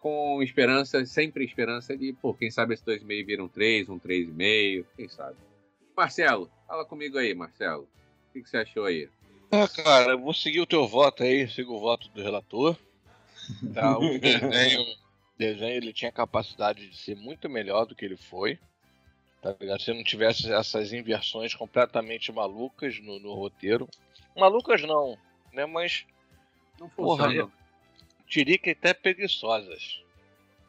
com 0.00 0.42
esperança, 0.42 1.04
sempre 1.06 1.44
esperança 1.44 1.96
de, 1.96 2.12
pô, 2.14 2.34
quem 2.34 2.50
sabe 2.50 2.74
esse 2.74 2.84
2,5 2.84 3.26
vira 3.26 3.44
um 3.44 3.48
3, 3.48 3.88
um 3.88 3.98
3,5, 3.98 4.84
quem 4.96 5.08
sabe. 5.08 5.36
Marcelo, 5.96 6.50
fala 6.66 6.84
comigo 6.84 7.18
aí, 7.18 7.34
Marcelo. 7.34 7.82
O 7.82 8.32
que, 8.32 8.42
que 8.42 8.48
você 8.48 8.56
achou 8.56 8.86
aí? 8.86 9.08
Ah, 9.52 9.68
cara, 9.68 10.12
eu 10.12 10.18
vou 10.18 10.32
seguir 10.32 10.60
o 10.60 10.66
teu 10.66 10.86
voto 10.86 11.22
aí, 11.22 11.46
sigo 11.48 11.74
o 11.74 11.80
voto 11.80 12.08
do 12.10 12.22
relator. 12.22 12.76
Tá, 13.74 13.98
o 13.98 14.00
desenho 14.18 14.84
desenho 15.40 15.72
ele 15.72 15.92
tinha 15.92 16.12
capacidade 16.12 16.86
de 16.86 16.96
ser 16.96 17.16
muito 17.16 17.48
melhor 17.48 17.86
do 17.86 17.94
que 17.94 18.04
ele 18.04 18.16
foi. 18.16 18.58
Tá 19.40 19.56
ligado? 19.58 19.80
Se 19.80 19.92
não 19.92 20.04
tivesse 20.04 20.52
essas 20.52 20.92
inversões 20.92 21.54
completamente 21.54 22.30
malucas 22.30 23.00
no, 23.00 23.18
no 23.18 23.32
roteiro. 23.32 23.88
Malucas 24.36 24.82
não, 24.82 25.16
né? 25.50 25.64
Mas. 25.64 26.04
Não 26.78 26.90
funciona. 26.90 27.34
Porra, 27.34 27.52
tirica 28.30 28.70
até 28.70 28.94
preguiçosas. 28.94 30.00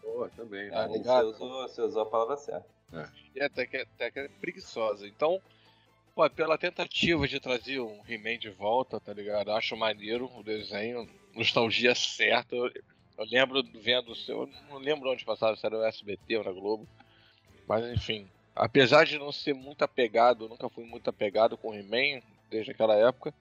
Boa, 0.01 0.29
também. 0.35 0.69
Tá 0.71 0.87
ligado? 0.87 1.27
Você 1.27 1.43
usou, 1.43 1.61
você 1.61 1.81
usou 1.81 2.01
a 2.01 2.05
palavra 2.07 2.35
certa. 2.35 2.67
É. 2.91 3.07
E 3.35 3.41
até 3.41 3.65
que, 3.65 3.77
até 3.77 4.11
que 4.11 4.19
é 4.19 4.27
preguiçosa. 4.27 5.07
Então, 5.07 5.39
pô, 6.13 6.27
pela 6.29 6.57
tentativa 6.57 7.27
de 7.27 7.39
trazer 7.39 7.79
um 7.79 8.01
He-Man 8.09 8.39
de 8.39 8.49
volta, 8.49 8.99
tá 8.99 9.13
ligado? 9.13 9.51
Acho 9.51 9.77
maneiro 9.77 10.29
o 10.35 10.43
desenho, 10.43 11.07
nostalgia 11.33 11.95
certa. 11.95 12.55
Eu, 12.55 12.65
eu 13.17 13.25
lembro 13.25 13.63
vendo 13.75 14.11
o 14.11 14.15
seu. 14.15 14.49
Não 14.69 14.79
lembro 14.79 15.11
onde 15.11 15.23
passava, 15.23 15.55
se 15.55 15.65
era 15.65 15.77
o 15.77 15.83
SBT 15.83 16.37
ou 16.37 16.43
na 16.43 16.51
Globo. 16.51 16.87
Mas 17.67 17.85
enfim. 17.93 18.27
Apesar 18.53 19.05
de 19.05 19.17
não 19.17 19.31
ser 19.31 19.53
muito 19.53 19.83
apegado, 19.83 20.49
nunca 20.49 20.69
fui 20.69 20.83
muito 20.83 21.09
apegado 21.09 21.57
com 21.57 21.73
He-Man 21.73 22.21
desde 22.49 22.71
aquela 22.71 22.95
época. 22.95 23.33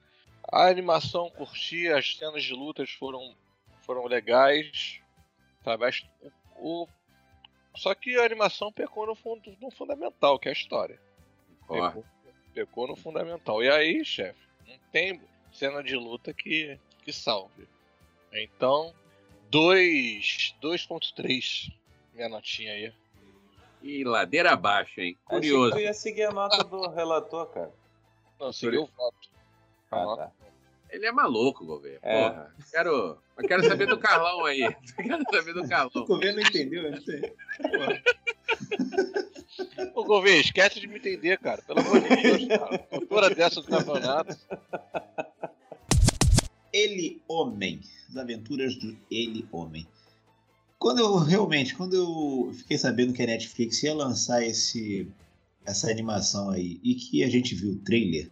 A 0.49 0.67
animação 0.67 1.29
curti, 1.29 1.87
as 1.87 2.15
cenas 2.15 2.43
de 2.43 2.53
lutas 2.53 2.89
foram, 2.91 3.35
foram 3.91 4.07
legais. 4.07 5.01
Sabe? 5.63 5.85
O, 6.55 6.83
o, 6.83 6.87
só 7.75 7.93
que 7.93 8.17
a 8.17 8.23
animação 8.23 8.71
pecou 8.71 9.05
no, 9.05 9.15
fundo, 9.15 9.55
no 9.61 9.69
fundamental, 9.69 10.39
que 10.39 10.47
é 10.47 10.51
a 10.51 10.53
história. 10.53 10.97
Pecou, 11.67 12.05
pecou 12.53 12.87
no 12.87 12.95
fundamental. 12.95 13.61
E 13.61 13.69
aí, 13.69 14.05
chefe, 14.05 14.39
não 14.65 14.77
tem 14.91 15.21
cena 15.51 15.83
de 15.83 15.95
luta 15.95 16.33
que, 16.33 16.79
que 17.03 17.11
salve. 17.11 17.67
Então, 18.31 18.93
2.3. 19.51 21.73
Minha 22.13 22.29
notinha 22.29 22.71
aí. 22.71 22.93
E 23.81 24.03
ladeira 24.03 24.51
abaixo, 24.51 25.01
hein? 25.01 25.17
Curioso. 25.25 25.71
Achei 25.71 25.81
que 25.81 25.87
ia 25.87 25.93
seguir 25.93 26.23
a 26.23 26.31
nota 26.31 26.63
do 26.63 26.87
relator, 26.89 27.47
cara. 27.47 27.73
Não, 28.39 28.53
seguiu 28.53 28.83
o 28.83 28.87
voto. 28.87 29.29
Ah, 29.89 30.15
tá. 30.15 30.31
Ele 30.91 31.05
é 31.05 31.11
maluco, 31.11 31.65
governo. 31.65 31.99
É. 32.01 32.29
Porra. 32.29 32.55
Quero, 32.69 33.17
eu 33.37 33.47
quero 33.47 33.67
saber 33.67 33.87
do 33.87 33.97
Carlão 33.97 34.45
aí. 34.45 34.61
Eu 34.61 34.75
quero 34.97 35.23
saber 35.31 35.53
do 35.53 35.67
Carlão. 35.67 35.91
O 35.95 36.05
governo 36.05 36.41
não 36.41 36.47
entendeu, 36.47 36.91
não 36.91 37.01
sei. 37.01 37.33
Ô, 39.95 40.03
governo, 40.03 40.41
esquece 40.41 40.79
de 40.79 40.87
me 40.87 40.97
entender, 40.97 41.37
cara. 41.39 41.61
Pelo 41.61 41.79
amor 41.79 42.01
de 42.01 42.09
Deus, 42.09 42.47
cara. 42.47 42.87
Autora 42.91 43.29
dessa 43.33 43.61
do 43.61 43.67
campeonato. 43.67 44.37
Ele 46.73 47.21
Homem. 47.27 47.81
As 48.09 48.17
aventuras 48.17 48.75
do 48.75 48.97
Ele 49.09 49.47
Homem. 49.51 49.87
Quando 50.77 50.99
eu 50.99 51.15
realmente, 51.17 51.75
quando 51.75 51.93
eu 51.95 52.53
fiquei 52.53 52.77
sabendo 52.77 53.13
que 53.13 53.21
a 53.21 53.27
Netflix 53.27 53.81
ia 53.83 53.93
lançar 53.93 54.43
esse, 54.43 55.07
essa 55.65 55.89
animação 55.89 56.49
aí 56.49 56.79
e 56.83 56.95
que 56.95 57.23
a 57.23 57.29
gente 57.29 57.55
viu 57.55 57.73
o 57.73 57.79
trailer, 57.79 58.29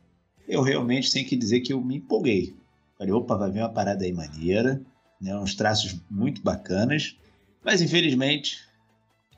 eu 0.50 0.64
realmente 0.64 1.12
tenho 1.12 1.28
que 1.28 1.36
dizer 1.36 1.62
que 1.62 1.72
eu 1.72 1.80
me 1.80 1.98
empolguei. 1.98 2.56
Falei, 2.98 3.14
opa, 3.14 3.38
vai 3.38 3.52
vir 3.52 3.60
uma 3.60 3.70
parada 3.70 4.04
aí 4.04 4.12
maneira, 4.12 4.82
né, 5.22 5.38
uns 5.38 5.54
traços 5.54 5.96
muito 6.10 6.42
bacanas, 6.42 7.16
mas 7.64 7.82
infelizmente 7.82 8.58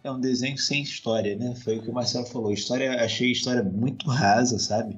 é 0.04 0.10
um 0.10 0.20
desenho 0.20 0.58
sem 0.58 0.82
história, 0.82 1.36
né? 1.36 1.54
Foi 1.56 1.78
o 1.78 1.84
que 1.84 1.90
o 1.90 1.94
Marcelo 1.94 2.26
falou. 2.26 2.52
História, 2.52 3.04
achei 3.04 3.28
a 3.28 3.32
história 3.32 3.62
muito 3.62 4.10
rasa, 4.10 4.58
sabe? 4.58 4.98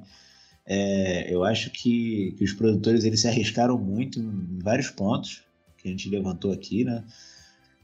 É, 0.64 1.32
eu 1.32 1.44
acho 1.44 1.70
que, 1.70 2.34
que, 2.38 2.44
os 2.44 2.54
produtores 2.54 3.04
eles 3.04 3.20
se 3.20 3.28
arriscaram 3.28 3.76
muito 3.76 4.18
em 4.18 4.58
vários 4.60 4.88
pontos 4.88 5.42
que 5.76 5.88
a 5.88 5.90
gente 5.90 6.08
levantou 6.08 6.52
aqui, 6.52 6.84
né? 6.84 7.04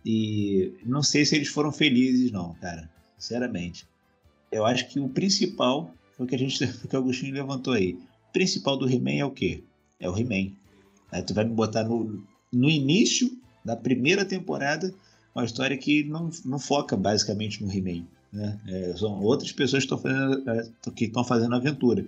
E 0.05 0.73
não 0.87 1.03
sei 1.03 1.27
se 1.27 1.37
eles 1.37 1.49
foram 1.49 1.71
felizes, 1.71 2.31
não, 2.31 2.55
cara. 2.55 2.89
Sinceramente. 3.19 3.87
Eu 4.51 4.65
acho 4.65 4.89
que 4.89 4.99
o 4.99 5.11
principal 5.11 5.95
foi 6.17 6.25
o 6.25 6.29
que 6.29 6.35
a 6.35 6.39
gente 6.39 6.67
que 6.89 6.97
o 6.97 6.99
Agostinho 6.99 7.35
levantou 7.35 7.75
aí. 7.75 7.99
Principal 8.33 8.77
do 8.77 8.89
He-Man 8.89 9.19
é 9.19 9.25
o 9.25 9.31
quê? 9.31 9.65
É 9.99 10.09
o 10.09 10.17
He-Man. 10.17 10.53
Aí 11.13 11.23
tu 11.23 11.35
vai 11.35 11.45
me 11.45 11.55
botar 11.55 11.85
no, 11.85 12.23
no 12.53 12.71
início 12.71 13.31
da 13.65 13.77
primeira 13.77 14.25
temporada 14.25 14.95
uma 15.35 15.45
história 15.45 15.77
que 15.77 16.05
não, 16.05 16.31
não 16.45 16.59
foca 16.59 16.97
basicamente 16.97 17.63
no 17.63 17.73
He-Man. 17.73 18.07
Né? 18.33 18.59
É, 18.69 18.97
são 18.97 19.21
outras 19.23 19.53
pessoas 19.53 19.85
que 19.85 19.93
estão 19.93 19.99
fazendo, 19.99 20.51
é, 20.51 20.71
que 20.95 21.13
fazendo 21.25 21.55
aventura. 21.55 22.05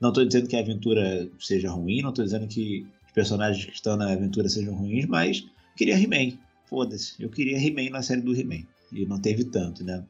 Não 0.00 0.08
estou 0.08 0.24
dizendo 0.24 0.48
que 0.48 0.56
a 0.56 0.60
aventura 0.60 1.28
seja 1.38 1.70
ruim, 1.70 2.00
não 2.00 2.10
estou 2.10 2.24
dizendo 2.24 2.46
que 2.46 2.86
os 3.06 3.12
personagens 3.12 3.64
que 3.64 3.72
estão 3.72 3.96
na 3.96 4.12
aventura 4.12 4.48
sejam 4.48 4.74
ruins, 4.74 5.06
mas 5.06 5.46
queria 5.76 5.98
He-Man. 5.98 6.38
Foda-se, 6.66 7.14
eu 7.18 7.28
queria 7.28 7.58
He-Man 7.58 7.90
na 7.90 8.02
série 8.02 8.20
do 8.20 8.34
He-Man. 8.34 8.64
E 8.92 9.04
não 9.04 9.20
teve 9.20 9.44
tanto, 9.44 9.84
né? 9.84 10.04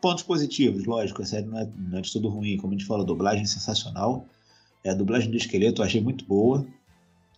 Pontos 0.00 0.24
positivos, 0.24 0.84
lógico, 0.84 1.22
a 1.22 1.24
série 1.24 1.46
não 1.46 1.58
é, 1.58 1.68
não 1.76 1.98
é 1.98 2.00
de 2.00 2.12
tudo 2.12 2.28
ruim, 2.28 2.56
como 2.56 2.72
a 2.72 2.76
gente 2.76 2.86
falou, 2.86 3.04
dublagem 3.04 3.42
é 3.42 3.46
sensacional. 3.46 4.26
É, 4.84 4.90
a 4.90 4.94
dublagem 4.94 5.30
do 5.30 5.36
esqueleto 5.36 5.80
eu 5.80 5.86
achei 5.86 6.00
muito 6.00 6.24
boa. 6.24 6.66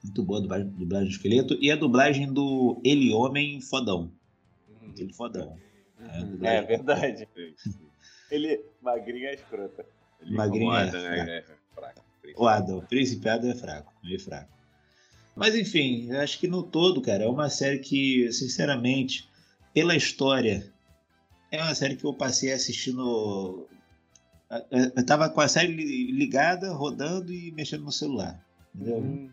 Muito 0.02 0.22
boa 0.22 0.38
a 0.38 0.42
dublagem, 0.42 0.68
dublagem 0.68 1.08
do 1.08 1.12
esqueleto. 1.12 1.58
E 1.60 1.70
a 1.70 1.76
dublagem 1.76 2.32
do 2.32 2.80
Ele 2.84 3.12
Homem 3.12 3.60
Fodão. 3.60 4.10
Ele 4.96 5.12
Fodão. 5.12 5.56
É, 6.42 6.56
é 6.56 6.62
verdade. 6.62 7.28
Ele 8.30 8.60
magrinho 8.82 9.26
é 9.26 9.34
escrota. 9.34 9.84
Magrinho 10.26 10.74
é, 10.74 10.88
é, 10.88 11.38
é 11.38 11.44
fraco. 11.74 12.04
O 12.36 12.48
Adam, 12.48 12.78
o 12.78 12.82
Príncipe 12.82 13.28
Adam 13.28 13.50
é 13.50 13.54
fraco, 13.54 13.92
meio 14.02 14.18
fraco. 14.18 14.52
Mas 15.36 15.54
enfim, 15.54 16.10
eu 16.10 16.20
acho 16.20 16.38
que 16.38 16.46
no 16.46 16.62
todo, 16.62 17.02
cara, 17.02 17.24
é 17.24 17.28
uma 17.28 17.50
série 17.50 17.78
que, 17.78 18.30
sinceramente, 18.32 19.28
pela 19.72 19.96
história, 19.96 20.72
é 21.50 21.62
uma 21.62 21.74
série 21.74 21.96
que 21.96 22.04
eu 22.04 22.14
passei 22.14 22.52
assistindo. 22.52 23.66
Eu 24.70 25.06
tava 25.06 25.28
com 25.28 25.40
a 25.40 25.48
série 25.48 25.72
ligada, 26.12 26.72
rodando 26.72 27.32
e 27.32 27.52
mexendo 27.52 27.84
no 27.84 27.92
celular. 27.92 28.40
Entendeu? 28.74 28.98
Hum, 28.98 29.28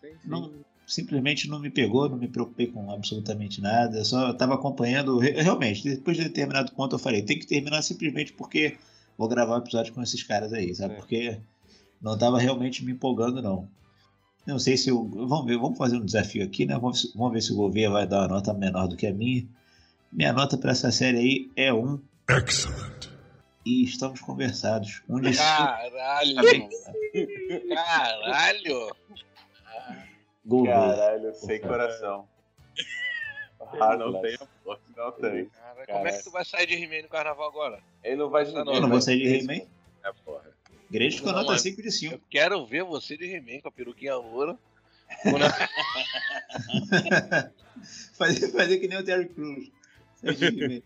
sim, 0.00 0.08
sim. 0.08 0.28
Não, 0.28 0.52
simplesmente 0.86 1.48
não 1.48 1.58
me 1.58 1.70
pegou, 1.70 2.08
não 2.08 2.16
me 2.16 2.28
preocupei 2.28 2.68
com 2.68 2.90
absolutamente 2.90 3.60
nada. 3.60 4.04
Só 4.04 4.30
estava 4.30 4.54
acompanhando. 4.54 5.18
Realmente, 5.18 5.82
depois 5.82 6.16
de 6.16 6.24
determinado 6.24 6.72
ponto, 6.72 6.94
eu 6.94 6.98
falei: 6.98 7.22
tem 7.22 7.38
que 7.38 7.46
terminar 7.46 7.82
simplesmente 7.82 8.32
porque 8.32 8.76
vou 9.18 9.28
gravar 9.28 9.56
um 9.56 9.58
episódio 9.58 9.92
com 9.92 10.02
esses 10.02 10.22
caras 10.22 10.52
aí, 10.52 10.74
sabe? 10.74 10.94
É. 10.94 10.96
Porque 10.96 11.40
não 12.00 12.14
estava 12.14 12.38
realmente 12.38 12.84
me 12.84 12.92
empolgando, 12.92 13.42
não. 13.42 13.68
Não 14.46 14.58
sei 14.58 14.76
se 14.76 14.90
eu. 14.90 15.04
Vamos 15.04 15.46
ver, 15.46 15.58
vamos 15.58 15.76
fazer 15.76 15.96
um 15.96 16.04
desafio 16.04 16.44
aqui, 16.44 16.64
né? 16.64 16.78
Vamos, 16.78 17.12
vamos 17.16 17.32
ver 17.32 17.42
se 17.42 17.52
o 17.52 17.56
Gouveia 17.56 17.90
vai 17.90 18.06
dar 18.06 18.20
uma 18.20 18.28
nota 18.28 18.54
menor 18.54 18.86
do 18.86 18.96
que 18.96 19.06
a 19.06 19.12
minha. 19.12 19.44
Minha 20.12 20.32
nota 20.32 20.56
para 20.56 20.70
essa 20.70 20.92
série 20.92 21.18
aí 21.18 21.50
é 21.56 21.74
um. 21.74 21.98
Excellent. 22.28 23.05
E 23.66 23.82
estamos 23.82 24.20
conversados. 24.20 25.02
Um 25.08 25.20
de 25.20 25.36
Caralho! 25.36 26.36
Caralho! 27.74 28.96
Gouveia. 30.44 30.76
Caralho, 30.76 31.34
sem 31.34 31.60
coração. 31.60 32.28
Ele 32.78 32.78
não 33.98 34.20
tem 34.20 34.34
a 34.36 34.46
força. 34.62 34.82
Não 34.96 35.10
tem. 35.10 35.46
Cara, 35.46 35.84
como 35.84 36.06
é 36.06 36.12
que 36.12 36.22
tu 36.22 36.30
vai 36.30 36.44
sair 36.44 36.68
de 36.68 36.74
He-Man 36.74 37.02
no 37.02 37.08
carnaval 37.08 37.48
agora? 37.48 37.80
Ele 38.04 38.14
não 38.14 38.30
vai 38.30 38.44
Não, 38.52 38.72
Eu 38.72 38.80
não 38.80 38.88
vou 38.88 39.00
sair 39.00 39.18
de 39.18 39.38
He-Man. 39.38 39.66
É, 40.04 40.12
porra. 40.24 40.54
Grande 40.88 41.20
com 41.20 41.32
nota 41.32 41.50
mas- 41.50 41.62
5 41.62 41.82
de 41.82 41.90
5. 41.90 42.14
Eu 42.14 42.20
quero 42.30 42.64
ver 42.64 42.84
você 42.84 43.16
de 43.16 43.24
He-Man 43.24 43.62
com 43.62 43.68
a 43.68 43.72
peruquinha 43.72 44.14
loura. 44.14 44.56
Fazer, 48.14 48.48
fazer 48.52 48.78
que 48.78 48.86
nem 48.88 48.98
o 48.98 49.04
Terry 49.04 49.28
Crews. 49.28 49.70
Sair 50.20 50.34
de 50.36 50.46
He-Man. 50.64 50.82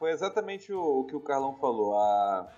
Foi 0.00 0.10
exatamente 0.12 0.72
o, 0.72 1.00
o 1.00 1.04
que 1.04 1.14
o 1.14 1.20
Carlão 1.20 1.54
falou. 1.56 1.94
A, 1.94 2.48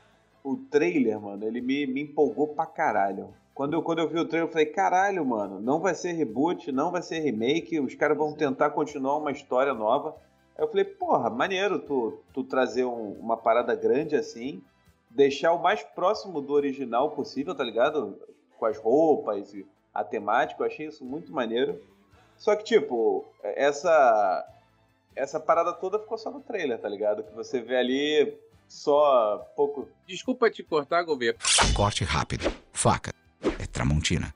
o 0.44 0.56
trailer, 0.56 1.20
mano, 1.20 1.44
ele 1.44 1.60
me, 1.60 1.88
me 1.88 2.00
empolgou 2.02 2.46
pra 2.46 2.64
caralho. 2.64 3.34
Quando 3.52 3.74
eu, 3.74 3.82
quando 3.82 3.98
eu 3.98 4.08
vi 4.08 4.16
o 4.20 4.24
trailer, 4.28 4.48
eu 4.48 4.52
falei, 4.52 4.66
caralho, 4.66 5.26
mano, 5.26 5.60
não 5.60 5.80
vai 5.80 5.92
ser 5.92 6.12
reboot, 6.12 6.70
não 6.70 6.92
vai 6.92 7.02
ser 7.02 7.18
remake, 7.18 7.80
os 7.80 7.96
caras 7.96 8.16
vão 8.16 8.32
tentar 8.32 8.70
continuar 8.70 9.16
uma 9.16 9.32
história 9.32 9.74
nova. 9.74 10.16
Aí 10.56 10.64
eu 10.64 10.68
falei, 10.68 10.84
porra, 10.84 11.28
maneiro 11.28 11.80
tu, 11.80 12.16
tu 12.32 12.44
trazer 12.44 12.84
um- 12.84 13.14
uma 13.18 13.36
parada 13.36 13.74
grande 13.74 14.14
assim, 14.14 14.62
deixar 15.10 15.52
o 15.52 15.60
mais 15.60 15.82
próximo 15.82 16.40
do 16.40 16.52
original 16.52 17.10
possível, 17.10 17.56
tá 17.56 17.64
ligado? 17.64 18.16
Com 18.56 18.66
as 18.66 18.78
roupas 18.78 19.52
e 19.52 19.66
a 19.92 20.04
temática, 20.04 20.62
eu 20.62 20.66
achei 20.68 20.86
isso 20.86 21.04
muito 21.04 21.32
maneiro. 21.32 21.78
Só 22.38 22.54
que, 22.54 22.62
tipo, 22.62 23.24
essa 23.42 24.46
essa 25.14 25.38
parada 25.38 25.72
toda 25.72 25.98
ficou 25.98 26.18
só 26.18 26.30
no 26.30 26.40
trailer, 26.40 26.78
tá 26.78 26.88
ligado? 26.88 27.22
Que 27.22 27.34
você 27.34 27.60
vê 27.60 27.76
ali 27.76 28.36
só 28.68 29.38
pouco. 29.54 29.88
Desculpa 30.06 30.50
te 30.50 30.62
cortar, 30.62 31.02
Gouveia. 31.02 31.36
Corte 31.74 32.04
rápido. 32.04 32.52
Faca. 32.72 33.12
É 33.58 33.66
Tramontina. 33.66 34.34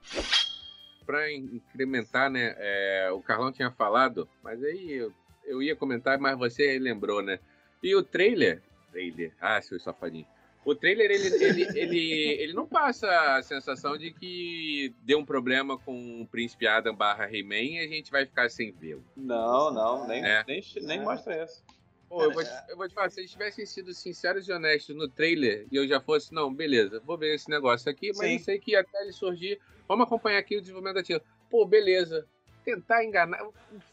Pra 1.04 1.32
incrementar, 1.32 2.28
né? 2.30 2.54
é, 2.58 3.10
o 3.12 3.20
Carlão 3.20 3.52
tinha 3.52 3.70
falado, 3.70 4.28
mas 4.42 4.62
aí 4.62 4.92
eu, 4.92 5.12
eu 5.44 5.62
ia 5.62 5.76
comentar, 5.76 6.18
mas 6.18 6.36
você 6.36 6.78
lembrou, 6.78 7.22
né? 7.22 7.38
E 7.82 7.94
o 7.94 8.02
trailer. 8.02 8.62
Trailer. 8.90 9.32
Ah, 9.40 9.62
seu 9.62 9.78
safadinho. 9.78 10.26
O 10.66 10.74
trailer, 10.74 11.08
ele, 11.12 11.28
ele, 11.44 11.78
ele, 11.78 12.12
ele 12.42 12.52
não 12.52 12.66
passa 12.66 13.08
a 13.36 13.40
sensação 13.42 13.96
de 13.96 14.10
que 14.10 14.92
deu 15.04 15.20
um 15.20 15.24
problema 15.24 15.78
com 15.78 16.20
o 16.22 16.26
Príncipe 16.26 16.66
Adam 16.66 16.92
barra 16.92 17.30
He-Man 17.32 17.54
e 17.54 17.78
a 17.78 17.86
gente 17.86 18.10
vai 18.10 18.26
ficar 18.26 18.50
sem 18.50 18.72
vê-lo. 18.72 19.04
Não, 19.16 19.72
não, 19.72 20.08
nem, 20.08 20.24
É. 20.24 20.42
nem, 20.44 20.60
nem 20.82 21.00
mostra 21.02 21.44
isso. 21.44 21.62
Pô, 22.08 22.22
eu 22.24 22.32
vou, 22.32 22.42
te, 22.42 22.50
eu 22.68 22.76
vou 22.76 22.88
te 22.88 22.94
falar, 22.94 23.10
se 23.10 23.20
eles 23.20 23.30
tivessem 23.30 23.64
sido 23.64 23.94
sinceros 23.94 24.48
e 24.48 24.52
honestos 24.52 24.94
no 24.96 25.08
trailer 25.08 25.66
e 25.70 25.76
eu 25.76 25.86
já 25.86 26.00
fosse, 26.00 26.34
não, 26.34 26.52
beleza, 26.52 27.00
vou 27.06 27.16
ver 27.16 27.34
esse 27.36 27.48
negócio 27.48 27.88
aqui, 27.88 28.08
mas 28.08 28.26
Sim. 28.26 28.32
eu 28.34 28.38
sei 28.40 28.58
que 28.58 28.74
até 28.74 29.02
ele 29.02 29.12
surgir, 29.12 29.60
vamos 29.86 30.04
acompanhar 30.06 30.38
aqui 30.38 30.56
o 30.56 30.60
desenvolvimento 30.60 30.96
da 30.96 31.02
tia. 31.04 31.22
Pô, 31.48 31.64
beleza. 31.64 32.26
Tentar 32.64 33.04
enganar. 33.04 33.38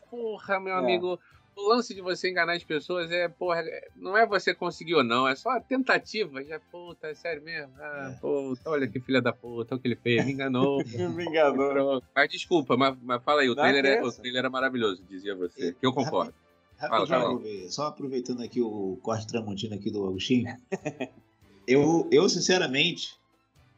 Porra, 0.09 0.59
meu 0.59 0.73
É. 0.73 0.77
amigo. 0.79 1.19
O 1.55 1.69
lance 1.69 1.93
de 1.93 2.01
você 2.01 2.29
enganar 2.31 2.53
as 2.53 2.63
pessoas 2.63 3.11
é, 3.11 3.27
porra, 3.27 3.59
é- 3.61 3.87
não 3.95 4.17
é 4.17 4.25
você 4.25 4.53
conseguir 4.53 4.95
ou 4.95 5.03
não, 5.03 5.27
é 5.27 5.35
só 5.35 5.49
a 5.51 5.59
tentativa. 5.59 6.43
Já, 6.43 6.59
puta, 6.71 7.07
é 7.07 7.13
sério 7.13 7.43
mesmo? 7.43 7.71
Ah, 7.79 8.13
É. 8.15 8.19
puta, 8.19 8.69
olha 8.69 8.87
que 8.87 8.99
filha 8.99 9.21
da 9.21 9.31
puta, 9.31 9.75
olha 9.75 9.79
o 9.79 9.81
que 9.81 9.87
ele 9.87 9.95
fez, 9.95 10.25
me 10.25 10.31
enganou. 10.33 10.77
Me 11.15 11.25
enganou. 11.25 12.01
Mas 12.15 12.29
desculpa, 12.29 12.75
mas, 12.75 12.97
mas 13.01 13.23
fala 13.23 13.41
aí, 13.41 13.49
o 13.49 13.55
trailer, 13.55 13.85
é, 13.85 14.03
o 14.03 14.11
trailer 14.11 14.39
era 14.39 14.49
maravilhoso, 14.49 15.03
dizia 15.07 15.35
você. 15.35 15.73
Que 15.73 15.85
eu 15.85 15.93
concordo. 15.93 16.33
Fala, 16.79 17.07
fala. 17.07 17.29
Gouveia, 17.29 17.69
só 17.69 17.87
aproveitando 17.87 18.41
aqui 18.41 18.59
o 18.59 18.97
corte 19.01 19.27
tramontina 19.27 19.75
aqui 19.75 19.89
do 19.89 20.05
Agostinho. 20.05 20.45
eu, 21.67 22.07
eu, 22.11 22.27
sinceramente, 22.27 23.15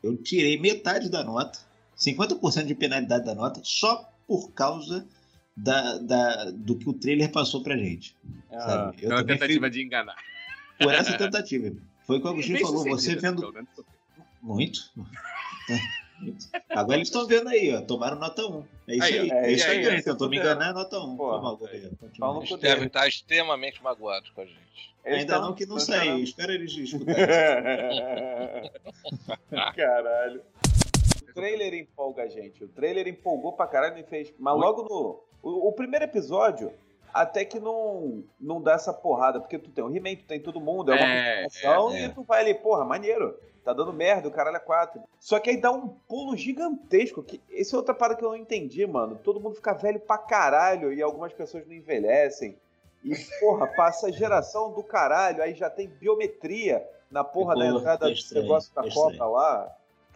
eu 0.02 0.18
tirei 0.18 0.60
metade 0.60 1.10
da 1.10 1.24
nota, 1.24 1.60
50% 1.98 2.66
de 2.66 2.74
penalidade 2.74 3.26
da 3.26 3.36
nota, 3.36 3.62
só 3.64 4.10
por 4.28 4.52
causa 4.54 5.08
da, 5.56 5.98
da- 6.00 6.52
do 6.52 6.76
que 6.78 6.90
o 6.90 6.94
trailer 6.94 7.32
passou 7.32 7.64
pra 7.64 7.78
gente. 7.78 8.16
Ah, 8.52 8.60
sabe? 8.60 8.98
Eu 9.04 9.12
É 9.12 9.16
uma 9.16 9.24
tentativa 9.24 9.60
fui 9.62 9.70
de 9.70 9.84
enganar. 9.84 10.16
por 10.80 10.94
essa 10.94 11.18
tentativa. 11.18 11.76
Foi 12.06 12.18
o 12.18 12.22
que 12.22 12.28
o 12.28 12.32
Agostinho 12.32 12.60
falou, 12.60 12.84
você 12.84 13.16
vendo 13.16 13.54
muito. 14.42 14.80
Agora 16.70 16.98
eles 16.98 17.08
estão 17.10 17.26
vendo 17.28 17.50
aí, 17.50 17.76
ó. 17.76 17.82
Tomaram 17.82 18.18
nota 18.18 18.46
1. 18.46 18.64
É 18.88 18.96
isso 18.96 19.04
Aí, 19.04 19.20
aí. 19.20 19.30
É 19.32 19.46
É 19.48 19.52
isso 19.52 19.68
aí. 19.68 19.88
aí, 19.88 20.02
Tentou 20.04 20.30
me 20.30 20.38
fudeu. 20.38 20.52
enganar, 20.54 20.74
nota 20.74 20.98
1. 21.00 21.18
Porra. 21.18 21.34
Foi 21.34 21.42
mal, 21.42 21.58
Gouveia. 21.58 21.90
Continua. 22.00 22.12
Fala 22.20 22.34
no 22.36 22.48
cu 22.48 22.58
Deve 22.58 22.86
estar 22.86 23.08
extremamente 23.08 23.84
magoado 23.84 24.26
com 24.34 24.42
a 24.42 24.46
gente. 24.46 24.60
Eles 25.04 25.20
Ainda 25.20 25.40
não 25.40 25.54
que 25.54 25.66
não 25.66 25.78
saiu. 25.80 26.20
Espera 26.20 26.54
eles 26.54 26.72
escutarem. 26.72 27.16
Caralho. 29.76 30.42
O 31.30 31.34
trailer 31.34 31.74
empolga 31.74 32.24
a 32.24 32.28
gente. 32.28 32.64
O 32.64 32.68
trailer 32.70 33.08
empolgou 33.08 33.54
pra 33.54 33.68
caralho 33.68 33.98
e 34.00 34.04
fez. 34.04 34.34
Mas 34.40 34.56
logo 34.58 34.84
no. 34.84 35.24
O, 35.46 35.68
o 35.70 35.72
primeiro 35.72 36.04
episódio, 36.06 36.74
até 37.14 37.46
que 37.46 37.60
não, 37.60 38.24
não 38.40 38.60
dá 38.62 38.74
essa 38.74 38.92
porrada. 38.92 39.40
Porque 39.40 39.60
tu 39.60 39.70
tem 39.70 39.84
o 39.84 39.96
He-Man, 39.96 40.16
tu 40.16 40.26
tem 40.26 40.40
todo 40.40 40.60
mundo, 40.60 40.92
é 40.92 40.96
uma 40.96 41.06
É, 41.06 41.44
é, 41.44 41.50
é. 41.94 42.06
e 42.06 42.10
tu 42.10 42.24
vai 42.24 42.42
ali, 42.42 42.54
porra, 42.56 42.84
maneiro. 42.84 43.38
Tá 43.64 43.74
dando 43.74 43.92
merda, 43.92 44.28
o 44.28 44.32
caralho 44.32 44.58
é 44.58 44.60
quatro. 44.60 45.02
Só 45.20 45.40
que 45.40 45.50
aí 45.50 45.58
dá 45.58 45.72
um 45.72 45.88
pulo 46.08 46.36
gigantesco. 46.38 47.24
Que, 47.24 47.42
esse 47.50 47.74
é 47.74 47.78
outra 47.78 47.96
parada 47.96 48.20
que 48.20 48.24
eu 48.24 48.30
não 48.30 48.36
entendi, 48.36 48.86
mano. 48.86 49.20
Todo 49.24 49.40
mundo 49.40 49.56
fica 49.56 49.74
velho 49.74 50.00
pra 50.00 50.20
caralho 50.20 50.94
e 50.94 51.02
algumas 51.02 51.34
pessoas 51.34 51.66
não 51.66 51.74
envelhecem. 51.74 52.56
E, 53.04 53.16
porra, 53.40 53.66
passa 53.68 54.08
a 54.08 54.12
geração 54.12 54.72
do 54.72 54.84
caralho, 54.84 55.42
aí 55.42 55.54
já 55.56 55.68
tem 55.70 55.88
biometria 55.88 56.88
na 57.10 57.24
porra 57.24 57.56
da 57.56 57.62
Ficou- 57.66 57.80
entrada 57.80 58.06
do 58.12 58.42
negócio 58.42 58.74
da 58.76 58.82
Copa 58.82 59.12
estranho. 59.12 59.18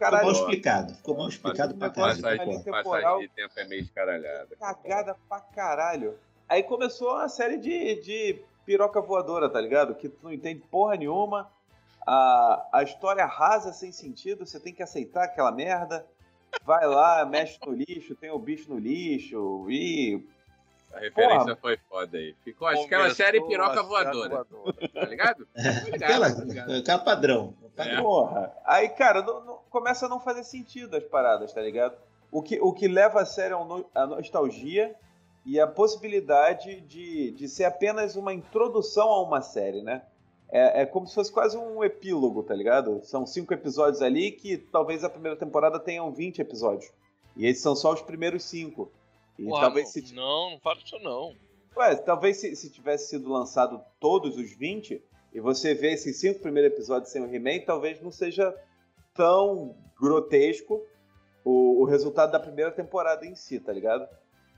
Lá. 0.08 0.18
Ficou 0.18 0.22
Caralho, 0.22 0.24
mal 0.24 0.32
explicado. 0.32 0.94
Ficou 0.94 1.16
mal 1.16 1.28
explicado 1.28 1.74
pra 1.74 1.90
caralho. 1.90 2.22
Passagem, 2.22 2.62
temporal. 2.62 2.84
passagem 2.84 3.20
de 3.20 3.28
tempo 3.28 3.52
é 3.56 3.64
meio 3.64 3.82
escaralhada. 3.82 4.56
cagada 4.58 5.16
pra 5.28 5.40
caralho. 5.40 6.18
Aí 6.48 6.62
começou 6.62 7.14
uma 7.14 7.28
série 7.28 7.58
de, 7.58 8.00
de 8.00 8.42
piroca 8.64 9.00
voadora, 9.00 9.48
tá 9.48 9.60
ligado? 9.60 9.94
Que 9.94 10.08
tu 10.08 10.18
não 10.22 10.32
entende 10.32 10.62
porra 10.70 10.96
nenhuma. 10.96 11.50
A, 12.06 12.68
a 12.72 12.82
história 12.82 13.24
rasa 13.26 13.72
sem 13.72 13.92
sentido, 13.92 14.46
você 14.46 14.58
tem 14.58 14.72
que 14.72 14.82
aceitar 14.82 15.24
aquela 15.24 15.52
merda. 15.52 16.06
Vai 16.64 16.86
lá, 16.86 17.24
mexe 17.24 17.58
no 17.64 17.72
lixo, 17.72 18.16
tem 18.16 18.30
o 18.30 18.38
bicho 18.38 18.70
no 18.70 18.78
lixo 18.78 19.66
e. 19.70 20.26
A 20.92 20.98
referência 20.98 21.38
Porra. 21.40 21.56
foi 21.56 21.76
foda 21.88 22.18
aí. 22.18 22.34
Ficou 22.42 22.66
aquela 22.66 23.14
série 23.14 23.40
piroca 23.46 23.82
voadora, 23.82 24.44
tá 24.44 25.04
ligado? 25.06 25.46
Tô 25.54 25.90
ligado, 25.90 26.04
Aquela, 26.04 26.34
tô 26.34 26.42
ligado. 26.42 26.72
aquela 26.74 26.98
padrão. 26.98 27.54
É. 27.76 28.00
Porra. 28.02 28.52
Aí, 28.64 28.88
cara, 28.90 29.22
não- 29.22 29.44
não- 29.44 29.58
começa 29.70 30.06
a 30.06 30.08
não 30.08 30.18
fazer 30.20 30.42
sentido 30.44 30.96
as 30.96 31.04
paradas, 31.04 31.52
tá 31.52 31.60
ligado? 31.60 31.96
O 32.32 32.42
que, 32.42 32.60
o 32.60 32.72
que 32.72 32.88
leva 32.88 33.20
a 33.22 33.24
é 33.24 33.64
no- 33.64 33.86
a 33.94 34.06
nostalgia 34.06 34.94
e 35.46 35.58
a 35.60 35.66
possibilidade 35.66 36.80
de, 36.82 37.30
de 37.32 37.48
ser 37.48 37.64
apenas 37.64 38.16
uma 38.16 38.32
introdução 38.34 39.08
a 39.08 39.22
uma 39.22 39.40
série, 39.40 39.82
né? 39.82 40.02
É, 40.52 40.82
é 40.82 40.86
como 40.86 41.06
se 41.06 41.14
fosse 41.14 41.32
quase 41.32 41.56
um 41.56 41.82
epílogo, 41.84 42.42
tá 42.42 42.54
ligado? 42.54 43.00
São 43.04 43.24
cinco 43.24 43.54
episódios 43.54 44.02
ali 44.02 44.32
que 44.32 44.58
talvez 44.58 45.04
a 45.04 45.08
primeira 45.10 45.36
temporada 45.36 45.78
tenham 45.78 46.10
20 46.12 46.40
episódios. 46.40 46.90
E 47.36 47.46
esses 47.46 47.62
são 47.62 47.76
só 47.76 47.92
os 47.92 48.02
primeiros 48.02 48.42
cinco. 48.42 48.90
E 49.40 49.44
Porra, 49.44 49.62
talvez 49.62 49.86
não, 49.86 49.92
se, 49.92 50.14
não, 50.14 50.50
não 50.50 50.60
fala 50.60 50.78
isso 50.84 50.98
não. 50.98 51.34
Ué, 51.76 51.96
talvez 51.96 52.36
se, 52.36 52.54
se 52.54 52.70
tivesse 52.70 53.08
sido 53.08 53.32
lançado 53.32 53.82
todos 53.98 54.36
os 54.36 54.52
20 54.52 55.02
e 55.32 55.40
você 55.40 55.72
vê 55.72 55.92
esses 55.92 56.18
cinco 56.20 56.40
primeiros 56.40 56.72
episódios 56.72 57.10
sem 57.10 57.22
o 57.22 57.34
He-Man, 57.34 57.64
talvez 57.64 58.00
não 58.02 58.10
seja 58.10 58.54
tão 59.14 59.74
grotesco 59.98 60.84
o, 61.42 61.80
o 61.80 61.84
resultado 61.84 62.32
da 62.32 62.38
primeira 62.38 62.70
temporada 62.70 63.24
em 63.24 63.34
si, 63.34 63.58
tá 63.58 63.72
ligado? 63.72 64.06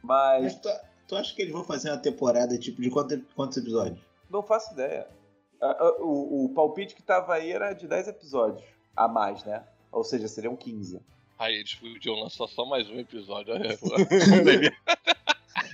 Mas 0.02 0.42
Mas 0.42 0.54
tu, 0.56 0.68
tu 1.08 1.16
acha 1.16 1.32
que 1.32 1.42
eles 1.42 1.52
vão 1.52 1.62
fazer 1.62 1.90
uma 1.90 1.98
temporada 1.98 2.58
tipo 2.58 2.82
de 2.82 2.90
quantos, 2.90 3.20
quantos 3.36 3.56
episódios? 3.56 4.12
não 4.32 4.42
faço 4.42 4.72
ideia. 4.72 5.06
O, 6.00 6.46
o 6.46 6.48
palpite 6.48 6.94
que 6.96 7.02
tava 7.02 7.34
aí 7.34 7.52
era 7.52 7.72
de 7.72 7.86
10 7.86 8.08
episódios 8.08 8.64
a 8.96 9.06
mais, 9.06 9.44
né? 9.44 9.64
Ou 9.92 10.02
seja, 10.02 10.26
seriam 10.26 10.56
15. 10.56 11.00
Aí 11.42 11.56
eles 11.56 11.74
podiam 11.74 12.14
lançar 12.14 12.46
só 12.46 12.64
mais 12.64 12.88
um 12.88 13.00
episódio. 13.00 13.52
Aí, 13.52 13.76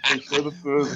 Fechando 0.07 0.51
tudo. 0.62 0.89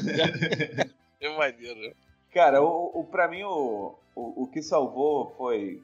é 1.21 1.37
maneiro. 1.37 1.95
Cara, 2.33 2.63
o, 2.63 2.91
o, 3.01 3.05
pra 3.05 3.29
mim 3.29 3.43
o, 3.43 3.95
o, 4.17 4.45
o 4.45 4.47
que 4.47 4.63
salvou 4.63 5.35
foi 5.37 5.83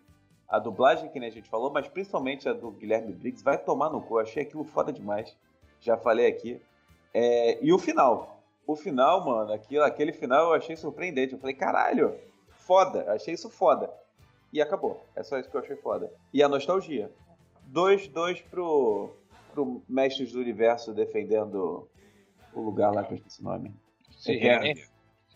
a 0.48 0.58
dublagem, 0.58 1.10
que 1.10 1.20
nem 1.20 1.28
a 1.28 1.32
gente 1.32 1.50
falou, 1.50 1.70
mas 1.70 1.86
principalmente 1.86 2.48
a 2.48 2.54
do 2.54 2.70
Guilherme 2.70 3.12
Briggs. 3.12 3.44
Vai 3.44 3.58
tomar 3.58 3.90
no 3.90 4.00
cu, 4.00 4.14
eu 4.14 4.20
achei 4.20 4.42
aquilo 4.42 4.64
foda 4.64 4.90
demais. 4.90 5.36
Já 5.82 5.98
falei 5.98 6.26
aqui. 6.26 6.58
É, 7.12 7.62
e 7.62 7.70
o 7.74 7.78
final. 7.78 8.42
O 8.66 8.74
final, 8.74 9.22
mano, 9.22 9.52
aquilo, 9.52 9.84
aquele 9.84 10.14
final 10.14 10.46
eu 10.46 10.54
achei 10.54 10.76
surpreendente. 10.76 11.34
Eu 11.34 11.38
falei, 11.38 11.54
caralho, 11.54 12.18
foda. 12.48 13.04
Achei 13.12 13.34
isso 13.34 13.50
foda. 13.50 13.92
E 14.50 14.62
acabou. 14.62 15.04
É 15.14 15.22
só 15.22 15.38
isso 15.38 15.50
que 15.50 15.56
eu 15.58 15.60
achei 15.60 15.76
foda. 15.76 16.10
E 16.32 16.42
a 16.42 16.48
nostalgia. 16.48 17.12
Dois, 17.68 18.08
dois 18.08 18.40
pro, 18.40 19.14
pro 19.52 19.82
Mestres 19.88 20.32
do 20.32 20.40
Universo 20.40 20.94
defendendo 20.94 21.88
o 22.54 22.60
lugar 22.60 22.92
lá 22.92 23.04
que 23.04 23.12
eu 23.12 23.16
esqueci 23.16 23.40
o 23.40 23.44
nome. 23.44 23.74
Se. 24.10 24.32
He-Man 24.32 24.74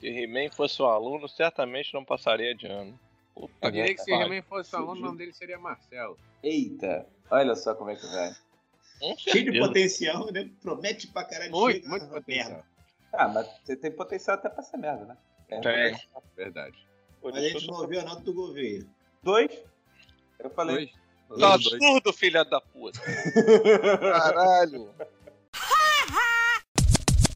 se 0.01 0.09
He-Man 0.09 0.51
fosse 0.51 0.83
um 0.83 0.87
aluno, 0.87 1.28
certamente 1.28 1.95
não 1.95 2.05
passaria 2.05 2.55
de 2.55 2.66
ano. 2.66 2.99
Puta 3.35 3.53
Eu 3.62 3.70
diria 3.70 3.95
que 3.95 4.01
se 4.01 4.11
pariu. 4.11 4.26
He-Man 4.26 4.43
fosse 4.43 4.74
aluno, 4.74 5.01
o 5.01 5.05
nome 5.05 5.18
dele 5.18 5.33
seria 5.33 5.59
Marcelo. 5.59 6.18
Eita, 6.43 7.07
olha 7.30 7.55
só 7.55 7.74
como 7.74 7.91
é 7.91 7.97
que 7.97 8.07
vai. 8.07 8.35
Cheio 9.16 9.53
de 9.53 9.59
potencial, 9.59 10.33
né? 10.33 10.51
Promete 10.61 11.07
pra 11.09 11.24
caralho. 11.24 11.53
Muito, 11.53 11.89
muito 11.89 12.09
potencial. 12.09 12.51
merda. 12.51 12.64
Ah, 13.12 13.28
mas 13.28 13.47
você 13.62 13.76
tem 13.76 13.93
potencial 13.93 14.37
até 14.37 14.49
pra 14.49 14.62
ser 14.62 14.76
merda, 14.78 15.05
né? 15.05 15.16
É, 15.49 15.61
Tem. 15.61 16.09
Verdade. 16.35 16.89
Por 17.20 17.33
Mas 17.33 17.45
a 17.45 17.49
gente 17.49 17.66
não 17.68 17.80
ouviu 17.80 18.01
a 18.01 18.05
nota 18.05 18.22
do 18.22 18.33
governo. 18.33 18.89
Dois? 19.22 19.62
Eu 20.39 20.51
falei. 20.51 20.76
Dois. 20.76 21.01
Tá 21.39 21.57
Dois. 21.57 21.64
surdo, 21.68 22.12
filha 22.12 22.45
da 22.45 22.61
puta. 22.61 23.01
Caralho. 24.11 24.91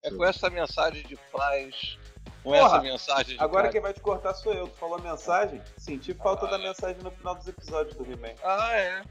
É 0.03 0.11
com 0.11 0.25
essa 0.25 0.49
mensagem 0.51 1.03
de 1.07 1.17
paz, 1.33 1.99
com 2.43 2.51
Porra, 2.53 2.67
essa 2.77 2.81
mensagem 2.83 3.37
de 3.37 3.43
Agora 3.43 3.65
paz. 3.65 3.73
quem 3.73 3.81
vai 3.81 3.93
te 3.93 4.01
cortar 4.01 4.35
sou 4.35 4.53
eu. 4.53 4.69
Tu 4.69 4.77
falou 4.77 5.01
mensagem? 5.01 5.61
Senti 5.77 6.15
falta 6.15 6.47
da 6.47 6.59
mensagem 6.59 7.03
no 7.03 7.11
final 7.11 7.35
dos 7.35 7.47
episódios 7.49 7.97
do 7.97 8.05
He-Man. 8.05 8.35
Ah, 8.45 8.73
é. 8.77 9.03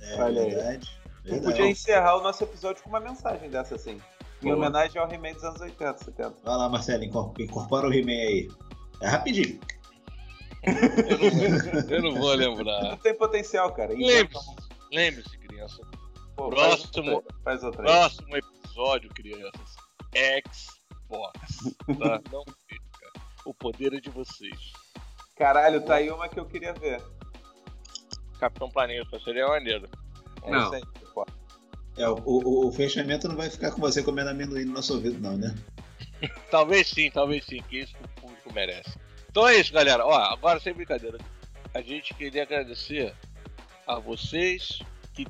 É 0.00 0.22
Olha 0.22 0.42
aí. 0.42 0.50
verdade. 0.50 1.00
Tu 1.22 1.30
verdade. 1.30 1.44
podia 1.44 1.70
encerrar 1.70 2.16
o 2.16 2.22
nosso 2.22 2.42
episódio 2.42 2.82
com 2.82 2.88
uma 2.88 3.00
mensagem 3.00 3.48
dessa 3.50 3.76
assim. 3.76 4.00
Em 4.42 4.46
Boa. 4.46 4.56
homenagem 4.56 5.00
ao 5.00 5.10
He-Man 5.10 5.32
dos 5.32 5.44
anos 5.44 5.60
80, 5.60 6.04
70. 6.04 6.34
Vai 6.44 6.56
lá, 6.56 6.68
Marcelo, 6.68 7.04
incor- 7.04 7.32
incorpora 7.38 7.88
o 7.88 7.92
He-Man 7.92 8.10
aí. 8.12 8.48
É 9.02 9.08
rapidinho. 9.08 9.60
Eu 10.66 11.18
não 11.18 11.30
vou, 11.30 11.90
eu 11.90 12.02
não 12.02 12.14
vou 12.20 12.34
lembrar. 12.34 12.82
Não 12.82 12.96
tem 12.96 13.14
potencial, 13.14 13.72
cara. 13.72 13.92
Lembre-se, 13.94 14.54
lembre-se, 14.92 15.38
criança. 15.38 15.80
Pô, 16.36 16.48
Próximo. 16.50 17.24
Faz 17.44 17.62
outra, 17.64 17.82
faz. 17.84 17.96
Próximo 18.16 18.36
episódio, 18.36 19.08
crianças. 19.10 19.76
Xbox. 20.14 21.38
Tá? 21.98 22.20
Não 22.32 22.44
perca. 22.44 23.20
O 23.44 23.54
poder 23.54 23.94
é 23.94 24.00
de 24.00 24.10
vocês. 24.10 24.58
Caralho, 25.36 25.80
tá 25.82 25.96
aí 25.96 26.10
uma 26.10 26.28
que 26.28 26.38
eu 26.40 26.46
queria 26.46 26.72
ver. 26.74 27.00
Capitão 28.38 28.68
Planeta, 28.70 29.18
seria 29.20 29.46
maneiro. 29.46 29.88
É 30.42 30.50
Não. 30.50 30.64
isso 30.64 30.74
aí. 30.74 30.82
É, 31.98 32.06
o, 32.10 32.16
o- 32.26 32.68
o 32.68 32.72
fechamento 32.72 33.26
não 33.26 33.36
vai 33.36 33.48
ficar 33.48 33.70
com 33.70 33.80
você 33.80 34.02
comendo 34.02 34.28
amendoim 34.28 34.66
no 34.66 34.74
nosso 34.74 34.92
ouvido, 34.94 35.18
não, 35.18 35.38
né? 35.38 35.54
Talvez 36.50 36.88
sim, 36.88 37.10
talvez 37.10 37.44
sim, 37.46 37.62
que 37.62 37.80
isso 37.80 37.94
o 38.04 38.20
público 38.20 38.52
merece. 38.52 38.95
Então 39.36 39.46
é 39.46 39.56
isso, 39.58 39.70
galera. 39.70 40.02
Ó, 40.06 40.14
agora 40.14 40.58
sem 40.58 40.72
brincadeira. 40.72 41.18
A 41.74 41.82
gente 41.82 42.14
queria 42.14 42.42
agradecer 42.44 43.14
a 43.86 43.98
vocês 43.98 44.78
que 45.12 45.26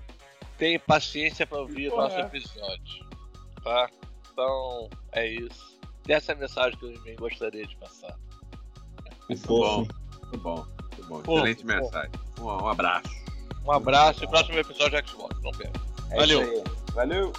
têm 0.56 0.78
paciência 0.78 1.44
para 1.44 1.58
ouvir 1.58 1.90
Porra. 1.90 2.04
nosso 2.04 2.20
episódio. 2.20 3.04
Tá? 3.64 3.90
Então 4.30 4.88
é 5.10 5.26
isso. 5.26 5.76
Dessa 6.04 6.36
mensagem 6.36 6.78
que 6.78 6.84
eu 6.84 6.94
também 6.94 7.16
gostaria 7.16 7.66
de 7.66 7.76
passar. 7.78 8.16
Muito 9.28 9.44
bom. 9.48 9.78
Muito 9.78 10.38
bom. 10.38 10.54
Muito 10.54 11.06
bom. 11.08 11.16
Fofo, 11.24 11.32
Excelente 11.38 11.62
fofo. 11.62 11.74
mensagem. 11.74 12.12
Um, 12.38 12.44
um 12.44 12.68
abraço. 12.68 13.10
Um 13.64 13.72
abraço 13.72 14.22
e 14.22 14.28
próximo 14.28 14.56
episódio 14.56 15.02
de 15.02 15.10
Xbox. 15.10 15.42
Não 15.42 15.50
perca. 15.50 15.80
É 16.12 16.16
Valeu. 16.16 16.64
Valeu. 16.94 17.32